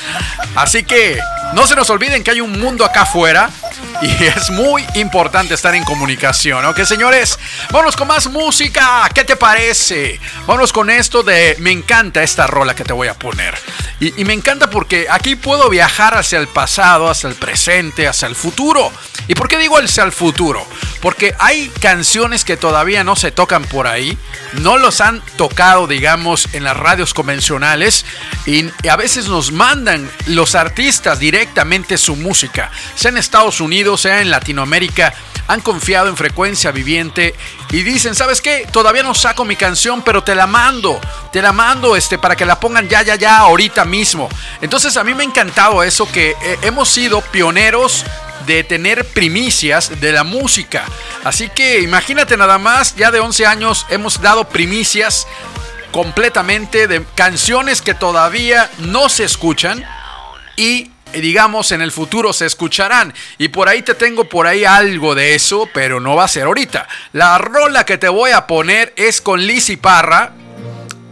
Así 0.54 0.84
que 0.84 1.18
no 1.54 1.66
se 1.66 1.76
nos 1.76 1.90
olviden 1.90 2.22
que 2.22 2.32
hay 2.32 2.40
un 2.40 2.58
mundo 2.60 2.84
acá 2.84 3.02
afuera 3.02 3.50
y 4.02 4.24
es 4.24 4.50
muy 4.50 4.84
importante 4.94 5.54
estar 5.54 5.74
en 5.74 5.84
comunicación, 5.84 6.64
¿ok, 6.64 6.80
señores? 6.84 7.38
Vámonos 7.70 7.96
con 7.96 8.08
más 8.08 8.28
música. 8.28 9.08
¿Qué 9.14 9.24
te 9.24 9.36
parece? 9.36 10.20
Vámonos 10.46 10.72
con 10.72 10.90
esto 10.90 11.22
de 11.22 11.56
me 11.60 11.70
encanta 11.70 12.22
esta 12.22 12.46
rola 12.46 12.74
que 12.74 12.84
te 12.84 12.92
voy 12.92 13.08
a 13.08 13.14
poner. 13.14 13.54
Y, 14.00 14.23
me 14.24 14.32
encanta 14.32 14.70
porque 14.70 15.06
aquí 15.10 15.36
puedo 15.36 15.68
viajar 15.70 16.16
hacia 16.16 16.38
el 16.38 16.48
pasado, 16.48 17.08
hacia 17.08 17.28
el 17.28 17.34
presente, 17.34 18.08
hacia 18.08 18.28
el 18.28 18.34
futuro. 18.34 18.90
¿Y 19.28 19.34
por 19.34 19.48
qué 19.48 19.58
digo 19.58 19.78
hacia 19.78 20.04
el 20.04 20.12
futuro? 20.12 20.66
Porque 21.00 21.34
hay 21.38 21.68
canciones 21.80 22.44
que 22.44 22.56
todavía 22.56 23.04
no 23.04 23.16
se 23.16 23.30
tocan 23.30 23.64
por 23.64 23.86
ahí, 23.86 24.18
no 24.60 24.76
los 24.78 25.00
han 25.00 25.22
tocado, 25.36 25.86
digamos, 25.86 26.48
en 26.52 26.64
las 26.64 26.76
radios 26.76 27.14
convencionales 27.14 28.04
y 28.46 28.70
a 28.88 28.96
veces 28.96 29.28
nos 29.28 29.52
mandan 29.52 30.10
los 30.26 30.54
artistas 30.54 31.18
directamente 31.18 31.98
su 31.98 32.16
música, 32.16 32.70
sea 32.94 33.10
en 33.10 33.18
Estados 33.18 33.60
Unidos, 33.60 34.02
sea 34.02 34.20
en 34.20 34.30
Latinoamérica, 34.30 35.14
han 35.46 35.60
confiado 35.60 36.08
en 36.08 36.16
frecuencia 36.16 36.70
viviente 36.70 37.34
y 37.70 37.82
dicen, 37.82 38.14
¿sabes 38.14 38.40
qué? 38.40 38.66
Todavía 38.70 39.02
no 39.02 39.14
saco 39.14 39.44
mi 39.44 39.56
canción, 39.56 40.02
pero 40.02 40.22
te 40.22 40.34
la 40.34 40.46
mando, 40.46 41.00
te 41.32 41.42
la 41.42 41.52
mando 41.52 41.96
este, 41.96 42.18
para 42.18 42.36
que 42.36 42.46
la 42.46 42.60
pongan 42.60 42.88
ya, 42.88 43.02
ya, 43.02 43.16
ya, 43.16 43.38
ahorita 43.38 43.84
mismo. 43.84 44.13
Entonces 44.60 44.96
a 44.96 45.04
mí 45.04 45.14
me 45.14 45.22
ha 45.22 45.26
encantado 45.26 45.82
eso 45.82 46.10
que 46.10 46.30
eh, 46.30 46.58
hemos 46.62 46.88
sido 46.88 47.20
pioneros 47.20 48.04
de 48.46 48.62
tener 48.62 49.04
primicias 49.06 50.00
de 50.00 50.12
la 50.12 50.24
música. 50.24 50.84
Así 51.24 51.48
que 51.48 51.80
imagínate 51.80 52.36
nada 52.36 52.58
más, 52.58 52.94
ya 52.96 53.10
de 53.10 53.20
11 53.20 53.46
años 53.46 53.86
hemos 53.88 54.20
dado 54.20 54.48
primicias 54.48 55.26
completamente 55.92 56.86
de 56.86 57.04
canciones 57.14 57.80
que 57.80 57.94
todavía 57.94 58.70
no 58.78 59.08
se 59.08 59.24
escuchan 59.24 59.84
y 60.56 60.90
digamos 61.12 61.70
en 61.72 61.80
el 61.80 61.92
futuro 61.92 62.32
se 62.32 62.46
escucharán. 62.46 63.14
Y 63.38 63.48
por 63.48 63.68
ahí 63.68 63.82
te 63.82 63.94
tengo 63.94 64.24
por 64.24 64.46
ahí 64.46 64.64
algo 64.64 65.14
de 65.14 65.34
eso 65.34 65.68
pero 65.72 66.00
no 66.00 66.16
va 66.16 66.24
a 66.24 66.28
ser 66.28 66.44
ahorita. 66.44 66.86
La 67.12 67.38
rola 67.38 67.86
que 67.86 67.98
te 67.98 68.08
voy 68.08 68.32
a 68.32 68.46
poner 68.46 68.92
es 68.96 69.20
con 69.20 69.40
Lizzy 69.46 69.76
Parra 69.76 70.32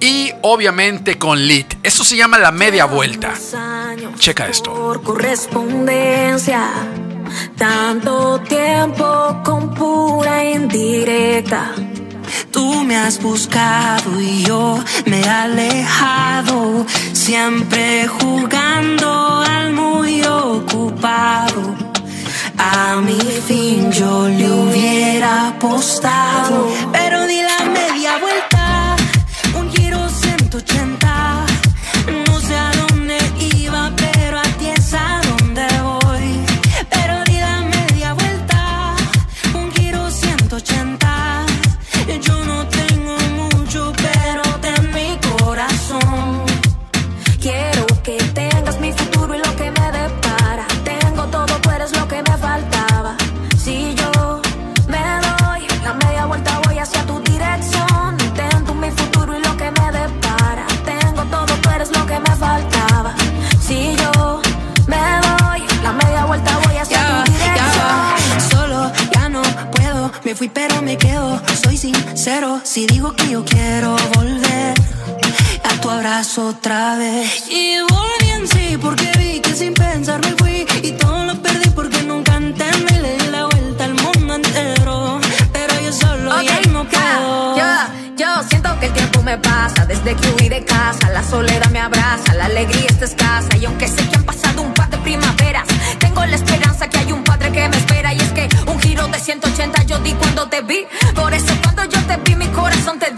y 0.03 0.33
obviamente 0.43 1.17
con 1.17 1.39
Lit 1.39 1.77
eso 1.83 2.05
se 2.05 2.17
llama 2.17 2.39
la 2.39 2.53
media 2.53 2.85
vuelta 2.85 3.33
checa 4.19 4.49
esto 4.49 4.75
por 4.75 5.03
correspondencia 5.03 6.69
tanto 7.57 8.41
tiempo 8.41 9.41
con 9.45 9.75
pura 9.75 10.45
indirecta. 10.45 11.73
Tú 12.51 12.85
me 12.85 12.97
has 12.97 13.21
buscado 13.21 14.21
y 14.21 14.43
yo 14.45 14.79
me 15.07 15.21
he 15.21 15.29
alejado, 15.29 16.87
siempre 17.13 18.07
jugando 18.09 19.43
al 19.49 19.73
muy 19.73 20.23
ocupado. 20.25 21.75
A 22.59 22.97
mi 22.97 23.21
fin 23.47 23.91
yo 23.91 24.29
le 24.29 24.51
hubiera 24.51 25.49
apostado, 25.49 26.69
pero 26.93 27.27
di 27.27 27.41
la 27.43 27.65
media 27.65 28.19
vuelta, 28.19 28.62
si 72.65 72.87
digo 72.87 73.13
que 73.15 73.31
yo 73.31 73.45
quiero 73.45 73.97
volver 74.15 74.75
a 75.65 75.81
tu 75.81 75.91
abrazo 75.91 76.49
otra 76.49 76.97
vez. 76.97 77.45
Y 77.49 77.79
volví 77.81 78.31
en 78.31 78.49
sí 78.49 78.79
porque 78.81 79.11
vi 79.19 79.41
que 79.41 79.55
sin 79.55 79.75
pensar 79.75 80.21
me 80.21 80.33
fui 80.37 80.67
y 80.83 80.93
todo 80.93 81.25
lo 81.25 81.41
perdí 81.43 81.71
porque 81.71 82.03
nunca 82.03 82.37
entendí. 82.37 82.95
Le 82.95 83.17
di 83.19 83.27
la 83.31 83.47
vuelta 83.47 83.85
al 83.85 83.95
mundo 83.95 84.35
entero, 84.35 85.21
pero 85.53 85.81
yo 85.81 85.93
solo 85.93 86.43
ya 86.43 86.59
Ok, 86.59 86.67
no 86.69 86.85
puedo. 86.89 87.57
Yo 88.17 88.29
siento 88.49 88.79
que 88.79 88.87
el 88.87 88.93
tiempo 88.93 89.23
me 89.23 89.39
pasa 89.39 89.85
desde 89.87 90.15
que 90.15 90.29
huí 90.31 90.49
de 90.49 90.65
casa. 90.65 91.11
La 91.11 91.23
soledad 91.25 91.71
me 91.71 91.81
abraza, 91.81 92.35
la 92.35 92.45
alegría 92.45 92.87
está 92.89 93.07
escasa. 93.07 93.57
Y 93.57 93.65
aunque 93.65 93.89
sé 93.89 94.07
que 94.09 94.17
han 94.17 94.25
pasado 94.25 94.63
un 94.63 94.73
par 94.75 94.89
de 94.91 94.99
primaveras, 94.99 95.67
tengo 95.99 96.25
la 96.25 96.37
esperanza 96.37 96.89
que 96.89 96.99
hay 96.99 97.13
un 97.13 97.25
padre 97.25 97.51
que 97.51 97.69
me 97.69 97.77
espera. 97.77 98.13
Y 98.15 98.19
es 98.19 98.31
que 98.33 98.49
un 98.67 98.79
giro 98.81 99.09
de 99.09 99.19
180 99.19 99.83
yo 99.85 99.99
di 100.01 100.13
cuando 100.13 100.49
te 100.49 100.61
vi. 100.63 100.87
Por 101.15 101.33
eso 101.35 101.53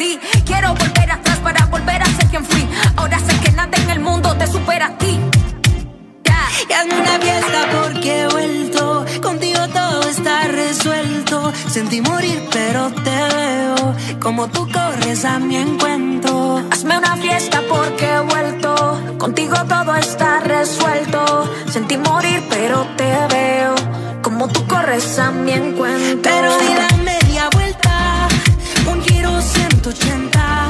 di. 0.04 0.18
Quiero 0.44 0.74
volver 0.74 1.10
atrás 1.10 1.38
para 1.38 1.66
volver 1.66 2.02
a 2.02 2.06
ser 2.06 2.26
quien 2.26 2.44
fui. 2.44 2.66
Ahora 2.96 3.18
sé 3.18 3.38
que 3.40 3.52
nada 3.52 3.76
en 3.76 3.90
el 3.90 4.00
mundo 4.00 4.34
te 4.36 4.46
supera 4.46 4.86
a 4.86 4.98
ti. 4.98 5.18
Ya. 6.24 6.40
Y 6.68 6.72
hazme 6.72 7.00
una 7.00 7.18
fiesta 7.18 7.60
porque 7.76 8.22
he 8.22 8.28
vuelto. 8.28 9.04
Contigo 9.22 9.60
todo 9.68 10.02
está 10.08 10.44
resuelto. 10.48 11.52
Sentí 11.68 12.00
morir, 12.00 12.38
pero 12.52 12.90
te 13.06 13.18
veo. 13.36 13.94
Como 14.20 14.48
tú 14.48 14.68
corres 14.70 15.24
a 15.24 15.38
mi 15.38 15.56
encuentro. 15.56 16.62
Hazme 16.70 16.98
una 16.98 17.16
fiesta 17.16 17.62
porque 17.68 18.06
he 18.06 18.20
vuelto. 18.20 19.16
Contigo 19.18 19.56
todo 19.68 19.94
está 19.96 20.40
resuelto. 20.40 21.50
Sentí 21.70 21.96
morir, 21.96 22.42
pero 22.50 22.86
te 22.96 23.12
veo. 23.34 23.74
Como 24.22 24.48
tú 24.48 24.66
corres 24.66 25.18
a 25.18 25.30
mi 25.30 25.52
encuentro. 25.52 26.20
Pero 26.22 26.58
di 26.58 26.74
la 26.74 26.96
media 27.04 27.48
vuelta. 27.52 28.03
Un 29.94 30.00
giro 30.00 30.24
180. 30.30 30.44
No 30.44 30.63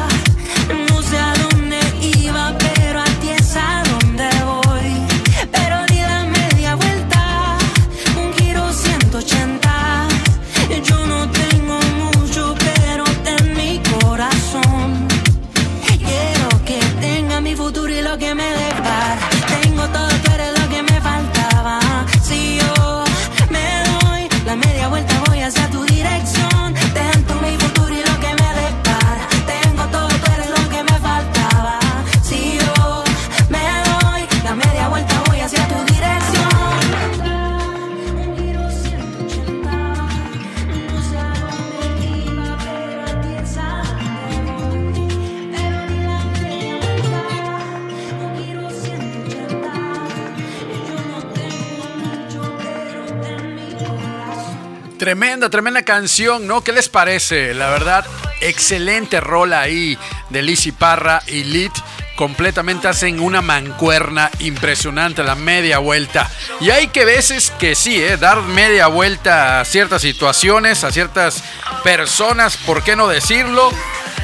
Tremenda, 55.44 55.50
tremenda 55.50 55.82
canción, 55.82 56.46
¿no? 56.46 56.64
¿Qué 56.64 56.72
les 56.72 56.88
parece? 56.88 57.52
La 57.52 57.68
verdad, 57.68 58.06
excelente 58.40 59.20
rola 59.20 59.60
ahí 59.60 59.98
de 60.30 60.42
Lizzy 60.42 60.72
Parra 60.72 61.22
y 61.26 61.44
Lit. 61.44 61.72
Completamente 62.16 62.88
hacen 62.88 63.20
una 63.20 63.42
mancuerna 63.42 64.30
impresionante, 64.38 65.22
la 65.22 65.34
media 65.34 65.78
vuelta. 65.78 66.30
Y 66.60 66.70
hay 66.70 66.88
que 66.88 67.04
veces 67.04 67.52
que 67.58 67.74
sí, 67.74 68.02
¿eh? 68.02 68.16
dar 68.16 68.40
media 68.42 68.86
vuelta 68.86 69.60
a 69.60 69.64
ciertas 69.66 70.00
situaciones, 70.00 70.82
a 70.82 70.92
ciertas 70.92 71.42
personas, 71.82 72.56
¿por 72.56 72.82
qué 72.82 72.96
no 72.96 73.06
decirlo? 73.06 73.70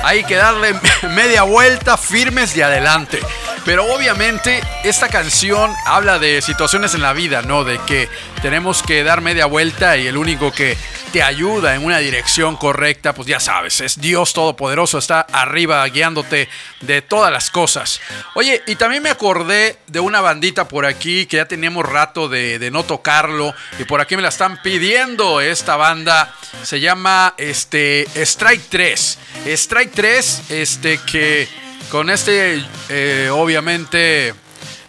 Hay 0.02 0.24
que 0.24 0.36
darle 0.36 0.74
media 1.10 1.42
vuelta 1.42 1.98
firmes 1.98 2.54
de 2.54 2.64
adelante. 2.64 3.20
Pero 3.64 3.84
obviamente 3.92 4.62
esta 4.84 5.08
canción 5.08 5.74
habla 5.84 6.18
de 6.18 6.40
situaciones 6.40 6.94
en 6.94 7.02
la 7.02 7.12
vida, 7.12 7.42
¿no? 7.42 7.64
De 7.64 7.78
que 7.86 8.08
tenemos 8.42 8.82
que 8.82 9.04
dar 9.04 9.20
media 9.20 9.46
vuelta 9.46 9.96
y 9.96 10.06
el 10.06 10.16
único 10.16 10.50
que 10.50 10.76
te 11.12 11.22
ayuda 11.22 11.74
en 11.74 11.84
una 11.84 11.98
dirección 11.98 12.56
correcta, 12.56 13.14
pues 13.14 13.26
ya 13.26 13.40
sabes, 13.40 13.80
es 13.80 14.00
Dios 14.00 14.32
Todopoderoso, 14.32 14.98
está 14.98 15.20
arriba 15.20 15.86
guiándote 15.88 16.48
de 16.80 17.02
todas 17.02 17.32
las 17.32 17.50
cosas. 17.50 18.00
Oye, 18.34 18.62
y 18.66 18.76
también 18.76 19.02
me 19.02 19.10
acordé 19.10 19.76
de 19.88 20.00
una 20.00 20.20
bandita 20.20 20.68
por 20.68 20.86
aquí 20.86 21.26
que 21.26 21.38
ya 21.38 21.46
teníamos 21.46 21.84
rato 21.84 22.28
de, 22.28 22.58
de 22.58 22.70
no 22.70 22.84
tocarlo 22.84 23.54
y 23.78 23.84
por 23.84 24.00
aquí 24.00 24.16
me 24.16 24.22
la 24.22 24.28
están 24.28 24.62
pidiendo. 24.62 25.40
Esta 25.40 25.76
banda 25.76 26.32
se 26.62 26.80
llama 26.80 27.34
este, 27.36 28.06
Strike 28.14 28.64
3. 28.68 29.18
Strike 29.46 29.92
3, 29.92 30.42
este 30.50 30.98
que 30.98 31.48
con 31.90 32.08
este, 32.10 32.64
eh, 32.88 33.28
obviamente, 33.32 34.34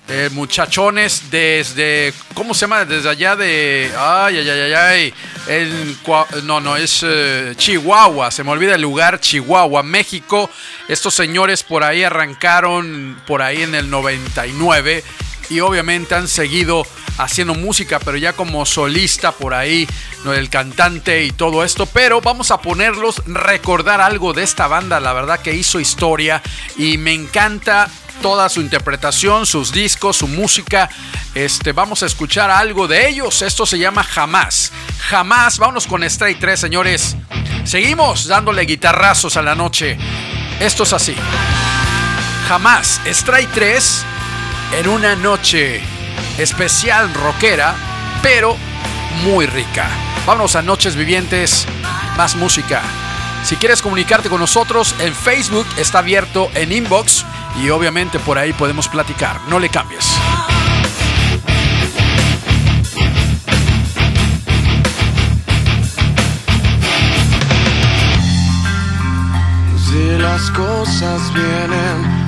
eh, 0.07 0.29
muchachones 0.33 1.31
desde, 1.31 2.13
¿cómo 2.33 2.53
se 2.53 2.61
llama? 2.61 2.85
Desde 2.85 3.09
allá 3.09 3.35
de, 3.35 3.91
ay, 3.97 4.37
ay, 4.37 4.49
ay, 4.49 4.73
ay, 4.73 5.13
Cua- 6.05 6.27
no, 6.43 6.59
no, 6.59 6.75
es 6.75 7.01
eh, 7.03 7.53
Chihuahua, 7.57 8.29
se 8.31 8.43
me 8.43 8.51
olvida 8.51 8.75
el 8.75 8.81
lugar, 8.81 9.19
Chihuahua, 9.19 9.83
México. 9.83 10.49
Estos 10.87 11.13
señores 11.13 11.63
por 11.63 11.83
ahí 11.83 12.03
arrancaron, 12.03 13.19
por 13.25 13.41
ahí 13.41 13.63
en 13.63 13.73
el 13.75 13.89
99 13.89 15.03
y 15.51 15.59
obviamente 15.59 16.15
han 16.15 16.29
seguido 16.29 16.87
haciendo 17.17 17.53
música, 17.53 17.99
pero 17.99 18.17
ya 18.17 18.33
como 18.33 18.65
solista 18.65 19.33
por 19.33 19.53
ahí, 19.53 19.87
¿no? 20.23 20.33
el 20.33 20.49
cantante 20.49 21.25
y 21.25 21.31
todo 21.31 21.63
esto. 21.63 21.85
Pero 21.85 22.21
vamos 22.21 22.51
a 22.51 22.61
ponerlos, 22.61 23.21
recordar 23.27 23.99
algo 23.99 24.33
de 24.33 24.43
esta 24.43 24.67
banda, 24.67 24.99
la 24.99 25.11
verdad 25.11 25.41
que 25.41 25.53
hizo 25.53 25.79
historia 25.79 26.41
y 26.77 26.97
me 26.97 27.13
encanta 27.13 27.89
toda 28.21 28.47
su 28.49 28.61
interpretación, 28.61 29.45
sus 29.45 29.73
discos, 29.73 30.17
su 30.17 30.27
música. 30.27 30.89
Este, 31.35 31.73
vamos 31.73 32.01
a 32.03 32.05
escuchar 32.05 32.49
algo 32.49 32.87
de 32.87 33.09
ellos. 33.09 33.41
Esto 33.41 33.65
se 33.65 33.77
llama 33.77 34.03
Jamás. 34.03 34.71
Jamás. 35.09 35.57
Vámonos 35.57 35.87
con 35.87 36.03
Strike 36.03 36.39
3, 36.39 36.59
señores. 36.59 37.17
Seguimos 37.65 38.27
dándole 38.27 38.63
guitarrazos 38.63 39.35
a 39.37 39.41
la 39.41 39.55
noche. 39.55 39.97
Esto 40.59 40.83
es 40.83 40.93
así. 40.93 41.15
Jamás. 42.47 43.01
Strike 43.05 43.51
3 43.53 44.05
en 44.73 44.87
una 44.87 45.15
noche 45.15 45.81
especial 46.37 47.13
rockera, 47.13 47.75
pero 48.21 48.55
muy 49.23 49.45
rica. 49.45 49.89
Vámonos 50.25 50.55
a 50.55 50.61
Noches 50.61 50.95
Vivientes, 50.95 51.65
más 52.17 52.35
música. 52.35 52.81
Si 53.43 53.55
quieres 53.55 53.81
comunicarte 53.81 54.29
con 54.29 54.39
nosotros, 54.39 54.95
en 54.99 55.13
Facebook 55.13 55.65
está 55.77 55.99
abierto 55.99 56.49
en 56.53 56.71
inbox 56.71 57.25
y 57.61 57.69
obviamente 57.69 58.19
por 58.19 58.37
ahí 58.37 58.53
podemos 58.53 58.87
platicar. 58.87 59.39
No 59.49 59.59
le 59.59 59.69
cambies. 59.69 60.05
Si 69.89 70.17
las 70.17 70.49
cosas 70.51 71.33
vienen 71.33 72.21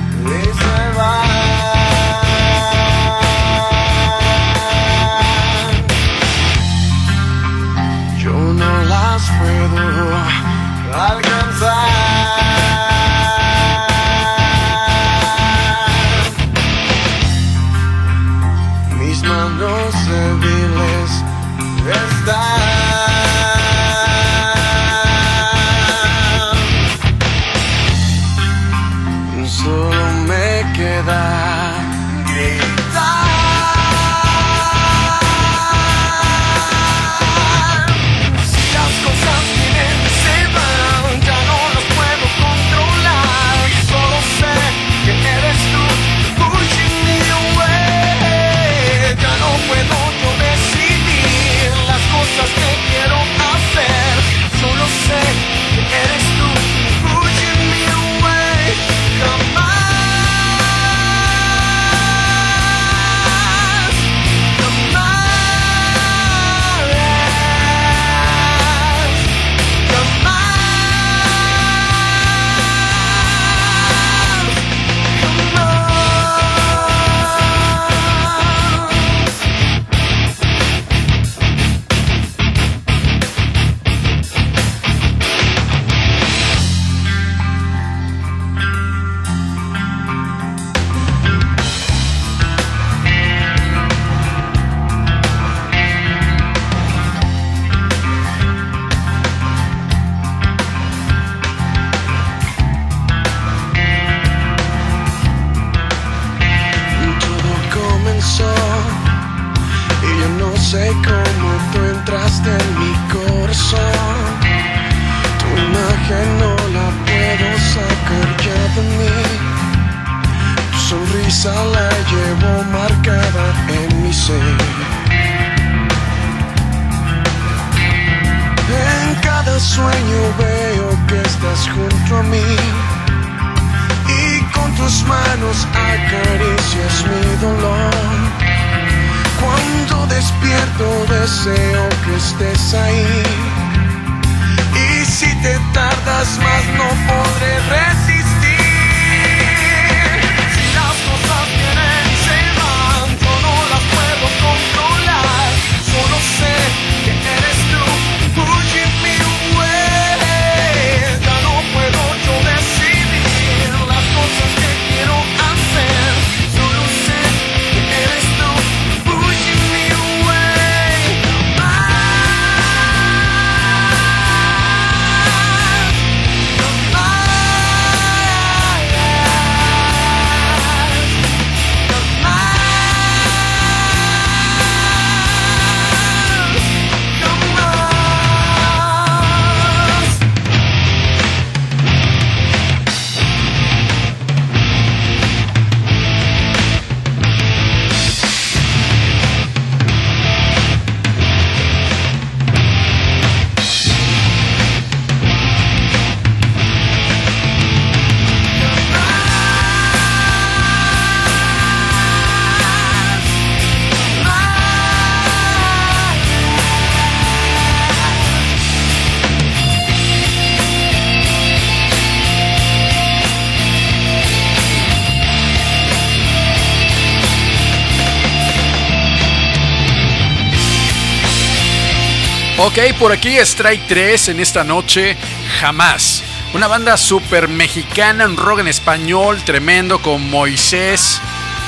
Ok, 232.76 232.98
por 232.98 233.12
aquí 233.12 233.38
Strike 233.38 233.86
3 233.86 234.30
en 234.30 234.40
esta 234.40 234.64
noche, 234.64 235.16
jamás. 235.60 236.24
Una 236.54 236.66
banda 236.66 236.96
super 236.96 237.46
mexicana, 237.46 238.26
un 238.26 238.36
rock 238.36 238.58
en 238.58 238.66
español 238.66 239.40
tremendo 239.44 240.02
con 240.02 240.28
Moisés, 240.28 241.20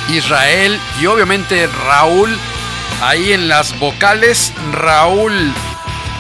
Israel 0.09 0.81
y 1.01 1.07
obviamente 1.07 1.69
Raúl. 1.69 2.37
Ahí 3.01 3.33
en 3.33 3.47
las 3.47 3.79
vocales, 3.79 4.53
Raúl 4.73 5.53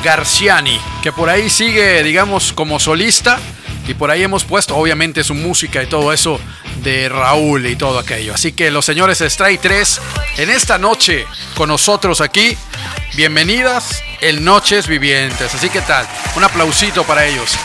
Garciani, 0.04 0.80
que 1.02 1.10
por 1.10 1.30
ahí 1.30 1.50
sigue, 1.50 2.04
digamos, 2.04 2.52
como 2.52 2.78
solista. 2.78 3.40
Y 3.88 3.94
por 3.94 4.12
ahí 4.12 4.22
hemos 4.22 4.44
puesto, 4.44 4.76
obviamente, 4.76 5.24
su 5.24 5.34
música 5.34 5.82
y 5.82 5.88
todo 5.88 6.12
eso 6.12 6.40
de 6.84 7.08
Raúl 7.08 7.66
y 7.66 7.74
todo 7.74 7.98
aquello. 7.98 8.34
Así 8.34 8.52
que 8.52 8.70
los 8.70 8.84
señores 8.84 9.20
Strike 9.20 9.60
3, 9.60 10.00
en 10.36 10.50
esta 10.50 10.78
noche 10.78 11.26
con 11.56 11.70
nosotros 11.70 12.20
aquí, 12.20 12.56
bienvenidas 13.16 14.05
el 14.20 14.44
Noches 14.44 14.86
Vivientes. 14.86 15.54
Así 15.54 15.68
que 15.68 15.80
tal, 15.82 16.06
un 16.36 16.44
aplausito 16.44 17.04
para 17.04 17.24
ellos. 17.24 17.58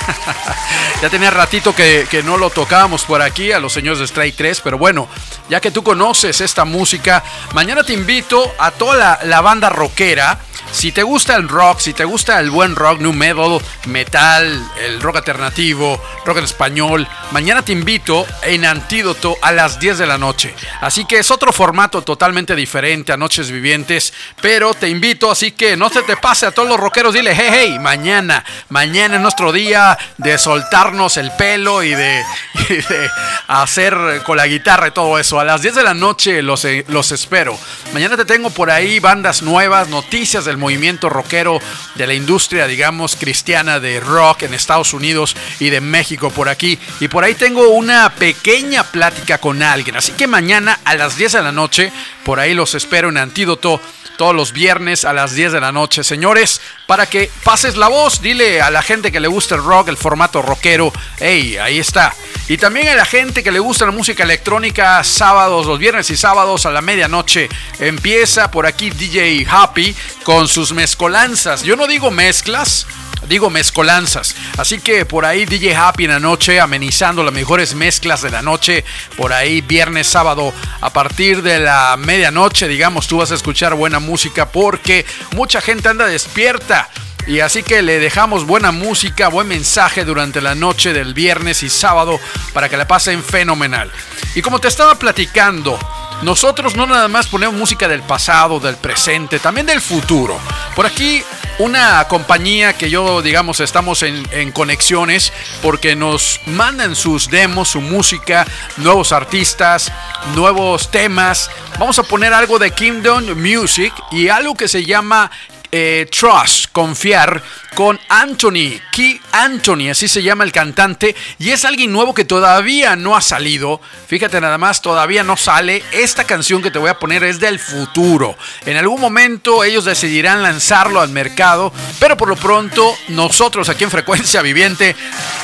ya 1.02 1.10
tenía 1.10 1.32
ratito 1.32 1.76
que, 1.76 2.22
no 2.24 2.38
lo 2.38 2.50
tocábamos 2.50 3.06
por 3.06 3.22
aquí 3.22 3.52
a 3.52 3.60
los 3.60 3.74
señores 3.74 4.00
de 4.00 4.06
Strike 4.06 4.36
3, 4.36 4.62
pero 4.62 4.78
bueno, 4.78 5.08
ya 5.50 5.60
que 5.60 5.72
tú 5.72 5.84
conoces 5.84 6.42
esta 6.42 6.66
música, 6.66 7.24
mañana 7.54 7.84
te 7.84 7.94
invito 7.94 8.54
a 8.60 8.72
toda 8.72 9.20
la 9.24 9.42
banda 9.42 9.70
rockera 9.70 10.40
si 10.72 10.92
te 10.92 11.04
gusta 11.04 11.36
el 11.36 11.48
rock, 11.48 11.80
si 11.80 11.94
te 11.94 12.06
gusta 12.06 12.40
el 12.40 12.50
buen 12.50 12.76
rock, 12.76 13.00
new 13.00 13.14
metal, 13.14 13.62
metal, 13.88 14.72
el 14.80 15.02
rock 15.02 15.18
alternativo, 15.18 16.02
rock 16.26 16.38
en 16.38 16.44
español, 16.44 17.08
mañana 17.32 17.62
te 17.62 17.72
invito 17.72 18.26
en 18.44 18.66
Antídoto 18.66 19.38
a 19.42 19.52
las 19.52 19.80
10 19.80 19.98
de 20.00 20.08
la 20.08 20.18
noche. 20.18 20.56
Así 20.80 21.06
que 21.06 21.20
es 21.20 21.30
otro 21.32 21.52
formato 21.52 22.02
totalmente 22.02 22.56
diferente 22.56 23.12
a 23.12 23.18
Noches 23.18 23.52
Vivientes, 23.52 24.14
pero 24.42 24.74
te 24.74 24.90
invito, 24.90 25.30
así 25.30 25.52
que 25.52 25.76
no 25.76 25.90
se 25.90 26.04
te 26.04 26.18
pase 26.18 26.46
a 26.46 26.52
todos 26.52 26.70
los 26.70 26.80
rockeros, 26.80 27.14
dile, 27.14 27.34
hey, 27.36 27.50
hey, 27.52 27.80
mañana, 27.80 28.44
mañana 28.70 29.16
es 29.16 29.22
nuestro 29.22 29.52
día 29.52 29.98
de 30.18 30.38
soltarnos 30.38 31.18
el 31.18 31.32
pelo 31.32 31.84
y 31.84 31.94
de, 31.94 32.24
hacer 33.48 34.22
con 34.26 34.38
la 34.38 34.48
guitarra 34.48 34.88
y 34.88 34.92
todo 34.92 35.20
eso. 35.20 35.40
A 35.40 35.44
las 35.44 35.62
10 35.62 35.76
de 35.76 35.84
la 35.84 35.94
noche 35.94 36.42
los, 36.42 36.66
los 36.88 37.12
espero. 37.12 37.58
Mañana 37.94 38.16
te 38.16 38.26
tengo 38.26 38.50
por 38.50 38.72
ahí 38.72 39.00
bandas 39.00 39.42
nuevas, 39.42 39.90
noticias 39.90 40.46
del 40.46 40.58
movimiento 40.62 41.10
rockero 41.10 41.60
de 41.96 42.08
la 42.08 42.14
industria, 42.14 42.68
digamos, 42.68 43.18
cristiana 43.18 43.82
de 43.82 44.00
rock 44.00 44.44
en 44.44 44.54
Estados 44.54 44.94
Unidos 44.94 45.36
y 45.60 45.70
de 45.70 45.82
México 45.82 46.30
por 46.30 46.48
aquí. 46.48 46.80
Y 47.02 47.10
por 47.10 47.26
ahí 47.26 47.36
tengo 47.36 47.68
una 47.70 48.10
pequeña 48.16 48.84
plática 48.84 49.40
con 49.40 49.62
alguien. 49.62 49.98
Así 49.98 50.14
que 50.14 50.28
mañana 50.28 50.80
a 50.86 50.96
las 50.96 51.18
10 51.18 51.34
de 51.34 51.42
la 51.42 51.52
noche, 51.52 51.92
por 52.24 52.40
ahí 52.40 52.54
los 52.54 52.76
espero 52.76 53.10
en 53.10 53.18
Antídoto 53.18 53.82
todos 54.22 54.36
los 54.36 54.52
viernes 54.52 55.04
a 55.04 55.14
las 55.14 55.34
10 55.34 55.52
de 55.52 55.60
la 55.60 55.72
noche, 55.72 56.04
señores, 56.04 56.62
para 56.86 57.08
que 57.08 57.32
pases 57.44 57.76
la 57.76 57.88
voz, 57.88 58.22
dile 58.22 58.62
a 58.62 58.70
la 58.70 58.84
gente 58.84 59.12
que 59.12 59.20
le 59.20 59.28
gusta 59.28 59.56
el 59.56 59.64
rock, 59.64 59.88
el 59.88 59.98
formato 59.98 60.44
rockero, 60.44 60.94
hey, 61.18 61.58
ahí 61.58 61.80
está. 61.80 62.14
Y 62.48 62.58
también 62.58 62.90
a 62.90 62.94
la 62.94 63.06
gente 63.06 63.42
que 63.42 63.52
le 63.52 63.58
gusta 63.58 63.88
la 63.88 63.92
música 63.92 64.22
electrónica, 64.22 65.04
sábados, 65.04 65.66
los 65.66 65.80
viernes 65.80 66.12
y 66.12 66.18
sábados 66.18 66.68
a 66.68 66.70
la 66.70 66.84
medianoche, 66.84 67.50
empieza 67.80 68.52
por 68.52 68.68
aquí 68.68 68.92
DJ 68.92 69.48
Happy 69.50 69.96
con 70.22 70.48
sus 70.48 70.72
mezcolanzas. 70.72 71.64
Yo 71.64 71.76
no 71.76 71.88
digo 71.88 72.12
mezclas, 72.12 72.86
digo 73.28 73.50
mezcolanzas. 73.50 74.36
Así 74.58 74.80
que 74.80 75.06
por 75.06 75.26
ahí 75.26 75.46
DJ 75.46 75.76
Happy 75.76 76.06
en 76.06 76.12
la 76.12 76.20
noche, 76.20 76.60
amenizando 76.60 77.24
las 77.24 77.34
mejores 77.34 77.76
mezclas 77.76 78.22
de 78.22 78.30
la 78.30 78.42
noche. 78.42 78.84
Por 79.18 79.34
ahí 79.34 79.62
viernes, 79.62 80.08
sábado, 80.08 80.54
a 80.82 80.90
partir 80.92 81.42
de 81.42 81.60
la 81.60 81.98
medianoche, 81.98 82.68
digamos, 82.68 83.08
tú 83.08 83.18
vas 83.18 83.32
a 83.32 83.36
escuchar 83.36 83.76
buena 83.76 84.00
música 84.00 84.52
porque 84.52 85.06
mucha 85.36 85.62
gente 85.62 85.90
anda 85.90 86.06
despierta. 86.06 86.90
Y 87.28 87.40
así 87.40 87.62
que 87.62 87.84
le 87.84 88.00
dejamos 88.00 88.46
buena 88.46 88.72
música, 88.72 89.28
buen 89.28 89.48
mensaje 89.48 90.06
durante 90.06 90.42
la 90.42 90.56
noche 90.56 90.92
del 90.92 91.14
viernes 91.14 91.62
y 91.62 91.70
sábado 91.70 92.20
para 92.54 92.68
que 92.68 92.78
la 92.78 92.88
pasen 92.88 93.24
fenomenal. 93.24 93.92
Y 94.34 94.42
como 94.42 94.60
te 94.60 94.68
estaba 94.68 94.96
platicando, 94.96 95.78
nosotros 96.24 96.76
no 96.76 96.88
nada 96.88 97.08
más 97.08 97.28
ponemos 97.28 97.56
música 97.56 97.88
del 97.88 98.02
pasado, 98.02 98.60
del 98.60 98.76
presente, 98.78 99.40
también 99.40 99.68
del 99.68 99.82
futuro. 99.82 100.40
Por 100.76 100.86
aquí 100.86 101.24
una 101.62 102.08
compañía 102.08 102.74
que 102.74 102.90
yo, 102.90 103.22
digamos, 103.22 103.60
estamos 103.60 104.02
en, 104.04 104.52
conexiones 104.52 105.32
porque 105.62 105.96
nos 105.96 106.40
mandan 106.48 106.96
sus 106.96 107.30
demos, 107.30 107.70
su 107.70 107.82
música, 107.82 108.46
nuevos 108.78 109.12
artistas, 109.12 109.92
nuevos 110.36 110.90
temas. 110.90 111.52
Vamos 111.78 112.00
a 112.00 112.04
poner 112.04 112.34
algo 112.34 112.58
de 112.58 112.72
Kingdom 112.72 113.36
Music 113.36 113.94
y 114.12 114.30
algo 114.30 114.56
que 114.56 114.68
se 114.68 114.84
llama 114.84 115.30
eh, 115.72 116.08
Trust, 116.12 116.72
confiar, 116.72 117.42
con 117.76 118.00
Anthony, 118.10 118.82
Key 118.92 119.22
Anthony, 119.32 119.90
así 119.90 120.08
se 120.08 120.22
llama 120.22 120.44
el 120.44 120.52
cantante, 120.52 121.16
y 121.40 121.52
es 121.52 121.64
alguien 121.64 121.92
nuevo 121.92 122.14
que 122.14 122.26
todavía 122.26 122.96
no 122.96 123.16
ha 123.16 123.22
salido. 123.22 123.80
Fíjate 124.08 124.42
nada 124.42 124.58
más, 124.58 124.82
todavía 124.82 125.24
no 125.24 125.38
sale. 125.38 125.84
Esta 125.92 126.26
canción 126.26 126.62
que 126.62 126.72
te 126.72 126.80
voy 126.80 126.90
a 126.90 127.00
poner 127.00 127.24
es 127.24 127.40
del 127.40 127.60
futuro. 127.60 128.38
En 128.66 128.76
algún 128.76 129.00
momento 129.00 129.64
ellos 129.64 129.86
decidirán 129.86 130.44
lanzarlo 130.44 131.00
al 131.00 131.10
mercado, 131.10 131.72
pero 132.00 132.18
por 132.18 132.28
lo 132.28 132.36
pronto 132.36 132.94
nosotros 133.08 133.70
aquí 133.70 133.86
en 133.86 133.92
Frecuencia 133.92 134.42
Viviente 134.42 134.96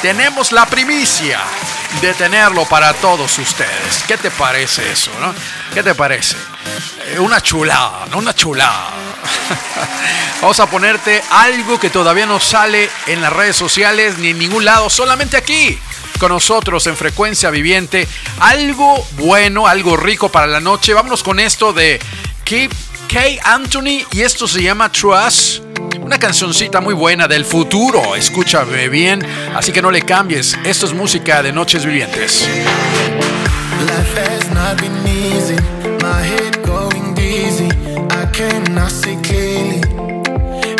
tenemos 0.01 0.51
la 0.51 0.65
primicia 0.65 1.39
de 2.01 2.13
tenerlo 2.13 2.65
para 2.65 2.93
todos 2.93 3.39
ustedes. 3.39 4.03
¿Qué 4.07 4.17
te 4.17 4.31
parece 4.31 4.91
eso? 4.91 5.11
No? 5.21 5.33
¿Qué 5.73 5.81
te 5.81 5.95
parece? 5.95 6.35
Eh, 7.07 7.19
una 7.19 7.41
chulada, 7.41 8.07
¿no? 8.11 8.17
Una 8.17 8.33
chulada. 8.33 8.91
Vamos 10.41 10.59
a 10.59 10.67
ponerte 10.67 11.23
algo 11.31 11.79
que 11.79 11.89
todavía 11.89 12.25
no 12.25 12.39
sale 12.39 12.89
en 13.07 13.21
las 13.21 13.33
redes 13.33 13.55
sociales 13.55 14.17
ni 14.19 14.29
en 14.29 14.39
ningún 14.39 14.65
lado, 14.65 14.89
solamente 14.89 15.37
aquí 15.37 15.77
con 16.17 16.31
nosotros 16.31 16.85
en 16.87 16.95
frecuencia 16.95 17.49
viviente. 17.49 18.07
Algo 18.39 19.05
bueno, 19.17 19.67
algo 19.67 19.97
rico 19.97 20.29
para 20.29 20.47
la 20.47 20.59
noche. 20.59 20.93
Vámonos 20.93 21.23
con 21.23 21.39
esto 21.39 21.73
de 21.73 21.99
Keep 22.43 22.71
K. 23.07 23.19
Anthony 23.43 24.05
y 24.11 24.21
esto 24.21 24.47
se 24.47 24.61
llama 24.61 24.91
Trust. 24.91 25.63
Una 26.01 26.19
cancioncita 26.19 26.81
muy 26.81 26.93
buena 26.93 27.27
del 27.27 27.45
futuro. 27.45 28.15
Escúchame 28.15 28.89
bien, 28.89 29.25
así 29.55 29.71
que 29.71 29.81
no 29.81 29.91
le 29.91 30.01
cambies. 30.01 30.57
Esto 30.63 30.85
es 30.85 30.93
música 30.93 31.43
de 31.43 31.51
Noches 31.51 31.85
Vivientes. 31.85 32.47
I 38.39 38.87
see 38.87 39.15
clearly. 39.23 39.81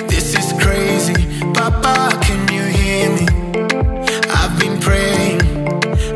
This 0.07 0.35
is 0.37 0.53
crazy. 0.61 1.15
Papa, 1.55 2.15
can 2.21 2.47
you 2.53 2.61
hear 2.61 3.09
me? 3.09 3.25
I've 4.29 4.59
been 4.59 4.79
praying. 4.79 5.41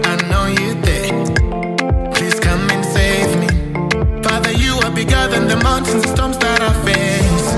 I 0.05 0.15
know 0.29 0.45
you 0.45 0.75
there. 0.85 2.13
Please 2.13 2.39
come 2.39 2.69
and 2.69 2.85
save 2.85 3.35
me. 3.41 3.47
Father, 4.21 4.51
you 4.51 4.75
are 4.83 4.91
bigger 4.91 5.27
than 5.29 5.47
the 5.47 5.57
mountains 5.63 6.05
and 6.05 6.15
storms 6.15 6.37
that 6.37 6.61
I 6.61 6.73
face. 6.85 7.49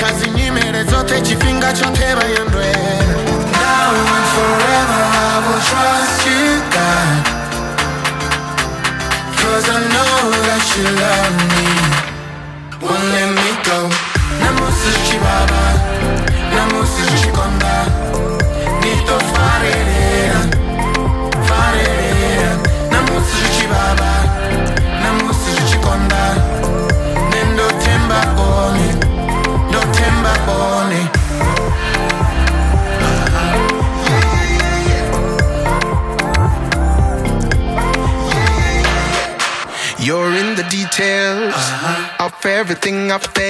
Kazi 0.00 0.30
nyimere 0.30 0.84
zote 0.84 1.20
chifinga 1.20 1.74
chote 1.76 2.16
bayandwera. 2.16 3.12
Now 3.60 3.92
and 4.16 4.26
forever 4.36 5.02
I 5.20 5.34
will 5.44 5.62
trust 5.68 6.26
you, 6.30 6.44
God. 6.72 7.24
Cause 9.36 9.68
I 9.68 9.78
know 9.92 10.30
that 10.48 10.64
you 10.76 10.84
love 10.96 11.34
me 11.40 11.45
won't 12.88 13.04
let 13.12 13.30
me 13.34 13.50
go. 13.64 13.88
내 14.38 14.50
모습 14.50 15.75
everything 43.10 43.12
I 43.12 43.45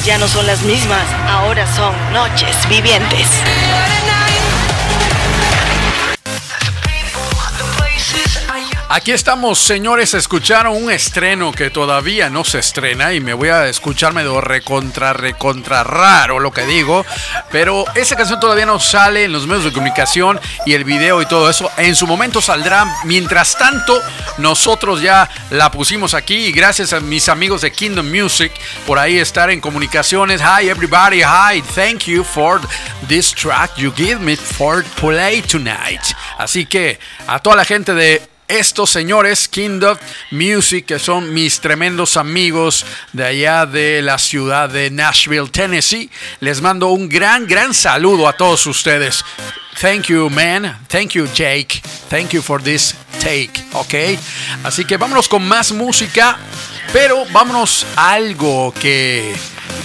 ya 0.00 0.16
no 0.16 0.26
son 0.26 0.46
las 0.46 0.62
mismas, 0.62 1.06
ahora 1.28 1.66
son 1.74 1.94
noches 2.12 2.56
vivientes. 2.68 3.28
Aquí 8.88 9.10
estamos, 9.10 9.58
señores. 9.58 10.12
Escucharon 10.12 10.76
un 10.76 10.90
estreno 10.90 11.52
que 11.52 11.70
todavía 11.70 12.28
no 12.28 12.44
se 12.44 12.58
estrena 12.58 13.14
y 13.14 13.20
me 13.20 13.32
voy 13.32 13.48
a 13.48 13.66
escucharme 13.66 14.22
de 14.22 14.40
recontra, 14.40 15.14
recontra 15.14 15.82
raro 15.82 16.38
lo 16.38 16.52
que 16.52 16.66
digo. 16.66 17.06
Pero 17.52 17.84
esa 17.94 18.16
canción 18.16 18.40
todavía 18.40 18.66
no 18.66 18.80
sale 18.80 19.24
en 19.24 19.32
los 19.32 19.46
medios 19.46 19.64
de 19.64 19.72
comunicación 19.72 20.40
y 20.66 20.72
el 20.72 20.84
video 20.84 21.20
y 21.22 21.26
todo 21.26 21.48
eso. 21.48 21.70
En 21.76 21.94
su 21.94 22.06
momento 22.06 22.40
saldrá. 22.40 22.86
Mientras 23.04 23.56
tanto, 23.56 24.02
nosotros 24.38 25.02
ya 25.02 25.28
la 25.50 25.70
pusimos 25.70 26.14
aquí 26.14 26.46
y 26.46 26.52
gracias 26.52 26.92
a 26.92 27.00
mis 27.00 27.28
amigos 27.28 27.60
de 27.60 27.70
Kingdom 27.70 28.10
Music 28.10 28.52
por 28.86 28.98
ahí 28.98 29.18
estar 29.18 29.50
en 29.50 29.60
comunicaciones. 29.60 30.40
Hi, 30.40 30.68
everybody. 30.68 31.20
Hi, 31.22 31.62
thank 31.74 32.04
you 32.06 32.24
for 32.24 32.60
this 33.06 33.32
track 33.32 33.76
you 33.76 33.92
give 33.94 34.20
me 34.20 34.36
for 34.36 34.82
play 35.00 35.42
tonight. 35.42 36.00
Así 36.38 36.66
que 36.66 36.98
a 37.26 37.38
toda 37.38 37.56
la 37.56 37.64
gente 37.64 37.94
de 37.94 38.31
estos 38.58 38.90
señores, 38.90 39.48
Kingdom 39.48 39.96
Music, 40.30 40.84
que 40.86 40.98
son 40.98 41.32
mis 41.32 41.60
tremendos 41.60 42.16
amigos 42.18 42.84
de 43.12 43.24
allá 43.24 43.64
de 43.64 44.02
la 44.02 44.18
ciudad 44.18 44.68
de 44.68 44.90
Nashville, 44.90 45.48
Tennessee. 45.48 46.10
Les 46.40 46.60
mando 46.60 46.88
un 46.88 47.08
gran, 47.08 47.46
gran 47.46 47.72
saludo 47.72 48.28
a 48.28 48.34
todos 48.34 48.66
ustedes. 48.66 49.24
Thank 49.80 50.08
you, 50.08 50.28
man. 50.28 50.78
Thank 50.88 51.12
you, 51.12 51.26
Jake. 51.34 51.80
Thank 52.10 52.32
you 52.32 52.42
for 52.42 52.62
this 52.62 52.94
take, 53.20 53.52
¿ok? 53.72 54.18
Así 54.64 54.84
que 54.84 54.98
vámonos 54.98 55.28
con 55.28 55.48
más 55.48 55.72
música, 55.72 56.36
pero 56.92 57.24
vámonos 57.32 57.86
a 57.96 58.12
algo 58.12 58.74
que 58.74 59.34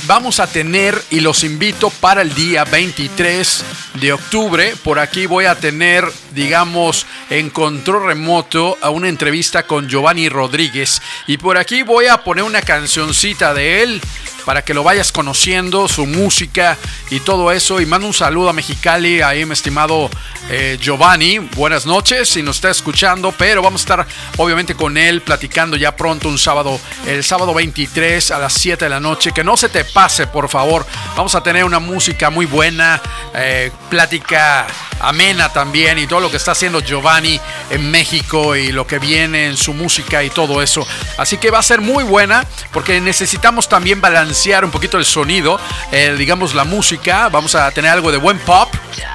vamos 0.05 0.39
a 0.39 0.47
tener 0.47 1.01
y 1.09 1.19
los 1.19 1.43
invito 1.43 1.89
para 1.89 2.21
el 2.21 2.33
día 2.33 2.63
23 2.63 3.63
de 3.95 4.13
octubre. 4.13 4.75
Por 4.83 4.99
aquí 4.99 5.25
voy 5.25 5.45
a 5.45 5.55
tener, 5.55 6.05
digamos, 6.33 7.05
en 7.29 7.49
control 7.49 8.05
remoto 8.05 8.77
a 8.81 8.89
una 8.89 9.09
entrevista 9.09 9.63
con 9.63 9.87
Giovanni 9.87 10.29
Rodríguez. 10.29 11.01
Y 11.27 11.37
por 11.37 11.57
aquí 11.57 11.83
voy 11.83 12.07
a 12.07 12.23
poner 12.23 12.43
una 12.43 12.61
cancioncita 12.61 13.53
de 13.53 13.83
él 13.83 14.01
para 14.47 14.63
que 14.63 14.73
lo 14.73 14.81
vayas 14.81 15.11
conociendo, 15.11 15.89
su 15.89 16.05
música 16.05 16.77
y 17.09 17.19
todo 17.19 17.51
eso. 17.51 17.81
Y 17.81 17.85
mando 17.85 18.07
un 18.07 18.13
saludo 18.13 18.47
a 18.47 18.53
Mexicali, 18.53 19.21
ahí 19.21 19.43
mi 19.43 19.51
estimado 19.51 20.09
eh, 20.49 20.77
Giovanni. 20.79 21.39
Buenas 21.39 21.85
noches, 21.85 22.29
si 22.29 22.41
nos 22.41 22.55
está 22.55 22.69
escuchando, 22.69 23.33
pero 23.37 23.61
vamos 23.61 23.81
a 23.81 23.83
estar 23.83 24.07
obviamente 24.37 24.73
con 24.73 24.95
él 24.97 25.21
platicando 25.21 25.75
ya 25.75 25.93
pronto 25.93 26.29
un 26.29 26.37
sábado, 26.37 26.79
el 27.05 27.25
sábado 27.25 27.53
23 27.53 28.31
a 28.31 28.39
las 28.39 28.53
7 28.53 28.85
de 28.85 28.89
la 28.89 29.01
noche. 29.01 29.33
Que 29.33 29.43
no 29.43 29.57
se 29.57 29.67
te 29.67 29.83
pase, 29.83 30.27
por 30.27 30.47
favor. 30.47 30.85
Vamos 31.17 31.35
a 31.35 31.43
tener 31.43 31.65
una 31.65 31.79
música 31.79 32.29
muy 32.29 32.45
buena, 32.45 33.01
eh, 33.33 33.69
plática 33.89 34.65
amena 34.99 35.49
también 35.49 35.99
y 35.99 36.07
todo 36.07 36.21
lo 36.21 36.31
que 36.31 36.37
está 36.37 36.53
haciendo 36.53 36.79
Giovanni 36.79 37.39
en 37.69 37.91
México 37.91 38.55
y 38.55 38.71
lo 38.71 38.87
que 38.87 38.97
viene 38.97 39.47
en 39.47 39.57
su 39.57 39.73
música 39.73 40.23
y 40.23 40.29
todo 40.29 40.61
eso. 40.61 40.87
Así 41.17 41.37
que 41.37 41.51
va 41.51 41.59
a 41.59 41.63
ser 41.63 41.81
muy 41.81 42.03
buena 42.05 42.45
porque 42.71 43.01
necesitamos 43.01 43.67
también 43.67 44.01
balancear 44.01 44.36
un 44.63 44.71
poquito 44.71 44.97
el 44.99 45.03
sonido, 45.03 45.59
eh, 45.91 46.15
digamos 46.17 46.53
la 46.53 46.63
música. 46.63 47.27
Vamos 47.27 47.55
a 47.55 47.71
tener 47.71 47.89
algo 47.89 48.11
de 48.11 48.17
buen 48.17 48.37
pop, 48.39 48.69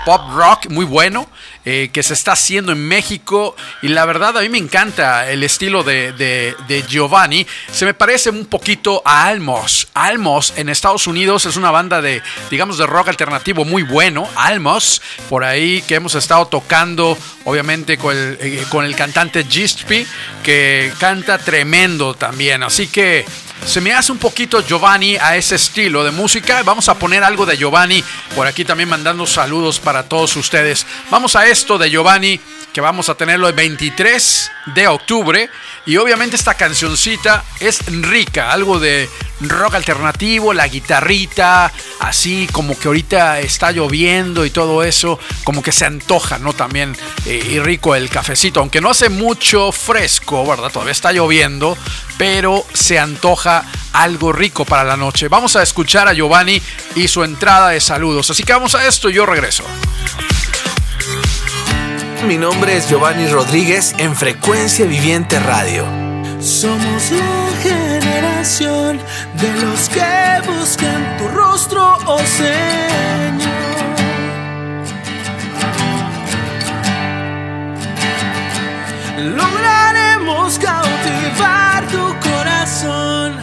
pop 0.05 0.21
rock 0.35 0.69
muy 0.69 0.85
bueno. 0.85 1.29
Eh, 1.65 1.91
que 1.93 2.03
se 2.03 2.15
está 2.15 2.33
haciendo 2.33 2.73
en 2.73 2.89
México 2.89 3.55
y 3.83 3.89
la 3.89 4.05
verdad 4.05 4.37
a 4.37 4.41
mí 4.41 4.49
me 4.49 4.59
encanta 4.59 5.31
el 5.31 5.45
estilo 5.45 5.85
de, 5.85 6.13
de, 6.13 6.85
Giovanni. 6.89 7.47
Se 7.71 7.85
me 7.85 7.95
parece 7.95 8.31
un 8.31 8.47
poquito 8.47 9.01
a 9.05 9.29
Almos. 9.29 9.87
Almos 9.95 10.55
en 10.57 10.69
Estados 10.69 11.07
Unidos 11.07 11.47
es 11.47 11.57
una 11.57 11.71
banda 11.71 12.03
de, 12.03 12.21
digamos, 12.51 12.79
de 12.79 12.87
rock 12.87 13.11
alternativo 13.11 13.65
muy 13.65 13.85
bueno. 13.85 14.29
Almos, 14.35 15.01
por 15.29 15.45
ahí 15.45 15.83
que 15.83 15.95
hemos 15.95 16.17
estado 16.17 16.47
tocando, 16.47 17.17
obviamente 17.45 17.97
con 17.97 18.17
el, 18.17 18.39
eh, 18.41 18.65
con 18.69 18.85
el 18.85 18.97
cantante 18.97 19.45
Gistpi, 19.45 20.05
que 20.43 20.93
canta 20.99 21.39
tremendo 21.39 22.15
también. 22.15 22.65
Así 22.65 22.89
que 22.89 23.25
se 23.65 23.81
me 23.81 23.93
hace 23.95 24.13
un 24.13 24.19
poquito 24.19 24.61
Giovanni 24.61 25.17
a 25.17 25.37
ese 25.37 25.55
estilo 25.55 26.05
de 26.05 26.11
música. 26.11 26.63
Vamos 26.63 26.89
a 26.89 26.99
poner 26.99 27.23
algo 27.23 27.47
de 27.47 27.57
Giovanni 27.57 28.03
por 28.35 28.47
aquí 28.47 28.65
también 28.65 28.89
mandando 28.89 29.27
saludos 29.27 29.79
para 29.79 30.05
todos 30.05 30.37
ustedes. 30.37 30.87
Vamos 31.11 31.37
a 31.37 31.47
esto 31.47 31.79
de 31.79 31.91
Giovanni 31.91 32.41
que 32.73 32.81
vamos 32.81 33.09
a 33.09 33.15
tenerlo 33.15 33.49
el 33.49 33.55
23 33.55 34.51
de 34.75 34.89
octubre. 34.89 35.51
Y 35.87 35.97
obviamente 35.97 36.37
esta 36.37 36.55
cancioncita 36.55 37.45
es 37.61 37.85
rica, 37.87 38.53
algo 38.53 38.79
de 38.79 39.09
rock 39.41 39.75
alternativo, 39.75 40.53
la 40.53 40.69
guitarrita, 40.69 41.73
así 42.01 42.49
como 42.53 42.79
que 42.79 42.89
ahorita 42.89 43.41
está 43.41 43.73
lloviendo 43.73 44.47
y 44.47 44.51
todo 44.51 44.85
eso, 44.85 45.19
como 45.43 45.63
que 45.63 45.73
se 45.73 45.85
antoja, 45.85 46.39
¿no? 46.39 46.53
También 46.53 46.97
eh, 47.27 47.45
y 47.51 47.59
rico 47.59 47.95
el 47.95 48.09
cafecito, 48.09 48.61
aunque 48.61 48.81
no 48.81 48.91
hace 48.91 49.09
mucho 49.09 49.73
fresco, 49.73 50.47
¿verdad? 50.47 50.71
Todavía 50.71 50.93
está 50.93 51.13
lloviendo, 51.13 51.77
pero 52.17 52.65
se 52.73 52.99
antoja 52.99 53.65
algo 53.93 54.33
rico 54.33 54.65
para 54.65 54.85
la 54.85 54.97
noche. 54.97 55.29
Vamos 55.29 55.57
a 55.57 55.63
escuchar 55.63 56.09
a 56.09 56.13
Giovanni 56.13 56.63
y 56.95 57.09
su 57.09 57.25
entrada 57.25 57.71
de 57.71 57.81
saludos. 57.81 58.31
Así 58.31 58.43
que 58.45 58.53
vamos 58.53 58.75
a 58.75 58.87
esto 58.87 59.11
y 59.11 59.15
yo 59.15 59.27
regreso. 59.27 59.65
Mi 62.27 62.39
nombre 62.39 62.77
es 62.77 62.89
Giovanni 62.89 63.27
Rodríguez 63.27 63.95
en 63.99 64.15
Frecuencia 64.15 64.87
Viviente 64.87 65.41
Radio. 65.41 65.85
Somos 66.41 67.11
la 67.11 67.49
generación 67.61 69.01
de 69.35 69.53
los 69.61 69.89
que 69.89 70.41
buscan 70.47 71.17
tu 71.19 71.27
rostro, 71.29 71.99
oh 72.07 72.21
Señor. 72.21 73.51
Lograremos 79.19 80.59
cautivar 80.61 81.87
tu 81.89 82.29
corazón, 82.29 83.37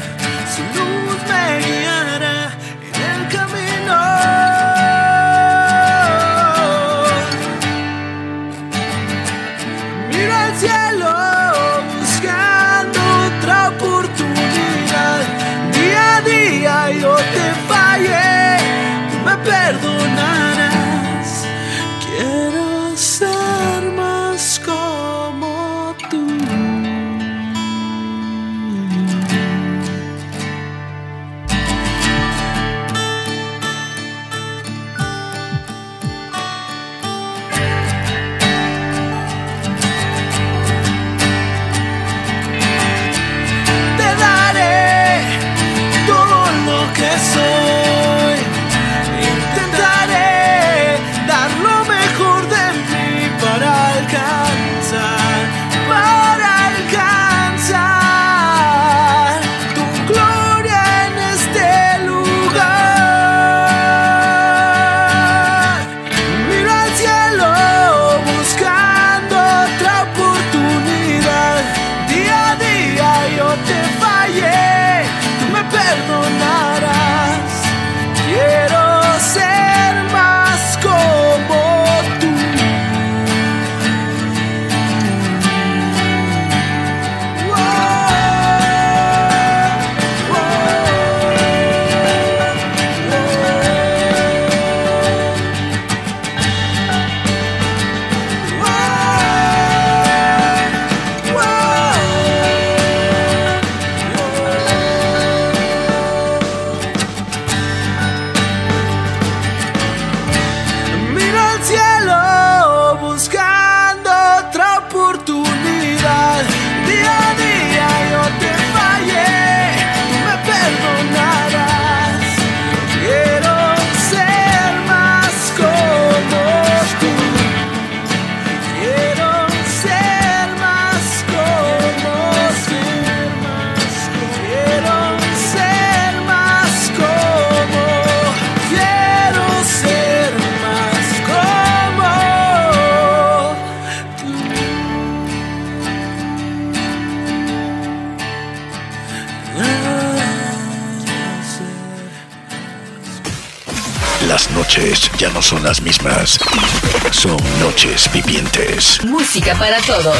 Para 159.42 159.80
todos. 159.82 160.18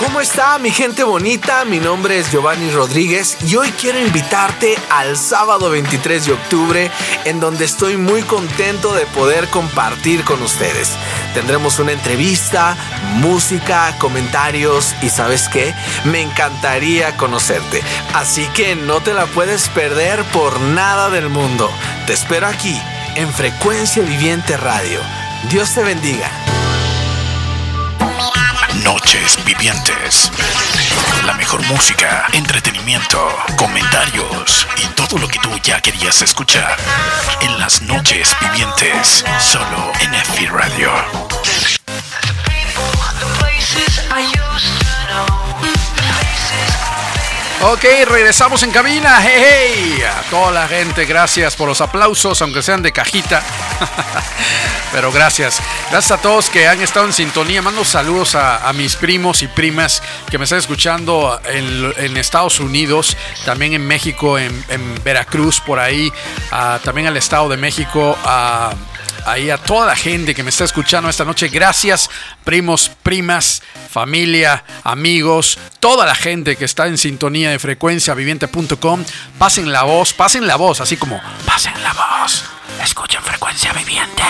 ¿Cómo 0.00 0.20
está 0.20 0.58
mi 0.58 0.70
gente 0.70 1.04
bonita? 1.04 1.64
Mi 1.64 1.78
nombre 1.78 2.18
es 2.18 2.30
Giovanni 2.30 2.70
Rodríguez 2.70 3.38
y 3.46 3.54
hoy 3.54 3.70
quiero 3.80 4.00
invitarte 4.00 4.76
al 4.90 5.16
sábado 5.16 5.70
23 5.70 6.26
de 6.26 6.32
octubre 6.32 6.90
en 7.24 7.38
donde 7.38 7.64
estoy 7.64 7.96
muy 7.96 8.22
contento 8.22 8.92
de 8.94 9.06
poder 9.06 9.48
compartir 9.48 10.24
con 10.24 10.42
ustedes. 10.42 10.90
Tendremos 11.34 11.78
una 11.78 11.92
entrevista, 11.92 12.76
música, 13.20 13.94
comentarios 13.98 14.94
y 15.00 15.08
sabes 15.08 15.48
qué, 15.48 15.72
me 16.04 16.22
encantaría 16.22 17.16
conocerte. 17.16 17.80
Así 18.12 18.44
que 18.54 18.74
no 18.74 19.00
te 19.00 19.14
la 19.14 19.26
puedes 19.26 19.68
perder 19.68 20.24
por 20.24 20.60
nada 20.60 21.10
del 21.10 21.28
mundo. 21.28 21.70
Te 22.08 22.12
espero 22.12 22.48
aquí 22.48 22.76
en 23.14 23.32
Frecuencia 23.32 24.02
Viviente 24.02 24.56
Radio. 24.56 25.00
Dios 25.48 25.72
te 25.72 25.84
bendiga. 25.84 26.45
Noches 28.82 29.38
vivientes. 29.44 30.30
La 31.24 31.34
mejor 31.34 31.62
música, 31.66 32.26
entretenimiento, 32.32 33.18
comentarios 33.56 34.66
y 34.76 34.86
todo 34.94 35.18
lo 35.18 35.28
que 35.28 35.38
tú 35.38 35.50
ya 35.62 35.80
querías 35.80 36.22
escuchar. 36.22 36.76
En 37.40 37.58
las 37.58 37.82
noches 37.82 38.34
vivientes, 38.40 39.24
solo 39.40 39.92
en 40.00 40.14
FB 40.14 40.50
Radio. 40.50 40.90
Ok, 47.62 47.84
regresamos 48.06 48.62
en 48.62 48.70
cabina. 48.70 49.18
Hey, 49.22 49.96
hey. 49.98 50.02
A 50.02 50.30
toda 50.30 50.52
la 50.52 50.68
gente, 50.68 51.06
gracias 51.06 51.56
por 51.56 51.66
los 51.66 51.80
aplausos, 51.80 52.40
aunque 52.42 52.62
sean 52.62 52.82
de 52.82 52.92
cajita. 52.92 53.42
Pero 54.92 55.10
gracias. 55.10 55.60
Gracias 55.90 56.12
a 56.12 56.20
todos 56.20 56.50
que 56.50 56.68
han 56.68 56.80
estado 56.82 57.06
en 57.06 57.14
sintonía. 57.14 57.62
Mando 57.62 57.84
saludos 57.84 58.34
a, 58.34 58.70
mis 58.74 58.96
primos 58.96 59.42
y 59.42 59.48
primas 59.48 60.02
que 60.30 60.36
me 60.36 60.44
están 60.44 60.58
escuchando 60.58 61.40
en, 61.44 61.94
en 61.96 62.16
Estados 62.18 62.60
Unidos, 62.60 63.16
también 63.44 63.72
en 63.72 63.86
México, 63.86 64.38
en, 64.38 64.64
en 64.68 65.02
Veracruz, 65.02 65.60
por 65.60 65.78
ahí, 65.78 66.12
ah, 66.52 66.78
también 66.84 67.06
al 67.06 67.16
Estado 67.16 67.48
de 67.48 67.56
México. 67.56 68.16
Ahí 69.26 69.50
a 69.50 69.58
toda 69.58 69.86
la 69.86 69.96
gente 69.96 70.34
que 70.34 70.42
me 70.42 70.50
está 70.50 70.64
escuchando 70.64 71.10
esta 71.10 71.24
noche. 71.24 71.48
Gracias, 71.48 72.08
primos, 72.44 72.90
primas, 73.02 73.62
familia, 73.90 74.64
amigos, 74.84 75.58
toda 75.80 76.06
la 76.06 76.14
gente 76.14 76.56
que 76.56 76.64
está 76.64 76.86
en 76.86 76.96
sintonía 76.96 77.50
de 77.50 77.58
frecuencia 77.58 78.14
viviente.com. 78.14 79.04
Pasen 79.38 79.72
la 79.72 79.82
voz, 79.82 80.14
pasen 80.14 80.46
la 80.46 80.56
voz, 80.56 80.80
así 80.80 80.96
como 80.96 81.20
pasen 81.44 81.74
la 81.82 81.92
voz. 81.92 82.55
Escuchen 82.82 83.22
frecuencia 83.22 83.72
viviente. 83.72 84.22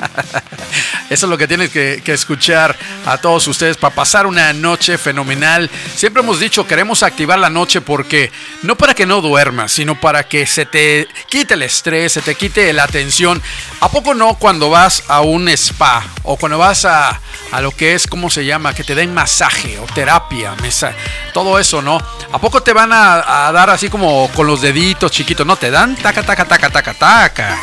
Eso 1.10 1.26
es 1.26 1.30
lo 1.30 1.38
que 1.38 1.46
tienes 1.46 1.70
que, 1.70 2.02
escuchar 2.06 2.76
a 3.06 3.18
todos 3.18 3.46
ustedes 3.46 3.76
para 3.76 3.94
pasar 3.94 4.26
una 4.26 4.52
noche 4.52 4.98
fenomenal. 4.98 5.70
Siempre 5.94 6.22
hemos 6.22 6.40
dicho, 6.40 6.66
queremos 6.66 7.02
activar 7.02 7.38
la 7.38 7.50
noche 7.50 7.80
porque 7.80 8.32
no 8.62 8.76
para 8.76 8.94
que 8.94 9.06
no 9.06 9.20
duermas, 9.20 9.72
sino 9.72 10.00
para 10.00 10.26
que 10.26 10.46
se 10.46 10.66
te 10.66 11.08
quite 11.28 11.54
el 11.54 11.62
estrés, 11.62 12.12
se 12.12 12.22
te 12.22 12.34
quite 12.34 12.72
la 12.72 12.86
tensión. 12.86 13.42
¿A 13.80 13.88
poco 13.88 14.14
no 14.14 14.34
cuando 14.34 14.70
vas 14.70 15.04
a 15.08 15.20
un 15.20 15.48
spa 15.48 16.04
o 16.22 16.36
cuando 16.36 16.58
vas 16.58 16.84
a, 16.84 17.20
a 17.52 17.60
lo 17.60 17.70
que 17.70 17.94
es, 17.94 18.06
¿cómo 18.06 18.30
se 18.30 18.44
llama? 18.44 18.74
Que 18.74 18.84
te 18.84 18.94
den 18.94 19.14
masaje 19.14 19.78
o 19.78 19.84
terapia, 19.94 20.54
mesa, 20.60 20.92
todo 21.32 21.58
eso, 21.58 21.82
¿no? 21.82 22.00
¿A 22.32 22.38
poco 22.38 22.62
te 22.62 22.72
van 22.72 22.92
a, 22.92 23.50
dar 23.52 23.70
así 23.70 23.88
como 23.88 24.28
con 24.34 24.46
los 24.46 24.60
deditos 24.60 25.12
chiquitos? 25.12 25.46
No, 25.46 25.56
te 25.56 25.70
dan 25.70 25.96
taca, 25.96 26.22
taca, 26.22 26.44
taca, 26.44 26.70
taca, 26.70 26.94
taca. 26.94 27.58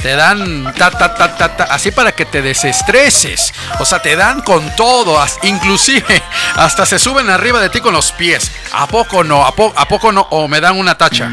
Te 0.00 0.16
dan 0.16 0.72
ta, 0.76 0.90
ta, 0.90 1.14
ta, 1.14 1.36
ta, 1.36 1.56
ta, 1.56 1.64
así 1.64 1.90
para 1.90 2.12
que 2.12 2.24
te 2.24 2.40
desestreses. 2.40 3.52
O 3.78 3.84
sea, 3.84 4.00
te 4.00 4.16
dan 4.16 4.40
con 4.42 4.74
todo, 4.76 5.22
inclusive 5.42 6.22
hasta 6.56 6.86
se 6.86 6.98
suben 6.98 7.28
arriba 7.28 7.60
de 7.60 7.68
ti 7.68 7.80
con 7.80 7.92
los 7.92 8.12
pies. 8.12 8.50
¿A 8.72 8.86
poco 8.86 9.22
no? 9.24 9.44
¿A, 9.44 9.48
¿A 9.48 9.88
poco 9.88 10.10
no? 10.10 10.26
¿O 10.30 10.48
me 10.48 10.60
dan 10.60 10.78
una 10.78 10.96
tacha? 10.96 11.30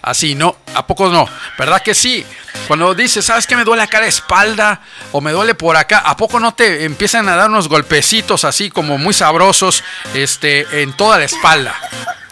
Así, 0.00 0.34
¿no? 0.34 0.56
¿A 0.74 0.86
poco 0.86 1.08
no? 1.08 1.28
¿Verdad 1.58 1.82
que 1.82 1.94
sí? 1.94 2.24
Cuando 2.66 2.94
dices, 2.94 3.24
¿sabes 3.24 3.46
qué 3.46 3.56
me 3.56 3.64
duele 3.64 3.82
acá 3.82 4.00
la 4.00 4.06
espalda? 4.06 4.80
O 5.12 5.20
me 5.20 5.32
duele 5.32 5.54
por 5.54 5.76
acá, 5.76 5.98
¿a 5.98 6.16
poco 6.16 6.38
no 6.38 6.54
te 6.54 6.84
empiezan 6.92 7.28
a 7.28 7.36
dar 7.36 7.48
unos 7.48 7.68
golpecitos 7.68 8.44
así 8.44 8.70
como 8.70 8.98
muy 8.98 9.14
sabrosos 9.14 9.82
este, 10.14 10.82
en 10.82 10.92
toda 10.92 11.18
la 11.18 11.24
espalda? 11.24 11.74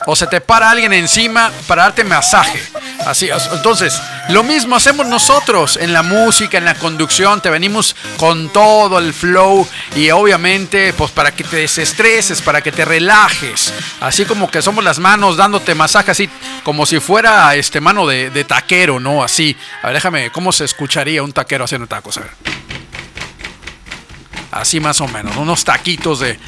O 0.06 0.16
se 0.16 0.26
te 0.26 0.40
para 0.40 0.70
alguien 0.70 0.92
encima 0.92 1.50
para 1.66 1.82
darte 1.84 2.04
masaje. 2.04 2.62
Así, 3.06 3.28
entonces, 3.52 3.98
lo 4.28 4.42
mismo 4.42 4.76
hacemos 4.76 5.06
nosotros 5.06 5.78
en 5.80 5.92
la 5.92 6.02
música, 6.02 6.58
en 6.58 6.64
la 6.64 6.74
conducción, 6.74 7.40
te 7.40 7.50
venimos 7.50 7.96
con 8.16 8.50
todo 8.50 8.98
el 8.98 9.14
flow 9.14 9.66
y 9.96 10.10
obviamente 10.10 10.92
pues 10.92 11.10
para 11.10 11.32
que 11.32 11.44
te 11.44 11.56
desestreses, 11.56 12.42
para 12.42 12.60
que 12.60 12.72
te 12.72 12.84
relajes, 12.84 13.72
así 14.00 14.24
como 14.26 14.50
que 14.50 14.62
somos 14.62 14.84
las 14.84 14.98
manos 14.98 15.36
dándote 15.36 15.74
masaje 15.74 16.10
así 16.10 16.28
como 16.62 16.84
si 16.84 17.00
fuera 17.00 17.54
este 17.54 17.80
mano 17.80 18.06
de, 18.06 18.30
de 18.30 18.44
taquero, 18.44 19.00
¿no? 19.00 19.22
Así, 19.22 19.56
a 19.82 19.86
ver, 19.86 19.94
déjame, 19.94 20.30
¿cómo 20.30 20.52
se 20.52 20.64
escucharía 20.64 21.22
un 21.22 21.32
taquero 21.32 21.64
haciendo 21.64 21.86
tacos? 21.86 22.18
A 22.18 22.20
ver. 22.20 22.69
Así 24.50 24.80
más 24.80 25.00
o 25.00 25.08
menos, 25.08 25.36
unos 25.36 25.64
taquitos 25.64 26.20
de, 26.20 26.38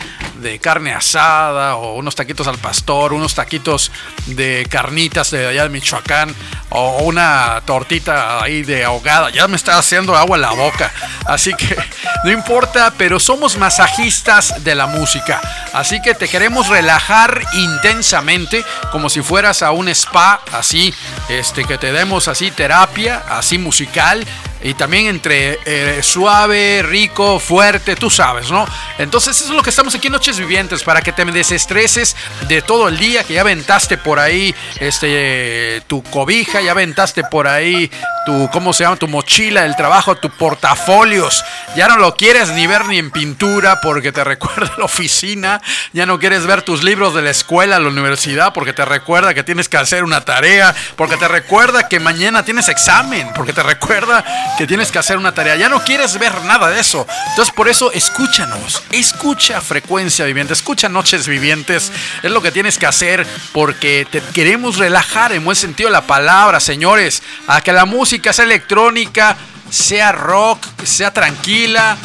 de 0.40 0.58
carne 0.58 0.92
asada 0.92 1.76
o 1.76 1.94
unos 1.94 2.14
taquitos 2.14 2.48
al 2.48 2.58
pastor, 2.58 3.12
unos 3.12 3.34
taquitos 3.34 3.92
de 4.26 4.66
carnitas 4.68 5.30
de 5.30 5.46
allá 5.46 5.62
de 5.62 5.68
Michoacán 5.68 6.34
o 6.70 7.02
una 7.02 7.62
tortita 7.64 8.42
ahí 8.42 8.62
de 8.62 8.84
ahogada. 8.84 9.30
Ya 9.30 9.46
me 9.46 9.56
está 9.56 9.78
haciendo 9.78 10.16
agua 10.16 10.36
en 10.36 10.42
la 10.42 10.50
boca. 10.50 10.90
Así 11.26 11.54
que 11.54 11.76
no 12.24 12.30
importa, 12.30 12.92
pero 12.98 13.20
somos 13.20 13.56
masajistas 13.56 14.64
de 14.64 14.74
la 14.74 14.86
música. 14.86 15.40
Así 15.72 16.02
que 16.02 16.14
te 16.14 16.28
queremos 16.28 16.68
relajar 16.68 17.40
intensamente 17.54 18.64
como 18.90 19.08
si 19.10 19.22
fueras 19.22 19.62
a 19.62 19.70
un 19.70 19.88
spa, 19.88 20.40
así, 20.52 20.92
este 21.28 21.64
que 21.64 21.78
te 21.78 21.92
demos 21.92 22.28
así 22.28 22.50
terapia, 22.50 23.22
así 23.28 23.58
musical 23.58 24.26
y 24.62 24.74
también 24.74 25.06
entre 25.06 25.58
eh, 25.64 26.02
suave, 26.02 26.82
rico, 26.82 27.40
fuerte, 27.40 27.96
tú 27.96 28.10
sabes, 28.10 28.50
¿no? 28.50 28.66
Entonces 28.98 29.36
eso 29.36 29.50
es 29.50 29.56
lo 29.56 29.62
que 29.62 29.70
estamos 29.70 29.94
aquí 29.94 30.06
en 30.06 30.12
Noches 30.12 30.38
Vivientes, 30.38 30.82
para 30.82 31.00
que 31.00 31.12
te 31.12 31.24
desestreses 31.32 32.16
de 32.48 32.62
todo 32.62 32.88
el 32.88 32.98
día, 32.98 33.24
que 33.24 33.34
ya 33.34 33.42
aventaste 33.42 33.96
por 33.96 34.18
ahí 34.18 34.54
este, 34.80 35.82
tu 35.86 36.02
cobija, 36.02 36.60
ya 36.60 36.72
aventaste 36.72 37.24
por 37.24 37.46
ahí 37.46 37.90
tu, 38.26 38.48
¿cómo 38.52 38.72
se 38.72 38.84
llama? 38.84 38.96
Tu 38.96 39.08
mochila 39.08 39.62
del 39.62 39.76
trabajo, 39.76 40.16
tu 40.16 40.30
portafolios. 40.30 41.44
Ya 41.76 41.88
no 41.88 41.96
lo 41.96 42.14
quieres 42.14 42.50
ni 42.50 42.66
ver 42.66 42.86
ni 42.86 42.98
en 42.98 43.10
pintura 43.10 43.80
porque 43.80 44.12
te 44.12 44.24
recuerda 44.24 44.72
la 44.78 44.84
oficina. 44.84 45.60
Ya 45.92 46.06
no 46.06 46.18
quieres 46.18 46.46
ver 46.46 46.62
tus 46.62 46.82
libros 46.82 47.14
de 47.14 47.22
la 47.22 47.30
escuela, 47.30 47.78
la 47.78 47.88
universidad, 47.88 48.52
porque 48.52 48.72
te 48.72 48.84
recuerda 48.84 49.34
que 49.34 49.42
tienes 49.42 49.68
que 49.68 49.76
hacer 49.76 50.04
una 50.04 50.24
tarea, 50.24 50.74
porque 50.96 51.16
te 51.16 51.28
recuerda 51.28 51.88
que 51.88 52.00
mañana 52.00 52.44
tienes 52.44 52.68
examen, 52.68 53.30
porque 53.34 53.52
te 53.52 53.62
recuerda 53.62 54.24
que 54.58 54.66
tienes 54.66 54.90
que 54.90 54.98
hacer 54.98 55.16
una 55.16 55.32
tarea. 55.32 55.56
Ya 55.56 55.68
no 55.68 55.82
quieres 55.82 56.18
ver 56.18 56.42
nada 56.44 56.68
de 56.70 56.80
eso. 56.80 57.06
Entonces 57.30 57.54
por 57.54 57.68
eso 57.68 57.92
escúchanos, 57.92 58.82
escucha 58.90 59.60
frecuencia 59.60 60.24
viviente, 60.24 60.52
escucha 60.52 60.88
noches 60.88 61.26
vivientes. 61.26 61.92
Es 62.22 62.30
lo 62.30 62.42
que 62.42 62.52
tienes 62.52 62.78
que 62.78 62.86
hacer 62.86 63.26
porque 63.52 64.06
te 64.10 64.20
queremos 64.20 64.78
relajar 64.78 65.32
en 65.32 65.44
buen 65.44 65.56
sentido 65.56 65.90
la 65.90 66.02
palabra, 66.02 66.60
señores. 66.60 67.22
A 67.46 67.60
que 67.60 67.72
la 67.72 67.84
música 67.84 68.32
sea 68.32 68.44
electrónica, 68.44 69.36
sea 69.70 70.12
rock, 70.12 70.66
sea 70.84 71.12
tranquila, 71.12 71.96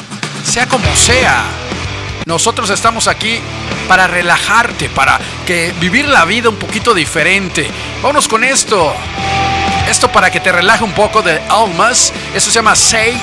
sea 0.43 0.67
como 0.67 0.95
sea. 0.95 1.43
Nosotros 2.25 2.69
estamos 2.69 3.07
aquí 3.07 3.39
para 3.87 4.07
relajarte, 4.07 4.89
para 4.89 5.19
que 5.45 5.73
vivir 5.79 6.07
la 6.07 6.25
vida 6.25 6.49
un 6.49 6.57
poquito 6.57 6.93
diferente. 6.93 7.69
Vámonos 8.01 8.27
con 8.27 8.43
esto. 8.43 8.93
Esto 9.89 10.11
para 10.11 10.29
que 10.29 10.41
te 10.41 10.51
relaje 10.51 10.83
un 10.83 10.91
poco 10.91 11.21
de 11.21 11.39
Almas. 11.49 12.11
Eso 12.35 12.51
se 12.51 12.55
llama 12.55 12.75
Say 12.75 13.21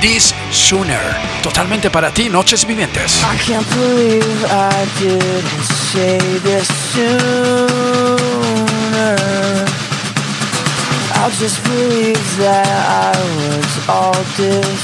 This 0.00 0.32
Sooner. 0.52 1.00
Totalmente 1.42 1.90
para 1.90 2.12
ti, 2.12 2.28
Noches 2.28 2.64
Vivientes. 2.64 3.20
I 3.24 3.36
can't 3.44 3.66
believe 3.74 4.44
I 4.46 4.86
didn't 5.00 5.64
say 5.92 6.18
this 6.44 6.68
sooner. 6.94 7.18
I'll 11.16 11.32
just 11.32 11.60
believe 11.64 12.38
that 12.38 12.68
I 12.68 13.18
was 13.36 13.88
all 13.88 14.14
displaced. 14.36 14.78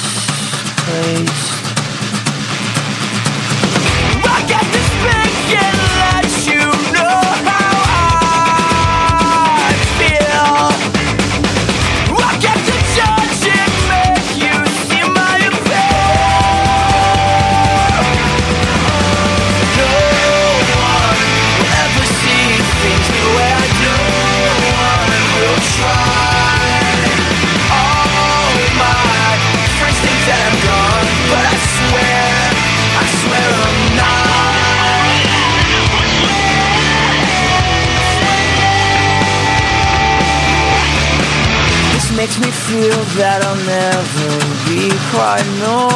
Makes 42.25 42.41
me 42.41 42.51
feel 42.51 43.05
that 43.21 43.45
I'll 43.45 43.65
never 43.69 44.29
be 44.65 44.89
quite 45.13 45.45
normal. 45.61 45.93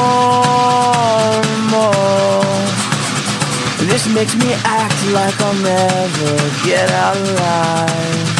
This 3.88 4.04
makes 4.12 4.36
me 4.36 4.52
act 4.62 5.06
like 5.14 5.40
I'll 5.40 5.54
never 5.54 6.36
get 6.66 6.90
out 6.90 7.16
alive. 7.16 8.37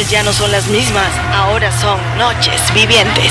Ya 0.00 0.22
no 0.22 0.32
son 0.32 0.50
las 0.50 0.68
mismas, 0.68 1.06
ahora 1.34 1.70
son 1.78 2.00
noches 2.16 2.62
vivientes. 2.72 3.30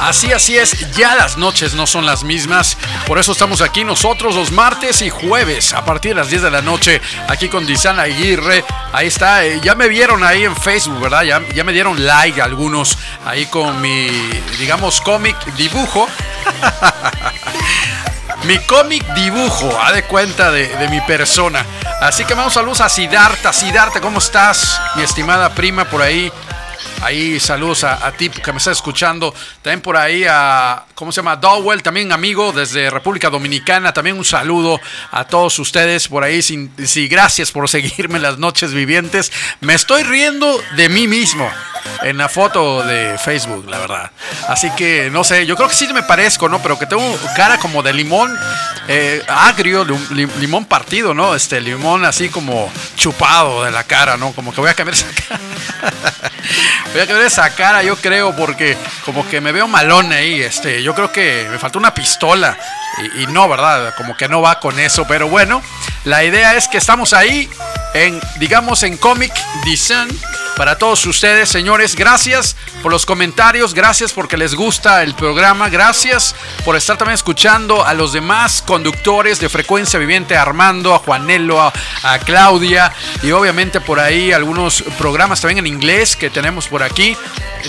Así, 0.00 0.32
así 0.32 0.56
es, 0.56 0.90
ya 0.96 1.14
las 1.14 1.38
noches 1.38 1.74
no 1.74 1.86
son 1.86 2.04
las 2.04 2.24
mismas, 2.24 2.76
por 3.06 3.20
eso 3.20 3.30
estamos 3.30 3.60
aquí 3.62 3.84
nosotros 3.84 4.34
los 4.34 4.50
martes 4.50 5.00
y 5.02 5.10
jueves 5.10 5.72
a 5.72 5.84
partir 5.84 6.10
de 6.10 6.16
las 6.16 6.28
10 6.28 6.42
de 6.42 6.50
la 6.50 6.60
noche, 6.60 7.00
aquí 7.28 7.48
con 7.48 7.66
Dizan 7.66 8.00
Aguirre, 8.00 8.64
ahí 8.92 9.06
está, 9.06 9.44
eh, 9.44 9.60
ya 9.62 9.76
me 9.76 9.86
vieron 9.86 10.24
ahí 10.24 10.42
en 10.42 10.56
Facebook, 10.56 11.00
¿verdad? 11.02 11.22
Ya, 11.22 11.64
me 11.64 11.72
dieron 11.72 12.04
like 12.04 12.42
algunos 12.42 12.98
ahí 13.24 13.46
con 13.46 13.80
mi, 13.80 14.08
digamos, 14.58 15.00
cómic 15.00 15.36
dibujo. 15.56 16.08
mi 18.44 18.58
cómic 18.66 19.06
dibujo, 19.14 19.80
a 19.80 19.92
de 19.92 20.02
cuenta 20.02 20.50
de 20.50 20.88
mi 20.90 21.00
persona. 21.02 21.64
Así 22.04 22.26
que 22.26 22.34
vamos 22.34 22.52
saludos 22.52 22.82
a 22.82 22.90
Sidarta. 22.90 23.50
Sidarta, 23.50 23.98
¿cómo 23.98 24.18
estás? 24.18 24.78
Mi 24.94 25.02
estimada 25.02 25.48
prima 25.54 25.86
por 25.86 26.02
ahí. 26.02 26.30
Ahí 27.00 27.40
saludos 27.40 27.82
a, 27.82 28.12
ti 28.12 28.28
que 28.28 28.52
me 28.52 28.58
está 28.58 28.72
escuchando. 28.72 29.34
También 29.62 29.80
por 29.80 29.96
ahí 29.96 30.26
a, 30.28 30.84
¿cómo 30.94 31.12
se 31.12 31.22
llama? 31.22 31.36
Dowell, 31.36 31.82
también 31.82 32.12
amigo 32.12 32.52
desde 32.52 32.90
República 32.90 33.30
Dominicana. 33.30 33.94
También 33.94 34.18
un 34.18 34.24
saludo 34.24 34.78
a 35.12 35.24
todos 35.24 35.58
ustedes 35.58 36.06
por 36.08 36.22
ahí. 36.24 36.42
Sí, 36.42 37.08
gracias 37.08 37.50
por 37.50 37.70
seguirme 37.70 38.18
las 38.18 38.36
noches 38.36 38.74
vivientes. 38.74 39.32
Me 39.60 39.72
estoy 39.72 40.02
riendo 40.02 40.62
de 40.76 40.90
mí 40.90 41.08
mismo 41.08 41.50
en 42.02 42.18
la 42.18 42.28
foto 42.28 42.82
de 42.82 43.16
Facebook, 43.16 43.64
la 43.66 43.78
verdad. 43.78 44.10
Así 44.48 44.70
que 44.72 45.08
no 45.10 45.24
sé, 45.24 45.46
yo 45.46 45.56
creo 45.56 45.70
que 45.70 45.74
sí 45.74 45.90
me 45.94 46.02
parezco, 46.02 46.50
¿no? 46.50 46.60
Pero 46.60 46.78
que 46.78 46.84
tengo 46.84 47.18
cara 47.34 47.58
como 47.58 47.82
de 47.82 47.94
limón 47.94 48.30
eh, 48.88 49.22
agrio, 49.28 49.84
lim- 49.84 50.34
limón 50.36 50.64
partido, 50.66 51.14
¿no? 51.14 51.34
Este 51.34 51.60
limón 51.60 52.04
así 52.04 52.28
como 52.28 52.70
chupado 52.96 53.64
de 53.64 53.70
la 53.70 53.84
cara, 53.84 54.16
¿no? 54.16 54.32
Como 54.32 54.52
que 54.54 54.60
voy 54.60 54.70
a 54.70 54.74
cambiar 54.74 54.96
esa 54.96 55.06
cara. 55.28 55.40
Voy 56.92 57.00
a 57.02 57.06
cambiar 57.06 57.26
esa 57.26 57.50
cara, 57.50 57.82
yo 57.82 57.96
creo, 57.96 58.36
porque 58.36 58.76
como 59.04 59.26
que 59.28 59.40
me 59.40 59.50
veo 59.50 59.66
malón 59.66 60.12
ahí. 60.12 60.40
Este, 60.42 60.80
yo 60.82 60.94
creo 60.94 61.10
que 61.10 61.48
me 61.50 61.58
faltó 61.58 61.78
una 61.80 61.92
pistola. 61.92 62.56
Y, 63.16 63.22
y 63.22 63.26
no, 63.26 63.48
¿verdad? 63.48 63.94
Como 63.96 64.16
que 64.16 64.28
no 64.28 64.40
va 64.40 64.60
con 64.60 64.78
eso. 64.78 65.04
Pero 65.08 65.28
bueno, 65.28 65.60
la 66.04 66.22
idea 66.22 66.54
es 66.54 66.68
que 66.68 66.78
estamos 66.78 67.12
ahí 67.12 67.48
en, 67.94 68.20
digamos, 68.36 68.84
en 68.84 68.96
Comic 68.96 69.32
Design. 69.64 70.08
Para 70.56 70.78
todos 70.78 71.04
ustedes, 71.06 71.48
señores, 71.48 71.96
gracias 71.96 72.54
por 72.80 72.92
los 72.92 73.04
comentarios, 73.04 73.74
gracias 73.74 74.12
porque 74.12 74.36
les 74.36 74.54
gusta 74.54 75.02
el 75.02 75.14
programa, 75.14 75.68
gracias 75.68 76.36
por 76.64 76.76
estar 76.76 76.96
también 76.96 77.16
escuchando 77.16 77.84
a 77.84 77.92
los 77.92 78.12
demás 78.12 78.62
conductores 78.64 79.40
de 79.40 79.48
frecuencia 79.48 79.98
viviente, 79.98 80.36
Armando, 80.36 80.94
a 80.94 81.00
Juanelo, 81.00 81.60
a, 81.60 81.72
Claudia 82.24 82.92
y 83.24 83.32
obviamente 83.32 83.80
por 83.80 83.98
ahí 83.98 84.30
algunos 84.30 84.82
programas 84.96 85.40
también 85.40 85.58
en 85.58 85.66
inglés 85.66 86.14
que 86.14 86.30
tenemos 86.30 86.68
por 86.68 86.84
aquí. 86.84 87.16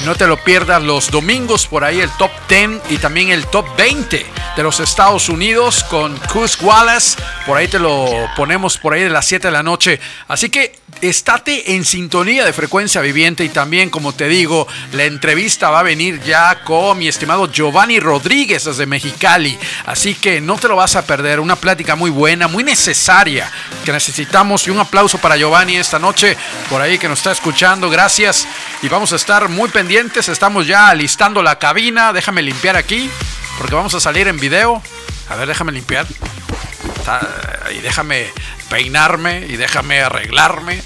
No 0.05 0.13
te 0.13 0.27
lo 0.27 0.37
pierdas 0.37 0.83
los 0.83 1.09
domingos 1.09 1.65
por 1.65 1.83
ahí 1.83 2.01
el 2.01 2.11
top 2.11 2.31
10 2.49 2.81
y 2.89 2.97
también 2.97 3.29
el 3.29 3.47
top 3.47 3.65
20 3.77 4.25
de 4.55 4.63
los 4.63 4.79
Estados 4.79 5.29
Unidos 5.29 5.83
con 5.85 6.15
Cus 6.31 6.61
Wallace. 6.61 7.17
Por 7.47 7.57
ahí 7.57 7.67
te 7.67 7.79
lo 7.79 8.29
ponemos 8.35 8.77
por 8.77 8.93
ahí 8.93 9.03
de 9.03 9.09
las 9.09 9.25
7 9.25 9.47
de 9.47 9.51
la 9.51 9.63
noche. 9.63 9.99
Así 10.27 10.49
que 10.49 10.77
estate 11.01 11.75
en 11.75 11.85
sintonía 11.85 12.45
de 12.45 12.53
frecuencia 12.53 12.74
viviente 13.01 13.43
y 13.43 13.49
también, 13.49 13.89
como 13.89 14.13
te 14.13 14.27
digo, 14.27 14.67
la 14.91 15.05
entrevista 15.05 15.69
va 15.69 15.79
a 15.79 15.83
venir 15.83 16.21
ya 16.23 16.61
con 16.63 16.97
mi 16.97 17.07
estimado 17.07 17.51
Giovanni 17.51 17.99
Rodríguez 17.99 18.65
desde 18.65 18.85
Mexicali. 18.85 19.57
Así 19.85 20.13
que 20.15 20.41
no 20.41 20.57
te 20.57 20.67
lo 20.67 20.75
vas 20.75 20.95
a 20.95 21.05
perder. 21.05 21.39
Una 21.39 21.55
plática 21.55 21.95
muy 21.95 22.09
buena, 22.11 22.47
muy 22.47 22.63
necesaria 22.63 23.49
que 23.85 23.91
necesitamos. 23.91 24.67
Y 24.67 24.71
un 24.71 24.79
aplauso 24.79 25.17
para 25.19 25.37
Giovanni 25.37 25.77
esta 25.77 25.99
noche 25.99 26.35
por 26.69 26.81
ahí 26.81 26.97
que 26.97 27.07
nos 27.07 27.19
está 27.19 27.31
escuchando. 27.31 27.89
Gracias. 27.89 28.47
Y 28.81 28.89
vamos 28.89 29.13
a 29.13 29.15
estar 29.15 29.47
muy 29.49 29.69
pendientes. 29.69 30.27
Estamos 30.29 30.67
ya 30.67 30.89
alistando 30.89 31.41
la 31.41 31.57
cabina. 31.57 32.11
Déjame 32.13 32.41
limpiar 32.41 32.75
aquí 32.75 33.09
porque 33.57 33.73
vamos 33.75 33.93
a 33.95 33.99
salir 33.99 34.27
en 34.27 34.39
video. 34.39 34.81
A 35.29 35.35
ver, 35.35 35.47
déjame 35.47 35.71
limpiar. 35.71 36.05
Está- 36.97 37.27
Y 37.75 37.79
déjame 37.79 38.27
peinarme 38.69 39.45
y 39.47 39.55
déjame 39.57 40.01
arreglarme. 40.01 40.81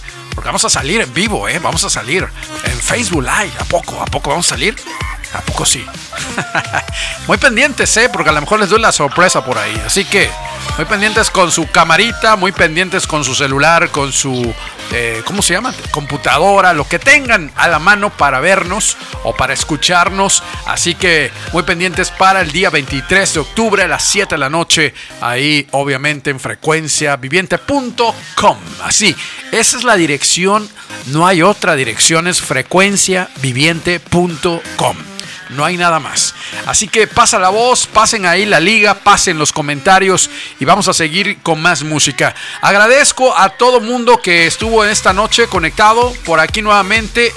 Vamos 0.45 0.66
a 0.66 0.70
salir 0.70 1.02
en 1.02 1.14
vivo, 1.14 1.48
¿eh? 1.48 1.60
Vamos 1.60 1.84
a 1.84 1.90
salir 1.90 2.28
en 2.64 2.80
Facebook 2.80 3.24
Live. 3.24 3.53
¿A 3.60 3.66
poco? 3.66 4.02
¿A 4.02 4.06
poco 4.06 4.30
vamos 4.30 4.48
a 4.48 4.49
salir? 4.49 4.76
¿A 5.34 5.41
poco 5.41 5.65
sí? 5.65 5.85
muy 7.27 7.38
pendientes, 7.38 7.95
¿eh? 7.97 8.10
Porque 8.11 8.30
a 8.30 8.34
lo 8.34 8.41
mejor 8.41 8.60
les 8.60 8.69
doy 8.69 8.81
la 8.81 8.91
sorpresa 8.91 9.45
por 9.45 9.57
ahí. 9.57 9.81
Así 9.85 10.03
que 10.06 10.30
muy 10.77 10.85
pendientes 10.85 11.30
con 11.30 11.51
su 11.51 11.69
camarita, 11.69 12.35
muy 12.35 12.51
pendientes 12.51 13.06
con 13.06 13.23
su 13.23 13.35
celular, 13.35 13.89
con 13.89 14.11
su, 14.11 14.51
eh, 14.91 15.22
¿cómo 15.26 15.43
se 15.43 15.53
llama? 15.53 15.73
Computadora, 15.91 16.73
lo 16.73 16.88
que 16.88 16.97
tengan 16.99 17.51
a 17.56 17.68
la 17.68 17.77
mano 17.80 18.10
para 18.10 18.39
vernos 18.39 18.97
o 19.23 19.35
para 19.35 19.53
escucharnos. 19.53 20.41
Así 20.65 20.95
que 20.95 21.31
muy 21.53 21.64
pendientes 21.64 22.11
para 22.11 22.41
el 22.41 22.51
día 22.51 22.69
23 22.69 23.34
de 23.34 23.39
octubre 23.39 23.84
a 23.84 23.88
las 23.88 24.03
7 24.06 24.35
de 24.35 24.39
la 24.39 24.49
noche. 24.49 24.93
Ahí, 25.22 25.65
obviamente, 25.72 26.30
en 26.31 26.39
frecuenciaviviente.com. 26.39 28.57
Así, 28.84 29.15
esa 29.51 29.77
es 29.77 29.84
la 29.84 29.95
dirección. 29.95 30.68
No 31.07 31.27
hay 31.27 31.41
otra 31.41 31.76
dirección, 31.76 32.27
es 32.27 32.41
frecuenciaviviente.com. 32.41 35.19
No 35.50 35.66
hay 35.66 35.78
nada 35.78 36.00
más. 36.00 36.36
Así 36.66 36.88
que 36.88 37.08
pasa 37.08 37.40
la 37.40 37.50
voz, 37.50 37.88
pasen 37.88 38.26
ahí 38.26 38.46
la 38.46 38.60
liga, 38.60 38.94
pasen 38.94 39.38
los 39.40 39.52
comentarios 39.52 40.30
y 40.60 40.66
vamos 40.66 40.88
a 40.88 40.94
seguir 40.94 41.40
con 41.42 41.62
más 41.62 41.84
música. 41.84 42.36
Agradezco 42.62 43.36
a 43.36 43.50
todo 43.50 43.82
mundo 43.82 44.22
que 44.22 44.46
estuvo 44.46 44.84
en 44.86 44.92
esta 44.92 45.12
noche 45.14 45.48
conectado 45.48 46.14
por 46.26 46.40
aquí 46.40 46.62
nuevamente. 46.62 47.34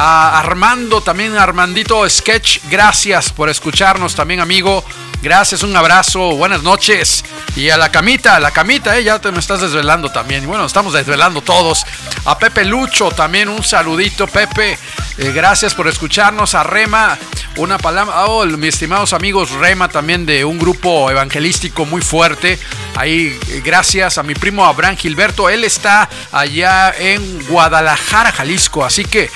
A 0.00 0.38
Armando, 0.38 1.00
también 1.00 1.36
Armandito 1.36 2.08
Sketch, 2.08 2.60
gracias 2.70 3.32
por 3.32 3.48
escucharnos 3.48 4.14
también 4.14 4.38
amigo. 4.38 4.84
Gracias, 5.20 5.64
un 5.64 5.76
abrazo, 5.76 6.36
buenas 6.36 6.62
noches. 6.62 7.24
Y 7.56 7.70
a 7.70 7.76
la 7.76 7.90
camita, 7.90 8.36
a 8.36 8.40
la 8.40 8.52
camita, 8.52 8.96
eh, 8.96 9.02
ya 9.02 9.18
te 9.18 9.32
me 9.32 9.40
estás 9.40 9.60
desvelando 9.60 10.10
también. 10.12 10.46
Bueno, 10.46 10.64
estamos 10.64 10.92
desvelando 10.92 11.40
todos. 11.40 11.84
A 12.24 12.38
Pepe 12.38 12.64
Lucho 12.64 13.10
también 13.10 13.48
un 13.48 13.64
saludito, 13.64 14.28
Pepe. 14.28 14.78
Eh, 15.18 15.32
gracias 15.34 15.74
por 15.74 15.88
escucharnos. 15.88 16.54
A 16.54 16.62
Rema, 16.62 17.18
una 17.56 17.78
palabra. 17.78 18.26
Oh, 18.26 18.46
mis 18.46 18.74
estimados 18.74 19.12
amigos 19.12 19.50
Rema 19.50 19.88
también 19.88 20.24
de 20.24 20.44
un 20.44 20.56
grupo 20.56 21.10
evangelístico 21.10 21.84
muy 21.84 22.00
fuerte. 22.00 22.56
Ahí, 22.94 23.36
eh, 23.48 23.60
gracias 23.64 24.18
a 24.18 24.22
mi 24.22 24.34
primo 24.34 24.64
Abraham 24.64 24.96
Gilberto. 24.96 25.48
Él 25.48 25.64
está 25.64 26.08
allá 26.30 26.94
en 26.96 27.44
Guadalajara, 27.48 28.30
Jalisco. 28.30 28.84
Así 28.84 29.04
que 29.04 29.28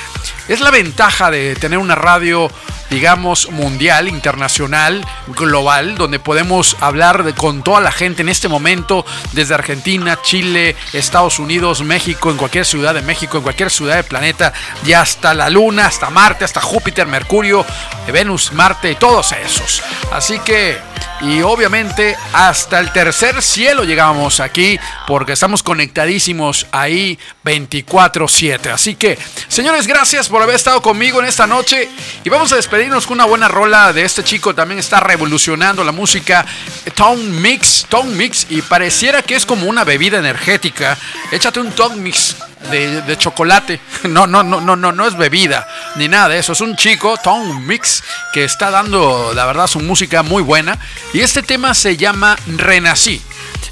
es 0.47 0.61
la 0.61 0.71
ventaja 0.71 1.33
de 1.33 1.57
tener 1.57 1.79
una 1.81 1.97
radio 1.97 2.49
digamos, 2.93 3.51
mundial, 3.51 4.07
internacional, 4.07 5.03
global, 5.29 5.97
donde 5.97 6.19
podemos 6.19 6.77
hablar 6.79 7.35
con 7.37 7.63
toda 7.63 7.81
la 7.81 7.91
gente 7.91 8.21
en 8.21 8.29
este 8.29 8.49
momento, 8.49 9.07
desde 9.33 9.55
Argentina, 9.55 10.19
Chile, 10.23 10.77
Estados 10.93 11.39
Unidos, 11.39 11.83
México, 11.83 12.31
en 12.31 12.37
cualquier 12.37 12.67
ciudad 12.67 12.93
de 12.93 13.01
México, 13.01 13.39
en 13.39 13.45
cualquier 13.45 13.71
ciudad 13.71 13.97
del 13.97 14.05
planeta, 14.05 14.53
y 14.85 14.93
hasta 14.93 15.33
la 15.33 15.49
Luna, 15.49 15.87
hasta 15.87 16.11
Marte, 16.11 16.45
hasta 16.45 16.61
Júpiter, 16.61 17.07
Mercurio, 17.07 17.65
Venus, 18.13 18.53
Marte 18.53 18.95
todos 18.97 19.33
esos. 19.33 19.83
Así 20.13 20.39
que 20.41 20.92
y 21.21 21.43
obviamente 21.43 22.17
hasta 22.33 22.81
el 22.81 22.93
tercer 22.93 23.43
cielo 23.43 23.85
llegamos 23.85 24.41
aquí 24.41 24.79
porque 25.07 25.33
estamos 25.33 25.63
conectadísimos 25.63 26.67
ahí 26.73 27.19
24/7. 27.45 28.71
Así 28.71 28.95
que, 28.95 29.19
señores, 29.49 29.87
gracias 29.87 30.29
por 30.29 30.43
haber 30.43 30.57
estado 30.57 30.83
conmigo 30.83 31.21
en 31.21 31.27
esta 31.27 31.47
noche 31.47 31.89
y 32.25 32.29
vamos 32.29 32.53
a 32.53 32.57
despedirnos 32.57 33.07
con 33.07 33.15
una 33.15 33.27
buena 33.27 33.49
rola 33.49 33.93
de 33.93 34.05
este 34.05 34.25
chico. 34.25 34.55
También 34.55 34.79
está 34.81 35.01
revolucionando 35.01 35.85
la 35.85 35.93
música 35.93 36.45
Tone 36.95 37.23
Mix, 37.23 37.87
Tone 37.89 38.15
Mix 38.15 38.47
y 38.51 38.63
pareciera 38.63 39.23
que 39.23 39.37
es 39.37 39.47
como 39.47 39.67
una 39.67 39.85
bebida 39.85 40.19
energética. 40.19 40.99
Échate 41.31 41.61
un 41.61 41.73
Tone 41.73 41.97
Mix 41.97 42.37
de, 42.71 43.17
chocolate. 43.17 43.81
No, 44.03 44.27
no, 44.27 44.43
no, 44.43 44.61
no, 44.61 44.75
no, 44.75 44.93
no 44.93 45.07
es 45.07 45.17
bebida 45.17 45.67
ni 45.97 46.09
nada 46.09 46.29
de 46.29 46.39
eso. 46.39 46.53
Es 46.53 46.61
un 46.61 46.77
chico, 46.77 47.17
Tone 47.23 47.61
Mix, 47.61 48.03
que 48.33 48.45
está 48.45 48.71
dando, 48.71 49.33
la 49.35 49.47
verdad, 49.47 49.67
su 49.67 49.81
música 49.81 50.23
muy 50.23 50.43
buena. 50.43 50.79
Y 51.13 51.21
este 51.21 51.43
tema 51.43 51.75
se 51.75 51.97
llama 51.97 52.37
Renací. 52.47 53.23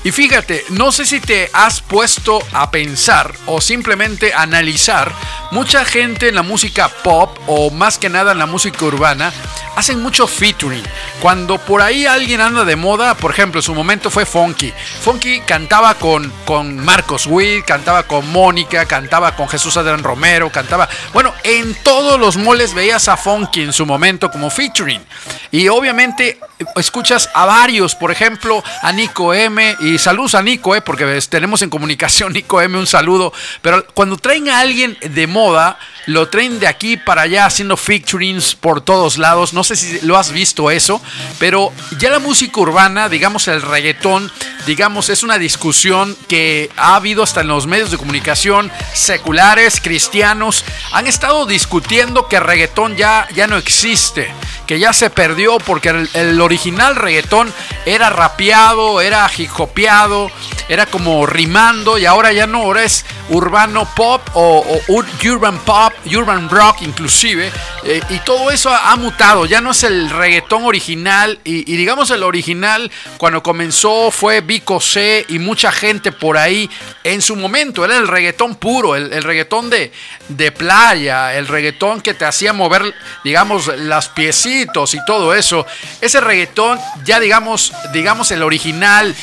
Y 0.03 0.13
fíjate, 0.13 0.65
no 0.71 0.93
sé 0.93 1.05
si 1.05 1.21
te 1.21 1.51
has 1.53 1.83
puesto 1.83 2.39
a 2.53 2.71
pensar 2.71 3.35
o 3.47 3.61
simplemente 3.61 4.33
analizar, 4.33 5.13
mucha 5.51 5.85
gente 5.85 6.29
en 6.29 6.37
la 6.37 6.43
música 6.43 6.89
pop 6.89 7.37
o 7.47 7.71
más 7.71 7.99
que 7.99 8.09
nada 8.09 8.33
en 8.33 8.39
la 8.39 8.47
música 8.47 8.85
urbana 8.87 9.31
hacen 9.77 10.03
mucho 10.03 10.27
featuring. 10.27 10.83
Cuando 11.21 11.59
por 11.59 11.83
ahí 11.83 12.07
alguien 12.07 12.41
anda 12.41 12.65
de 12.65 12.77
moda, 12.77 13.15
por 13.15 13.31
ejemplo, 13.31 13.61
en 13.61 13.63
su 13.63 13.75
momento 13.75 14.11
fue 14.11 14.27
Funky. 14.27 14.73
Funky 15.03 15.41
cantaba 15.41 15.95
con, 15.95 16.33
con 16.45 16.77
Marcos 16.77 17.27
Witt, 17.27 17.65
cantaba 17.65 18.05
con 18.05 18.31
Mónica, 18.31 18.87
cantaba 18.87 19.37
con 19.37 19.49
Jesús 19.49 19.77
Adrián 19.77 20.03
Romero, 20.03 20.51
cantaba... 20.51 20.89
Bueno, 21.13 21.35
en 21.45 21.75
todos 21.83 22.19
los 22.19 22.37
moles 22.37 22.75
veías 22.75 23.09
a 23.09 23.17
Funky 23.17 23.63
en 23.63 23.73
su 23.73 23.87
momento 23.87 24.31
como 24.31 24.51
featuring. 24.51 25.05
Y 25.51 25.69
obviamente 25.69 26.39
escuchas 26.77 27.29
a 27.35 27.45
varios, 27.45 27.95
por 27.95 28.11
ejemplo, 28.11 28.63
a 28.83 28.93
Nico 28.93 29.35
M. 29.35 29.77
Y 29.81 29.90
saludos 29.99 30.35
a 30.35 30.43
Nico, 30.43 30.75
eh, 30.75 30.81
porque 30.81 31.21
tenemos 31.29 31.62
en 31.62 31.71
comunicación 31.71 32.33
Nico 32.33 32.61
M. 32.61 32.79
Un 32.79 32.87
saludo. 32.87 33.33
Pero 33.62 33.87
cuando 33.95 34.17
traen 34.17 34.49
a 34.49 34.61
alguien 34.61 34.97
de 35.01 35.27
moda, 35.27 35.79
lo 36.11 36.28
traen 36.28 36.59
de 36.59 36.66
aquí 36.66 36.97
para 36.97 37.23
allá 37.23 37.47
haciendo 37.47 37.77
featurings 37.77 38.57
por 38.57 38.81
todos 38.81 39.16
lados. 39.16 39.53
No 39.53 39.62
sé 39.62 39.77
si 39.77 40.01
lo 40.01 40.19
has 40.19 40.32
visto 40.32 40.70
eso, 40.70 41.01
pero 41.39 41.73
ya 41.99 42.11
la 42.11 42.19
música 42.19 42.61
urbana, 42.61 43.09
digamos 43.09 43.47
el 43.47 43.62
reggaetón, 43.62 44.31
digamos 44.66 45.09
es 45.09 45.23
una 45.23 45.39
discusión 45.39 46.16
que 46.28 46.69
ha 46.77 46.97
habido 46.97 47.23
hasta 47.23 47.43
en 47.43 47.49
los 47.49 47.69
medios 47.69 47.93
de 47.93 47.97
comunicación 47.97 48.73
seculares, 48.93 49.81
cristianos, 49.81 50.65
han 50.93 51.07
estado 51.07 51.47
discutiendo 51.47 52.27
que 52.27 52.41
reggaetón 52.41 52.97
ya, 52.97 53.28
ya 53.32 53.47
no 53.47 53.57
existe, 53.57 54.32
que 54.66 54.81
ya 54.81 54.93
se 54.93 55.11
perdió 55.11 55.59
porque 55.59 56.09
el, 56.15 56.41
original 56.41 56.97
reggaetón 56.97 57.53
era 57.87 58.11
rapeado, 58.11 59.01
era 59.01 59.31
hijopeado, 59.37 60.31
era 60.69 60.87
como 60.87 61.24
rimando 61.27 61.99
y 61.99 62.07
ahora 62.07 62.32
ya 62.32 62.47
no, 62.47 62.62
ahora 62.62 62.85
es 62.85 63.05
urbano 63.28 63.89
pop 63.95 64.23
o 64.35 64.65
urban 64.89 65.59
pop, 65.61 65.93
urban 66.15 66.49
rock 66.49 66.83
inclusive, 66.83 67.51
eh, 67.85 68.01
y 68.09 68.19
todo 68.21 68.51
eso 68.51 68.71
ha, 68.71 68.93
ha, 68.93 68.97
mutado, 68.97 69.47
ya 69.47 69.61
no 69.61 69.71
es 69.73 69.83
el 69.85 70.11
reggaetón 70.11 70.65
original 70.65 71.39
y, 71.45 71.73
y, 71.73 71.77
digamos 71.77 72.11
el 72.11 72.23
original 72.23 72.91
cuando 73.19 73.43
comenzó 73.43 74.11
fue 74.11 74.41
Vico 74.41 74.81
C 74.81 75.25
y 75.29 75.39
mucha 75.39 75.71
gente 75.73 76.13
por 76.13 76.37
ahí 76.37 76.71
en 77.05 77.23
su 77.23 77.37
momento, 77.37 77.85
era 77.85 77.97
el 77.97 78.09
reggaetón 78.09 78.57
puro, 78.57 78.97
el, 78.97 79.13
el 79.13 79.23
reggaetón 79.23 79.71
de, 79.71 79.93
de 80.29 80.53
playa, 80.53 81.35
el 81.35 81.47
reggaetón 81.47 82.01
que 82.01 82.15
te 82.15 82.25
hacía 82.25 82.53
mover 82.53 82.95
digamos 83.25 83.67
las 83.79 84.09
piecitos 84.09 84.95
y 84.95 85.05
todo 85.05 85.35
eso, 85.35 85.67
ese 86.01 86.21
reggaetón 86.21 86.79
ya 87.05 87.21
digamos, 87.21 87.73
digamos 87.93 88.31
el 88.31 88.43
original 88.43 89.15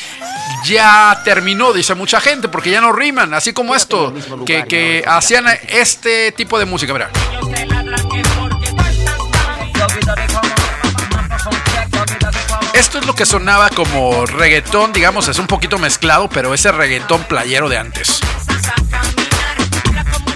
ya 0.64 1.20
terminó, 1.24 1.72
dice 1.72 1.94
mucha 1.94 2.20
gente, 2.20 2.48
porque 2.48 2.70
ya 2.70 2.80
no 2.80 2.92
riman, 2.92 3.34
así 3.34 3.52
como 3.52 3.74
esto, 3.74 4.14
que, 4.44 4.64
que 4.64 5.04
hacían 5.06 5.46
este 5.68 6.32
tipo 6.32 6.57
de 6.57 6.57
música. 6.66 6.92
Mira. 6.92 7.10
Esto 12.72 12.98
es 12.98 13.06
lo 13.06 13.14
que 13.14 13.26
sonaba 13.26 13.70
como 13.70 14.24
reggaetón, 14.26 14.92
digamos, 14.92 15.28
es 15.28 15.38
un 15.38 15.46
poquito 15.46 15.78
mezclado, 15.78 16.28
pero 16.28 16.54
ese 16.54 16.70
reggaetón 16.70 17.24
playero 17.24 17.68
de 17.68 17.78
antes. 17.78 18.20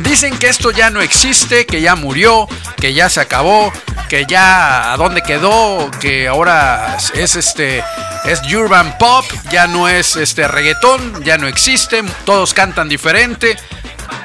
Dicen 0.00 0.36
que 0.36 0.48
esto 0.48 0.70
ya 0.70 0.90
no 0.90 1.00
existe, 1.00 1.66
que 1.66 1.80
ya 1.80 1.94
murió, 1.94 2.48
que 2.76 2.92
ya 2.92 3.08
se 3.08 3.20
acabó, 3.20 3.72
que 4.08 4.26
ya 4.26 4.92
a 4.92 4.96
dónde 4.96 5.22
quedó, 5.22 5.90
que 6.00 6.28
ahora 6.28 6.98
es 7.14 7.36
este 7.36 7.84
es 8.24 8.42
urban 8.52 8.98
pop, 8.98 9.24
ya 9.50 9.66
no 9.66 9.88
es 9.88 10.16
este 10.16 10.46
reggaetón, 10.48 11.22
ya 11.24 11.38
no 11.38 11.46
existe, 11.46 12.02
todos 12.24 12.52
cantan 12.54 12.88
diferente. 12.88 13.56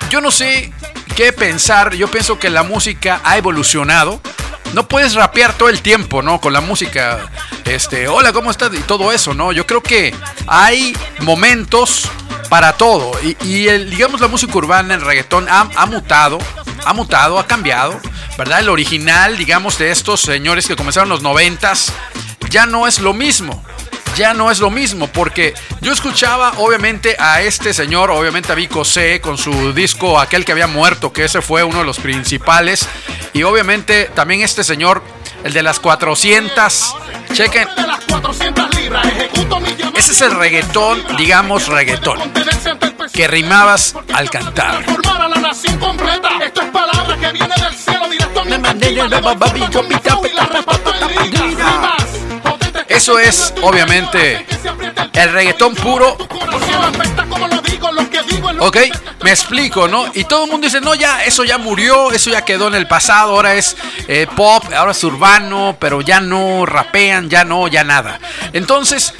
Yo 0.10 0.22
no 0.22 0.32
sé 0.32 0.74
qué 1.18 1.34
pensar, 1.34 1.96
yo 1.96 2.08
pienso 2.10 2.38
que 2.38 2.52
la 2.52 2.62
música 2.62 3.22
ha 3.24 3.40
evolucionado. 3.40 4.22
No 4.76 4.88
puedes 4.88 5.16
rapear 5.16 5.58
todo 5.58 5.68
el 5.68 5.82
tiempo, 5.82 6.22
¿no? 6.22 6.40
Con 6.40 6.54
la 6.54 6.62
música, 6.62 7.32
este, 7.66 8.08
hola, 8.08 8.32
¿cómo 8.34 8.52
estás? 8.52 8.72
Y 8.76 8.82
todo 8.82 9.12
eso, 9.12 9.34
¿no? 9.34 9.52
Yo 9.52 9.66
creo 9.66 9.82
que 9.82 10.14
hay 10.46 10.96
momentos 11.22 12.08
para 12.50 12.74
todo. 12.74 13.14
Y, 13.42 13.68
el, 13.68 13.90
digamos 13.90 14.22
la 14.22 14.28
música 14.28 14.56
urbana, 14.56 14.94
el 14.94 15.02
reggaetón 15.02 15.50
ha, 15.50 15.62
ha, 15.76 15.88
mutado, 15.88 16.38
ha 16.86 16.94
mutado, 16.94 17.40
ha 17.40 17.48
cambiado, 17.48 18.00
¿verdad? 18.38 18.60
El 18.60 18.70
original, 18.70 19.38
digamos, 19.38 19.80
de 19.80 19.90
estos 19.90 20.22
señores 20.22 20.68
que 20.68 20.76
comenzaron 20.76 21.10
los 21.10 21.24
noventas, 21.24 21.92
ya 22.52 22.68
no 22.68 22.86
es 22.86 23.00
lo 23.00 23.16
mismo. 23.16 23.66
Ya 24.18 24.34
no 24.34 24.50
es 24.50 24.60
lo 24.60 24.72
mismo, 24.72 25.06
porque 25.06 25.54
yo 25.80 25.94
escuchaba 25.94 26.54
obviamente 26.58 27.16
a 27.20 27.44
este 27.44 27.72
señor, 27.72 28.10
obviamente 28.10 28.52
a 28.52 28.56
Vico 28.56 28.84
C, 28.84 29.22
con 29.22 29.38
su 29.38 29.74
disco 29.74 30.20
Aquel 30.20 30.44
que 30.44 30.54
había 30.54 30.66
muerto, 30.66 31.14
que 31.14 31.24
ese 31.24 31.44
fue 31.44 31.64
uno 31.64 31.80
de 31.80 31.86
los 31.86 32.00
principales, 32.00 32.88
y 33.34 33.44
obviamente 33.44 34.06
también 34.16 34.42
este 34.42 34.64
señor, 34.64 35.04
el 35.44 35.54
de 35.54 35.62
las 35.62 35.80
400, 35.80 36.96
chequen, 37.34 37.68
ese 39.96 40.12
es 40.12 40.22
el 40.22 40.32
reggaetón, 40.32 41.04
digamos 41.16 41.68
reggaetón, 41.68 42.20
que 43.14 43.28
rimabas 43.28 43.94
al 44.16 44.32
cantar. 44.32 44.84
Eso 52.98 53.20
es, 53.20 53.54
obviamente, 53.62 54.44
el 55.14 55.32
reggaetón 55.32 55.76
puro. 55.76 56.18
Ok, 58.60 58.78
me 59.22 59.30
explico, 59.30 59.88
¿no? 59.88 60.08
Y 60.16 60.24
todo 60.24 60.46
el 60.46 60.52
mundo 60.52 60.66
dice, 60.66 60.82
no, 60.82 60.96
ya, 60.96 61.24
eso 61.24 61.44
ya 61.44 61.60
murió, 61.60 62.12
eso 62.12 62.32
ya 62.32 62.44
quedó 62.44 62.68
en 62.70 62.74
el 62.74 62.88
pasado, 62.88 63.34
ahora 63.34 63.54
es 63.54 63.78
eh, 64.08 64.26
pop, 64.36 64.64
ahora 64.76 64.94
es 64.94 65.04
urbano, 65.04 65.78
pero 65.80 66.02
ya 66.02 66.22
no 66.22 66.66
rapean, 66.66 67.30
ya 67.30 67.46
no, 67.46 67.68
ya 67.68 67.84
nada. 67.84 68.20
Entonces, 68.54 69.14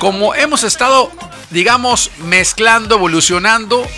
como 0.00 0.34
hemos 0.34 0.62
estado, 0.62 1.10
digamos, 1.48 2.10
mezclando, 2.18 2.96
evolucionando, 2.96 3.88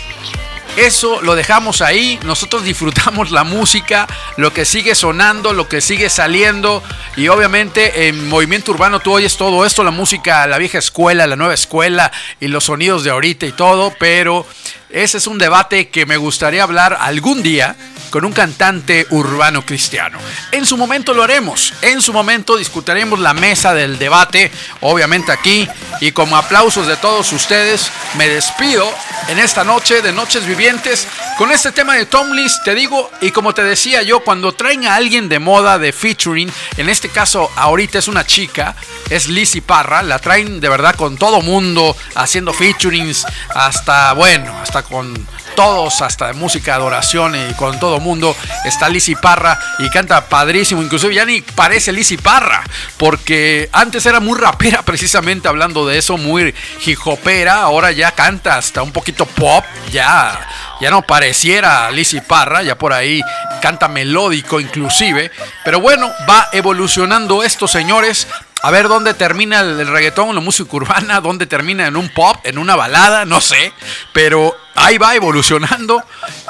eso 0.77 1.21
lo 1.21 1.35
dejamos 1.35 1.81
ahí, 1.81 2.19
nosotros 2.23 2.63
disfrutamos 2.63 3.31
la 3.31 3.43
música, 3.43 4.07
lo 4.37 4.53
que 4.53 4.63
sigue 4.63 4.95
sonando, 4.95 5.53
lo 5.53 5.67
que 5.67 5.81
sigue 5.81 6.09
saliendo. 6.09 6.83
Y 7.15 7.27
obviamente 7.29 8.07
en 8.07 8.29
movimiento 8.29 8.71
urbano 8.71 8.99
tú 8.99 9.13
oyes 9.13 9.37
todo 9.37 9.65
esto, 9.65 9.83
la 9.83 9.91
música, 9.91 10.45
la 10.47 10.57
vieja 10.57 10.77
escuela, 10.77 11.25
la 11.27 11.35
nueva 11.35 11.55
escuela 11.55 12.11
y 12.39 12.47
los 12.47 12.65
sonidos 12.65 13.03
de 13.03 13.09
ahorita 13.09 13.45
y 13.47 13.51
todo, 13.51 13.93
pero 13.99 14.45
ese 14.89 15.17
es 15.17 15.27
un 15.27 15.37
debate 15.37 15.89
que 15.89 16.05
me 16.05 16.17
gustaría 16.17 16.63
hablar 16.63 16.97
algún 16.99 17.43
día 17.43 17.75
con 18.09 18.25
un 18.25 18.33
cantante 18.33 19.05
urbano 19.09 19.65
cristiano. 19.65 20.17
En 20.51 20.65
su 20.65 20.77
momento 20.77 21.13
lo 21.13 21.23
haremos, 21.23 21.73
en 21.81 22.01
su 22.01 22.13
momento 22.13 22.57
discutiremos 22.57 23.19
la 23.19 23.33
mesa 23.33 23.73
del 23.73 23.99
debate, 23.99 24.51
obviamente 24.81 25.31
aquí, 25.31 25.67
y 25.99 26.11
como 26.11 26.37
aplausos 26.37 26.87
de 26.87 26.95
todos 26.97 27.31
ustedes, 27.33 27.91
me 28.17 28.27
despido 28.27 28.89
en 29.27 29.39
esta 29.39 29.63
noche 29.63 30.01
de 30.01 30.13
Noches 30.13 30.45
Vivientes 30.45 31.07
con 31.37 31.51
este 31.51 31.71
tema 31.71 31.95
de 31.95 32.05
Tomlis, 32.05 32.61
te 32.63 32.73
digo, 32.73 33.11
y 33.21 33.31
como 33.31 33.53
te 33.53 33.63
decía 33.63 34.01
yo, 34.01 34.21
cuando 34.21 34.53
traen 34.53 34.85
a 34.85 34.95
alguien 34.95 35.29
de 35.29 35.39
moda 35.39 35.77
de 35.77 35.91
featuring, 35.91 36.51
en 36.77 36.89
este 36.89 37.09
caso 37.09 37.51
ahorita 37.55 37.99
es 37.99 38.07
una 38.07 38.25
chica, 38.25 38.75
es 39.09 39.27
Lizzy 39.27 39.61
Parra, 39.61 40.01
la 40.01 40.19
traen 40.19 40.59
de 40.59 40.69
verdad 40.69 40.95
con 40.95 41.17
todo 41.17 41.41
mundo, 41.41 41.95
haciendo 42.15 42.53
featurings, 42.53 43.25
hasta, 43.53 44.13
bueno, 44.13 44.57
hasta 44.61 44.76
con 44.83 45.27
todos, 45.55 46.01
hasta 46.01 46.27
de 46.27 46.33
música, 46.33 46.75
adoración 46.75 47.35
y 47.35 47.53
con 47.53 47.79
todo 47.79 47.99
mundo. 47.99 48.35
Está 48.65 48.89
Lizzy 48.89 49.15
Parra 49.15 49.59
y 49.79 49.89
canta 49.89 50.25
padrísimo. 50.25 50.81
Inclusive 50.81 51.15
ya 51.15 51.25
ni 51.25 51.41
parece 51.41 51.91
Lizzy 51.91 52.17
Parra, 52.17 52.63
porque 52.97 53.69
antes 53.71 54.05
era 54.05 54.19
muy 54.19 54.37
rapera, 54.37 54.81
precisamente 54.85 55.47
hablando 55.47 55.85
de 55.87 55.97
eso, 55.97 56.17
muy 56.17 56.53
hijopera. 56.85 57.61
Ahora 57.61 57.91
ya 57.91 58.11
canta 58.11 58.57
hasta 58.57 58.83
un 58.83 58.91
poquito 58.91 59.25
pop, 59.25 59.63
ya, 59.91 60.39
ya 60.79 60.89
no 60.91 61.01
pareciera 61.01 61.91
Lizzy 61.91 62.21
Parra, 62.21 62.63
ya 62.63 62.77
por 62.77 62.93
ahí 62.93 63.21
canta 63.61 63.87
melódico 63.87 64.59
inclusive. 64.59 65.31
Pero 65.63 65.79
bueno, 65.79 66.11
va 66.29 66.49
evolucionando 66.51 67.43
esto, 67.43 67.67
señores. 67.67 68.27
A 68.63 68.71
ver 68.71 68.87
dónde 68.87 69.13
termina 69.13 69.59
el, 69.59 69.87
reggaetón, 69.87 70.33
la 70.33 70.41
música 70.41 70.75
urbana, 70.75 71.21
dónde 71.21 71.45
termina 71.45 71.85
en 71.87 71.95
un 71.95 72.09
pop, 72.09 72.37
en 72.43 72.57
una 72.57 72.75
balada, 72.75 73.23
no 73.25 73.39
sé. 73.39 73.71
Pero 74.13 74.55
ahí 74.77 74.97
va 74.97 75.15
evolucionando 75.15 76.01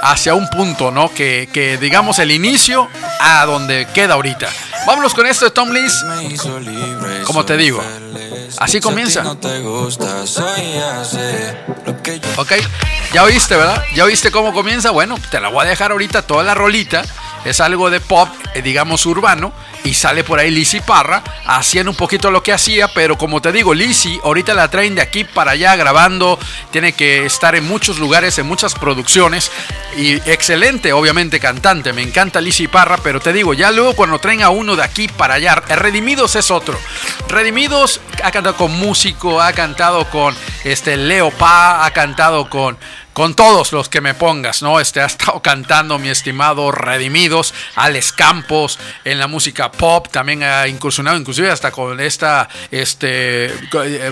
hacia 0.02 0.36
un 0.36 0.48
punto, 0.50 0.92
¿no? 0.92 1.12
Que, 1.14 1.50
que 1.52 1.78
digamos 1.78 2.20
el 2.20 2.32
inicio 2.32 2.88
a 3.20 3.46
donde 3.46 3.88
queda 3.94 4.14
ahorita. 4.16 4.50
Vámonos 4.86 5.14
con 5.14 5.26
esto 5.26 5.46
de 5.46 5.52
Tom 5.52 5.70
Lees. 5.70 6.06
Como 7.26 7.44
te 7.46 7.58
digo, 7.58 7.84
así 8.58 8.80
comienza. 8.80 9.24
Ok, 12.38 12.52
ya 13.14 13.24
oíste, 13.24 13.56
¿verdad? 13.56 13.84
¿Ya 13.96 14.04
oíste 14.04 14.32
cómo 14.32 14.54
comienza? 14.54 14.92
Bueno, 14.92 15.18
te 15.32 15.40
la 15.40 15.50
voy 15.50 15.66
a 15.66 15.70
dejar 15.70 15.92
ahorita 15.92 16.22
toda 16.22 16.44
la 16.44 16.54
rolita. 16.54 17.04
Es 17.46 17.62
algo 17.62 17.90
de 17.90 18.00
pop, 18.00 18.30
eh, 18.54 18.62
digamos 18.62 19.06
urbano, 19.06 19.54
y 19.84 19.94
sale 19.94 20.24
por 20.24 20.40
ahí 20.40 20.52
Lizzy 20.52 20.82
Parra 20.82 21.24
haciendo 21.46 21.92
un 21.92 21.98
poquito 21.98 22.30
lo 22.30 22.44
que 22.44 22.52
hacía, 22.52 22.90
pero 22.90 23.18
como 23.18 23.42
te 23.42 23.52
digo, 23.52 23.74
Lizzy 23.74 24.20
ahorita 24.24 24.54
la 24.54 24.70
traen 24.70 24.96
de 24.96 25.02
aquí 25.02 25.24
para 25.24 25.52
allá 25.52 25.76
grabando, 25.76 26.38
tiene 26.72 26.92
que 26.92 27.26
estar 27.26 27.56
en 27.56 27.66
muchos 27.66 28.00
lugares, 28.00 28.38
en 28.38 28.48
muchas 28.48 28.76
producciones 28.76 29.52
y 29.96 30.16
excelente, 30.30 30.92
obviamente 30.92 31.40
cantante, 31.40 31.94
me 31.94 32.02
encanta 32.02 32.42
Lizzy 32.42 32.68
Parra, 32.68 32.98
pero 32.98 33.20
te 33.20 33.32
digo, 33.32 33.54
ya 33.54 33.72
luego 33.72 33.96
cuando 33.96 34.20
traen 34.20 34.44
a 34.44 34.50
uno 34.50 34.76
de 34.76 34.84
aquí 34.84 35.08
para 35.08 35.36
allá, 35.36 35.56
Redimidos 35.56 36.36
es 36.36 36.52
otro. 36.52 36.78
Redimidos 37.30 38.02
ha 38.24 38.32
cantado 38.32 38.56
con 38.58 38.72
músico, 38.72 39.42
ha 39.42 39.54
cantado 39.54 40.10
con 40.10 40.36
este 40.64 40.98
Leo 40.98 41.32
Pa, 41.32 41.86
ha 41.86 41.92
cantado 41.92 42.50
con 42.50 42.78
con 43.18 43.34
todos 43.34 43.72
los 43.72 43.90
que 43.90 44.00
me 44.00 44.14
pongas, 44.14 44.62
¿no? 44.62 44.80
Este 44.80 45.02
ha 45.02 45.08
estado 45.08 45.42
cantando 45.42 45.98
mi 45.98 46.08
estimado 46.08 46.72
Redimidos, 46.72 47.52
Alex 47.74 48.12
Campos, 48.12 48.78
en 49.04 49.18
la 49.18 49.26
música 49.26 49.72
pop, 49.72 50.08
también 50.12 50.44
ha 50.44 50.68
incursionado, 50.68 51.18
inclusive 51.18 51.50
hasta 51.50 51.72
con 51.72 52.00
esta, 52.00 52.48
este, 52.70 53.52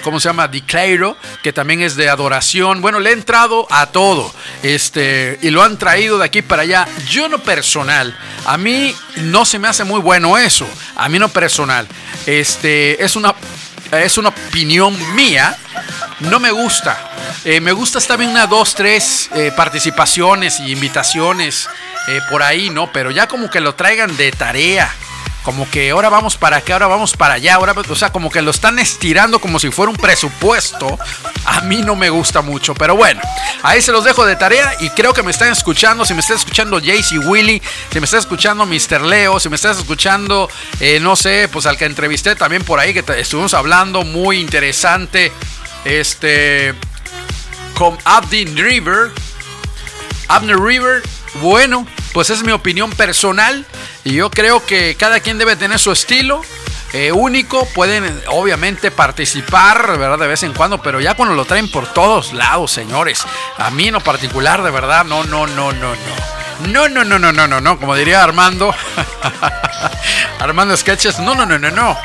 ¿cómo 0.03 0.19
se 0.19 0.30
llama? 0.30 0.48
Declaro, 0.48 1.18
que 1.44 1.53
también 1.53 1.84
es 1.84 1.95
de 1.95 2.10
adoración. 2.10 2.82
Bueno, 2.82 2.99
le 2.99 3.11
he 3.11 3.14
entrado 3.14 3.68
a 3.69 3.86
todo, 3.91 4.34
este, 4.64 5.38
y 5.44 5.52
lo 5.52 5.61
han 5.61 5.77
traído 5.77 6.18
de 6.18 6.26
aquí 6.26 6.41
para 6.41 6.64
allá. 6.64 6.88
Yo 7.07 7.30
no 7.30 7.38
personal, 7.38 8.18
a 8.48 8.57
mí 8.57 8.95
no 9.18 9.45
se 9.45 9.60
me 9.60 9.68
hace 9.68 9.84
muy 9.84 9.99
bueno 9.99 10.36
eso, 10.36 10.68
a 10.95 11.10
mí 11.10 11.19
no 11.19 11.30
personal. 11.30 11.88
Este, 12.26 13.06
es 13.06 13.15
una, 13.15 13.36
es 13.91 14.18
una 14.18 14.30
opinión 14.30 14.98
mía, 15.16 15.56
no 16.20 16.40
me 16.40 16.52
gusta. 16.52 17.12
Eh, 17.44 17.60
me 17.62 17.72
gusta 17.72 17.99
también 18.02 18.32
una, 18.32 18.48
dos, 18.48 18.74
tres 18.74 19.30
eh, 19.36 19.52
participaciones 19.56 20.60
y 20.60 20.72
invitaciones 20.72 21.70
eh, 22.07 22.20
por 22.30 22.41
ahí, 22.44 22.70
¿no? 22.70 22.91
Pero 22.91 23.12
ya 23.12 23.28
como 23.28 23.49
que 23.49 23.60
lo 23.60 23.76
traigan 23.76 24.16
de 24.18 24.32
tarea. 24.32 24.91
Como 25.45 25.69
que 25.69 25.91
ahora 25.91 26.09
vamos 26.09 26.38
para 26.38 26.57
acá, 26.57 26.73
ahora 26.73 26.88
vamos 26.88 27.15
para 27.15 27.35
allá, 27.35 27.53
ahora, 27.53 27.76
o 27.88 27.95
sea, 27.95 28.11
como 28.11 28.31
que 28.31 28.41
lo 28.41 28.49
están 28.49 28.80
estirando 28.80 29.38
como 29.38 29.59
si 29.59 29.69
fuera 29.69 29.91
un 29.91 29.95
presupuesto. 29.95 30.97
A 31.45 31.61
mí 31.61 31.84
no 31.84 31.95
me 31.95 32.09
gusta 32.09 32.41
mucho, 32.41 32.73
pero 32.73 32.95
bueno, 32.95 33.22
ahí 33.61 33.80
se 33.80 33.91
los 33.91 34.03
dejo 34.03 34.26
de 34.26 34.35
tarea 34.35 34.73
y 34.80 34.89
creo 34.89 35.13
que 35.13 35.22
me 35.22 35.30
están 35.30 35.51
escuchando. 35.51 36.03
Si 36.03 36.15
me 36.15 36.22
está 36.22 36.34
escuchando 36.34 36.81
Jaycee 36.81 37.19
Willy, 37.19 37.61
si 37.91 37.99
me 37.99 38.05
está 38.05 38.17
escuchando 38.17 38.65
Mr. 38.65 39.01
Leo, 39.01 39.39
si 39.39 39.47
me 39.49 39.55
estás 39.55 39.77
escuchando, 39.77 40.49
no 41.01 41.15
sé, 41.15 41.47
pues 41.53 41.67
al 41.67 41.77
que 41.77 41.85
entrevisté 41.85 42.35
también 42.35 42.63
por 42.63 42.80
ahí, 42.80 42.93
que 42.93 43.03
estuvimos 43.19 43.53
hablando, 43.53 44.03
muy 44.03 44.39
interesante. 44.39 45.31
Este, 45.85 46.73
con 47.77 47.95
Abdin 48.03 48.57
River. 48.57 49.11
Abner 50.27 50.57
River, 50.57 51.03
bueno, 51.41 51.86
pues 52.14 52.30
es 52.30 52.44
mi 52.44 52.52
opinión 52.52 52.91
personal 52.91 53.66
y 54.03 54.14
yo 54.14 54.30
creo 54.30 54.66
que 54.66 54.95
cada 54.95 55.20
quien 55.20 55.38
debe 55.38 55.56
tener 55.56 55.80
su 55.80 55.91
estilo. 55.91 56.41
Eh, 56.94 57.12
único, 57.12 57.66
pueden 57.74 58.22
obviamente 58.28 58.90
participar, 58.90 59.98
¿verdad? 59.98 60.18
De 60.18 60.28
vez 60.28 60.44
en 60.44 60.53
cuando, 60.53 60.82
pero 60.82 61.02
ya 61.02 61.14
cuando 61.14 61.36
lo 61.36 61.44
traen 61.44 61.70
por 61.70 61.91
todos 61.91 62.32
lados, 62.32 62.72
señores. 62.72 63.26
A 63.57 63.70
mí 63.70 63.88
en 63.88 63.95
lo 63.95 63.99
particular, 63.99 64.64
de 64.64 64.72
verdad, 64.72 65.03
no, 65.03 65.26
no, 65.26 65.45
no, 65.45 65.74
no, 65.74 65.94
no. 65.94 66.36
No, 66.72 66.88
no, 66.88 67.03
no, 67.03 67.20
no, 67.20 67.34
no, 67.34 67.48
no, 67.48 67.60
no. 67.60 67.80
Como 67.80 67.95
diría 67.95 68.24
Armando. 68.24 68.74
Armando 70.40 70.78
Sketches. 70.78 71.20
No, 71.20 71.36
no, 71.36 71.45
no, 71.45 71.60
no, 71.60 71.70
no. 71.72 71.98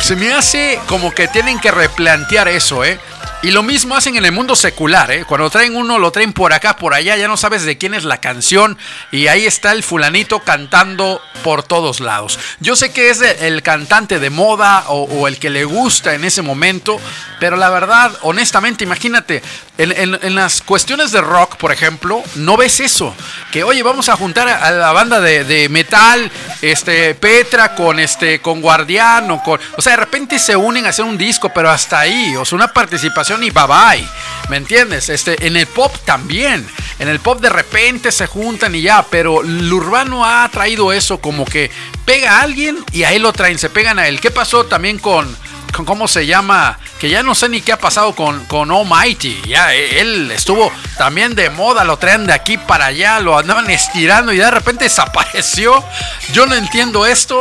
Se 0.00 0.16
me 0.16 0.32
hace 0.32 0.80
como 0.86 1.12
que 1.12 1.28
tienen 1.28 1.60
que 1.60 1.70
replantear 1.70 2.48
eso, 2.48 2.84
¿eh? 2.84 2.98
Y 3.42 3.50
lo 3.50 3.62
mismo 3.62 3.94
hacen 3.94 4.16
en 4.16 4.24
el 4.24 4.32
mundo 4.32 4.56
secular, 4.56 5.10
¿eh? 5.10 5.24
Cuando 5.24 5.50
traen 5.50 5.76
uno, 5.76 5.98
lo 5.98 6.10
traen 6.10 6.32
por 6.32 6.52
acá, 6.52 6.76
por 6.76 6.94
allá, 6.94 7.16
ya 7.16 7.28
no 7.28 7.36
sabes 7.36 7.64
de 7.64 7.76
quién 7.76 7.94
es 7.94 8.02
la 8.04 8.18
canción 8.18 8.78
y 9.12 9.26
ahí 9.28 9.44
está 9.44 9.72
el 9.72 9.82
fulanito 9.82 10.40
cantando 10.40 11.20
por 11.44 11.62
todos 11.62 12.00
lados. 12.00 12.38
Yo 12.60 12.76
sé 12.76 12.92
que 12.92 13.10
es 13.10 13.20
el 13.20 13.62
cantante 13.62 14.18
de 14.18 14.30
moda 14.30 14.86
o, 14.88 15.28
el 15.28 15.38
que 15.38 15.50
le 15.50 15.64
gusta 15.64 16.14
en 16.14 16.24
ese 16.24 16.42
momento, 16.42 16.98
pero 17.38 17.56
la 17.56 17.70
verdad, 17.70 18.10
honestamente, 18.22 18.84
imagínate, 18.84 19.42
en, 19.78 20.34
las 20.34 20.62
cuestiones 20.62 21.12
de 21.12 21.20
rock, 21.20 21.56
por 21.56 21.72
ejemplo, 21.72 22.22
no 22.36 22.56
ves 22.56 22.80
eso. 22.80 23.14
Que 23.52 23.62
oye, 23.62 23.82
vamos 23.82 24.08
a 24.08 24.16
juntar 24.16 24.48
a, 24.48 24.70
la 24.70 24.92
banda 24.92 25.20
de, 25.20 25.68
metal, 25.68 26.32
este, 26.62 27.14
Petra 27.14 27.74
con 27.74 27.98
este, 27.98 28.40
con 28.40 28.60
Guardián 28.60 29.30
o 29.30 29.42
con. 29.42 29.60
O 29.76 29.82
sea, 29.82 29.92
de 29.92 29.96
repente 29.98 30.38
se 30.38 30.56
unen 30.56 30.86
a 30.86 30.90
hacer 30.90 31.04
un 31.04 31.18
disco, 31.18 31.50
pero 31.54 31.70
hasta 31.70 32.00
ahí. 32.00 32.36
O 32.36 32.44
sea, 32.44 32.56
una 32.56 32.72
participación 32.72 33.42
y 33.42 33.50
bye 33.50 33.66
bye. 33.66 34.08
¿Me 34.48 34.56
entiendes? 34.56 35.08
Este, 35.08 35.46
en 35.46 35.56
el 35.56 35.66
pop 35.66 35.94
también. 36.04 36.66
En 36.98 37.08
el 37.08 37.20
pop 37.20 37.40
de 37.40 37.50
repente 37.50 38.10
se 38.12 38.26
juntan 38.26 38.74
y 38.74 38.82
ya. 38.82 39.04
Pero 39.10 39.42
el 39.42 39.72
urbano 39.72 40.24
ha 40.24 40.48
traído 40.50 40.92
eso 40.92 41.18
como 41.18 41.44
que 41.44 41.70
pega 42.04 42.38
a 42.38 42.42
alguien 42.42 42.78
y 42.92 43.04
ahí 43.04 43.18
lo 43.18 43.32
traen, 43.32 43.58
se 43.58 43.70
pegan 43.70 43.98
a 43.98 44.08
él. 44.08 44.20
¿Qué 44.20 44.30
pasó 44.30 44.64
también 44.64 44.98
con 44.98 45.36
¿cómo 45.84 46.08
se 46.08 46.26
llama? 46.26 46.78
Que 46.98 47.08
ya 47.10 47.22
no 47.22 47.34
sé 47.34 47.48
ni 47.48 47.60
qué 47.60 47.72
ha 47.72 47.78
pasado 47.78 48.14
con, 48.14 48.44
con 48.46 48.70
Almighty. 48.70 49.42
Ya 49.46 49.74
eh, 49.74 50.00
él 50.00 50.30
estuvo 50.30 50.72
también 50.98 51.34
de 51.34 51.50
moda, 51.50 51.84
lo 51.84 51.98
traen 51.98 52.26
de 52.26 52.32
aquí 52.32 52.58
para 52.58 52.86
allá, 52.86 53.20
lo 53.20 53.38
andaban 53.38 53.70
estirando 53.70 54.32
y 54.32 54.38
de 54.38 54.50
repente 54.50 54.84
desapareció. 54.84 55.84
Yo 56.32 56.46
no 56.46 56.54
entiendo 56.54 57.06
esto, 57.06 57.38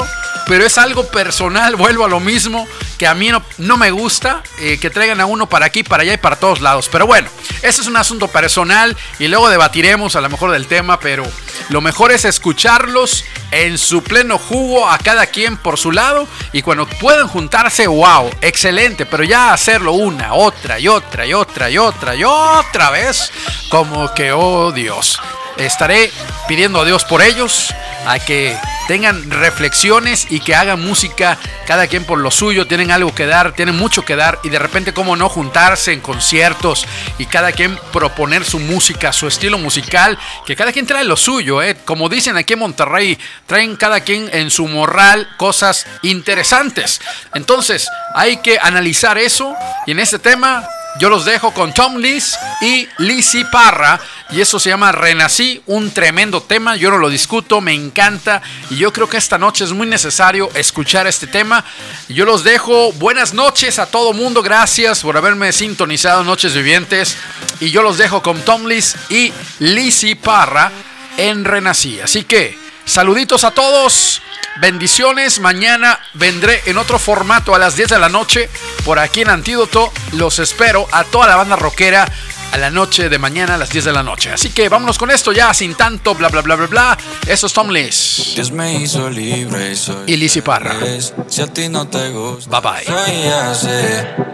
pero 0.47 0.65
es 0.65 0.77
algo 0.77 1.07
personal, 1.07 1.75
vuelvo 1.75 2.05
a 2.05 2.09
lo 2.09 2.19
mismo, 2.19 2.67
que 2.97 3.07
a 3.07 3.13
mí 3.13 3.29
no, 3.29 3.43
no 3.57 3.77
me 3.77 3.91
gusta, 3.91 4.43
eh, 4.59 4.77
que 4.79 4.89
traigan 4.89 5.19
a 5.21 5.25
uno 5.25 5.47
para 5.47 5.65
aquí, 5.65 5.83
para 5.83 6.03
allá 6.03 6.13
y 6.13 6.17
para 6.17 6.35
todos 6.35 6.61
lados. 6.61 6.89
Pero 6.91 7.07
bueno, 7.07 7.29
ese 7.61 7.81
es 7.81 7.87
un 7.87 7.97
asunto 7.97 8.27
personal 8.27 8.95
y 9.19 9.27
luego 9.27 9.49
debatiremos 9.49 10.15
a 10.15 10.21
lo 10.21 10.29
mejor 10.29 10.51
del 10.51 10.67
tema, 10.67 10.99
pero 10.99 11.23
lo 11.69 11.81
mejor 11.81 12.11
es 12.11 12.25
escucharlos 12.25 13.23
en 13.51 13.77
su 13.77 14.03
pleno 14.03 14.37
jugo 14.37 14.89
a 14.89 14.97
cada 14.97 15.25
quien 15.27 15.57
por 15.57 15.77
su 15.77 15.91
lado 15.91 16.27
y 16.51 16.61
cuando 16.61 16.87
puedan 16.87 17.27
juntarse, 17.27 17.87
wow, 17.87 18.14
excelente, 18.41 19.05
pero 19.05 19.23
ya 19.23 19.53
hacerlo 19.53 19.93
una, 19.93 20.33
otra 20.33 20.79
y 20.79 20.87
otra 20.87 21.25
y 21.25 21.33
otra 21.33 21.69
y 21.69 21.77
otra 21.77 22.15
y 22.15 22.23
otra 22.23 22.89
vez, 22.89 23.31
como 23.69 24.13
que, 24.13 24.31
oh 24.31 24.71
Dios, 24.71 25.19
estaré 25.57 26.11
pidiendo 26.47 26.81
a 26.81 26.85
Dios 26.85 27.05
por 27.05 27.21
ellos, 27.21 27.73
a 28.05 28.19
que 28.19 28.57
tengan 28.87 29.31
reflexiones 29.31 30.27
y 30.29 30.39
que 30.39 30.55
hagan 30.55 30.85
música, 30.85 31.37
cada 31.65 31.87
quien 31.87 32.03
por 32.03 32.19
lo 32.19 32.29
suyo, 32.29 32.67
tienen 32.67 32.91
algo 32.91 33.13
que 33.15 33.25
dar, 33.25 33.53
tienen 33.53 33.75
mucho 33.75 34.05
que 34.05 34.15
dar 34.15 34.39
y 34.43 34.49
de 34.49 34.59
repente 34.59 34.93
cómo 34.93 35.15
no 35.15 35.27
juntarse 35.27 35.91
en 35.91 36.01
conciertos 36.01 36.85
y 37.17 37.25
cada 37.25 37.51
quien 37.51 37.77
proponer 37.91 38.45
su 38.45 38.59
música, 38.59 39.11
su 39.11 39.27
estilo 39.27 39.57
musical, 39.57 40.19
que 40.45 40.55
cada 40.55 40.71
quien 40.71 40.85
trae 40.85 41.03
lo 41.03 41.17
suyo, 41.17 41.63
¿eh? 41.63 41.77
como 41.83 42.09
dicen 42.09 42.37
aquí 42.37 42.53
en 42.53 42.59
Monterrey, 42.59 43.17
traen 43.47 43.75
cada 43.75 44.01
quien 44.01 44.29
en 44.31 44.51
su 44.51 44.67
morral 44.67 45.27
cosas 45.37 45.87
interesantes. 46.03 47.01
Entonces 47.33 47.87
hay 48.13 48.37
que 48.37 48.59
analizar 48.61 49.17
eso 49.17 49.55
y 49.87 49.91
en 49.91 49.99
este 49.99 50.19
tema 50.19 50.67
Yo 50.97 51.09
los 51.09 51.25
dejo 51.25 51.53
con 51.53 51.73
Tom 51.73 51.97
Liz 51.97 52.37
y 52.61 52.87
Lizzy 52.99 53.43
Parra. 53.45 53.99
Y 54.31 54.39
eso 54.39 54.59
se 54.59 54.69
llama 54.69 54.93
Renací, 54.93 55.61
un 55.65 55.91
tremendo 55.91 56.41
tema. 56.41 56.77
Yo 56.77 56.89
no 56.89 56.97
lo 56.97 57.09
discuto, 57.09 57.59
me 57.59 57.73
encanta. 57.73 58.41
Y 58.69 58.77
yo 58.77 58.93
creo 58.93 59.09
que 59.09 59.17
esta 59.17 59.37
noche 59.37 59.65
es 59.65 59.73
muy 59.73 59.87
necesario 59.87 60.49
escuchar 60.55 61.05
este 61.05 61.27
tema. 61.27 61.65
Yo 62.07 62.25
los 62.25 62.43
dejo. 62.45 62.93
Buenas 62.93 63.33
noches 63.33 63.77
a 63.77 63.87
todo 63.87 64.13
mundo. 64.13 64.41
Gracias 64.41 65.01
por 65.01 65.17
haberme 65.17 65.51
sintonizado 65.51 66.23
Noches 66.23 66.53
Vivientes. 66.53 67.17
Y 67.59 67.71
yo 67.71 67.81
los 67.81 67.97
dejo 67.97 68.21
con 68.21 68.39
Tom 68.41 68.65
Liz 68.65 68.95
y 69.09 69.33
Lizzy 69.59 70.15
Parra 70.15 70.71
en 71.17 71.43
Renací. 71.43 71.99
Así 71.99 72.23
que, 72.23 72.57
saluditos 72.85 73.43
a 73.43 73.51
todos. 73.51 74.21
Bendiciones, 74.61 75.39
mañana 75.39 75.99
vendré 76.13 76.61
en 76.65 76.77
otro 76.77 76.97
formato 76.97 77.53
a 77.53 77.59
las 77.59 77.75
10 77.75 77.89
de 77.89 77.99
la 77.99 78.09
noche 78.09 78.49
por 78.85 78.99
aquí 78.99 79.21
en 79.21 79.29
Antídoto. 79.29 79.91
Los 80.13 80.39
espero 80.39 80.87
a 80.91 81.03
toda 81.03 81.27
la 81.27 81.35
banda 81.35 81.55
rockera 81.55 82.07
a 82.51 82.57
la 82.57 82.69
noche 82.69 83.09
de 83.09 83.19
mañana 83.19 83.55
a 83.55 83.57
las 83.57 83.69
10 83.69 83.83
de 83.85 83.91
la 83.91 84.01
noche. 84.01 84.31
Así 84.31 84.49
que 84.51 84.69
vámonos 84.69 84.97
con 84.97 85.11
esto 85.11 85.33
ya 85.33 85.53
sin 85.53 85.75
tanto 85.75 86.15
bla 86.15 86.29
bla 86.29 86.41
bla 86.41 86.55
bla 86.55 86.67
bla. 86.67 86.97
Eso 87.27 87.47
es 87.47 87.53
Tom 87.53 87.69
Liz. 87.69 88.31
Dios 88.35 88.51
me 88.51 88.75
hizo 88.75 89.09
libre 89.09 89.73
y 89.73 89.75
soy 89.75 90.03
Y 90.07 90.15
Lizzy 90.15 90.39
Parra. 90.41 90.75
feliz. 90.75 91.13
Si 91.27 91.41
a 91.41 91.47
ti 91.47 91.67
no 91.67 91.87
te 91.89 92.09
gusta, 92.11 92.61
Bye 92.61 92.85
bye. 92.85 93.55
soy. 93.55 93.71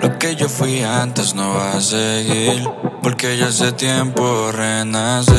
Lo 0.03 0.19
que 0.19 0.35
yo 0.35 0.47
fui 0.49 0.83
antes 0.83 1.33
no 1.33 1.55
va 1.55 1.73
a 1.77 1.81
seguir. 1.81 2.63
Porque 3.01 3.38
ya 3.38 3.47
hace 3.47 3.71
tiempo 3.71 4.51
renací. 4.51 5.31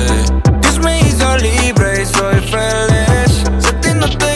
Dios 0.63 0.79
me 0.81 0.99
hizo 1.03 1.37
libre 1.37 2.03
y 2.03 2.07
soy 2.07 2.41
feliz. 2.51 3.45
Si 3.61 3.69
a 3.69 3.81
ti 3.81 3.89
no 3.95 4.09
te 4.19 4.32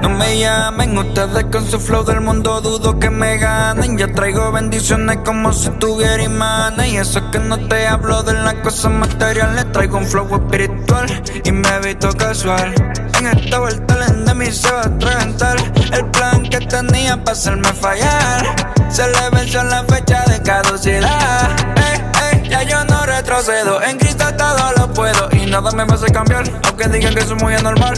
no 0.00 0.08
me 0.08 0.38
llamen. 0.38 0.96
Ustedes 0.98 1.44
con 1.52 1.66
su 1.68 1.78
flow 1.78 2.04
del 2.04 2.20
mundo 2.20 2.60
dudo 2.60 2.98
que 2.98 3.10
me 3.10 3.38
ganen. 3.38 3.98
Yo 3.98 4.12
traigo 4.12 4.52
bendiciones 4.52 5.18
como 5.24 5.52
si 5.52 5.70
tuviera 5.70 6.22
imanes. 6.22 6.92
Y 6.92 6.96
eso 6.96 7.30
que 7.30 7.38
no 7.38 7.58
te 7.68 7.86
hablo 7.86 8.22
de 8.22 8.34
las 8.34 8.54
cosas 8.54 8.92
materiales. 8.92 9.70
Traigo 9.72 9.98
un 9.98 10.06
flow 10.06 10.28
espiritual 10.34 11.06
y 11.44 11.52
me 11.52 11.78
visto 11.80 12.12
casual. 12.12 12.74
En 13.18 13.26
esta 13.26 13.60
vuelta 13.60 13.98
el 14.08 14.24
de 14.24 14.34
mí 14.34 14.46
se 14.46 14.70
va 14.70 14.80
a 14.80 14.88
reventar. 14.88 15.56
El 15.92 16.06
plan 16.06 16.42
que 16.42 16.58
tenía 16.58 17.16
para 17.16 17.32
hacerme 17.32 17.68
fallar. 17.72 18.72
Se 18.90 19.06
le 19.06 19.30
venció 19.30 19.62
la 19.64 19.84
fecha 19.84 20.24
de 20.26 20.42
caducidad. 20.42 21.50
Ey, 21.76 22.42
ey, 22.42 22.48
ya 22.48 22.62
yo 22.62 22.84
no 22.84 23.06
retrocedo. 23.06 23.82
En 23.82 23.98
Cristo 23.98 24.24
todo 24.36 24.72
lo 24.76 24.92
puedo. 24.92 25.28
Y 25.32 25.46
nada 25.46 25.70
me 25.72 25.84
va 25.84 25.92
a 25.92 25.96
hacer 25.96 26.12
cambiar. 26.12 26.44
Aunque 26.66 26.88
digan 26.88 27.14
que 27.14 27.22
soy 27.22 27.36
muy 27.36 27.54
anormal. 27.54 27.94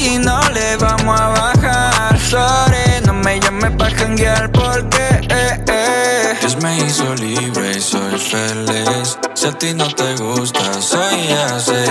Aquí 0.00 0.16
no 0.16 0.40
le 0.48 0.78
vamos 0.78 1.20
a 1.20 1.28
bajar. 1.28 2.18
Sorry, 2.18 3.04
no 3.04 3.12
me 3.12 3.38
llame 3.38 3.70
pa' 3.72 3.90
janguear 3.90 4.50
porque 4.50 5.02
eh, 5.28 5.62
eh. 5.68 6.36
Dios 6.40 6.56
me 6.62 6.78
hizo 6.78 7.14
libre 7.16 7.72
y 7.76 7.80
soy 7.82 8.18
feliz. 8.18 9.18
Si 9.34 9.46
a 9.46 9.52
ti 9.52 9.74
no 9.74 9.86
te 9.90 10.16
gusta, 10.16 10.80
soy 10.80 11.28
así. 11.52 11.84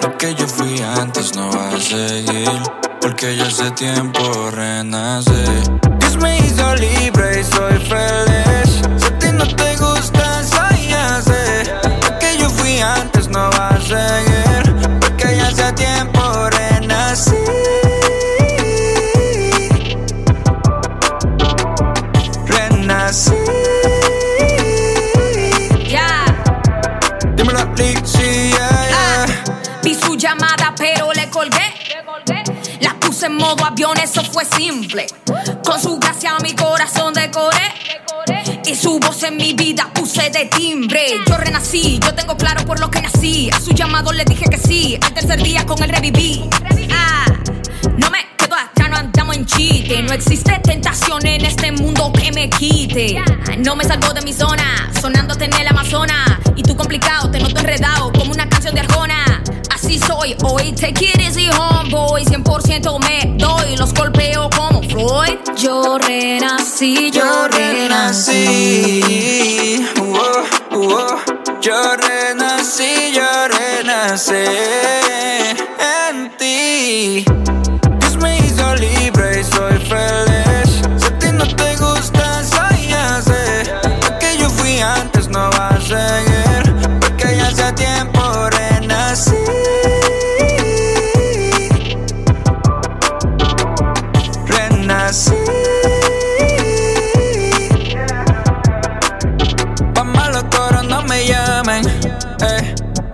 Lo 0.00 0.16
que 0.16 0.34
yo 0.36 0.48
fui 0.48 0.80
antes 0.80 1.36
no 1.36 1.50
va 1.50 1.76
a 1.76 1.78
seguir. 1.78 2.48
Porque 2.98 3.36
ya 3.36 3.44
hace 3.44 3.70
tiempo 3.72 4.50
renací. 4.50 5.30
Dios 5.98 6.16
me 6.16 6.38
hizo 6.38 6.74
libre 6.76 7.40
y 7.40 7.44
soy 7.44 7.76
feliz. 7.78 8.49
Modo 33.40 33.64
avión, 33.64 33.98
eso 33.98 34.22
fue 34.22 34.44
simple. 34.44 35.06
Con 35.64 35.80
su 35.80 35.98
gracia 35.98 36.36
mi 36.42 36.54
corazón 36.54 37.14
decoré. 37.14 37.74
Y 38.66 38.74
su 38.74 39.00
voz 39.00 39.22
en 39.22 39.36
mi 39.36 39.54
vida 39.54 39.90
puse 39.92 40.30
de 40.30 40.44
timbre. 40.46 41.04
Yo 41.26 41.36
renací, 41.36 41.98
yo 41.98 42.14
tengo 42.14 42.36
claro 42.36 42.64
por 42.64 42.78
lo 42.78 42.90
que 42.90 43.00
nací. 43.00 43.50
A 43.50 43.58
su 43.58 43.72
llamado 43.72 44.12
le 44.12 44.24
dije 44.24 44.44
que 44.48 44.58
sí. 44.58 44.98
Al 45.02 45.14
tercer 45.14 45.42
día 45.42 45.64
con 45.66 45.82
él 45.82 45.90
reviví. 45.90 46.48
Ah, 46.92 47.24
no 47.96 48.10
me 48.10 48.18
quedo 48.36 48.54
atrás, 48.54 48.90
no 48.90 48.96
andamos 48.96 49.36
en 49.36 49.46
chiste. 49.46 50.02
No 50.02 50.12
existe 50.12 50.58
tentación 50.62 51.26
en 51.26 51.44
este 51.44 51.72
mundo 51.72 52.12
que 52.12 52.30
me 52.32 52.50
quite. 52.50 53.22
No 53.58 53.74
me 53.74 53.84
salgo 53.84 54.12
de 54.12 54.20
mi 54.22 54.32
zona, 54.32 54.90
sonándote 55.00 55.46
en 55.46 55.54
el 55.54 55.66
Amazonas. 55.66 56.38
Y 56.54 56.62
tú 56.62 56.76
complicado, 56.76 57.30
te 57.30 57.40
noto 57.40 57.58
enredado 57.58 58.12
como 58.12 58.32
una 58.32 58.48
canción 58.48 58.74
de 58.74 58.82
Arjona. 58.82 59.09
Soy 60.10 60.34
hoy, 60.42 60.72
take 60.72 61.04
it 61.04 61.20
easy, 61.20 61.46
homeboy. 61.46 62.24
100% 62.24 62.98
me 62.98 63.36
doy, 63.38 63.76
los 63.76 63.94
golpeo 63.94 64.50
como 64.50 64.82
Floyd. 64.82 65.38
Yo 65.56 65.98
renací, 65.98 67.12
Yo 67.12 67.46
renací. 67.46 69.00
Yo 71.60 71.96
renací, 71.96 73.12
yo 73.14 73.48
renací 73.48 74.34
en 76.10 76.36
ti. 76.36 77.39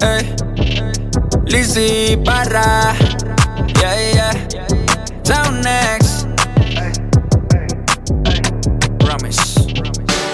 Eh, 0.01 0.19
eh. 0.19 0.93
Lizzy 1.47 2.17
Parra. 2.25 2.95
Yeah, 3.81 4.15
yeah. 4.15 4.67
Sound 5.23 5.63
next. 5.63 6.06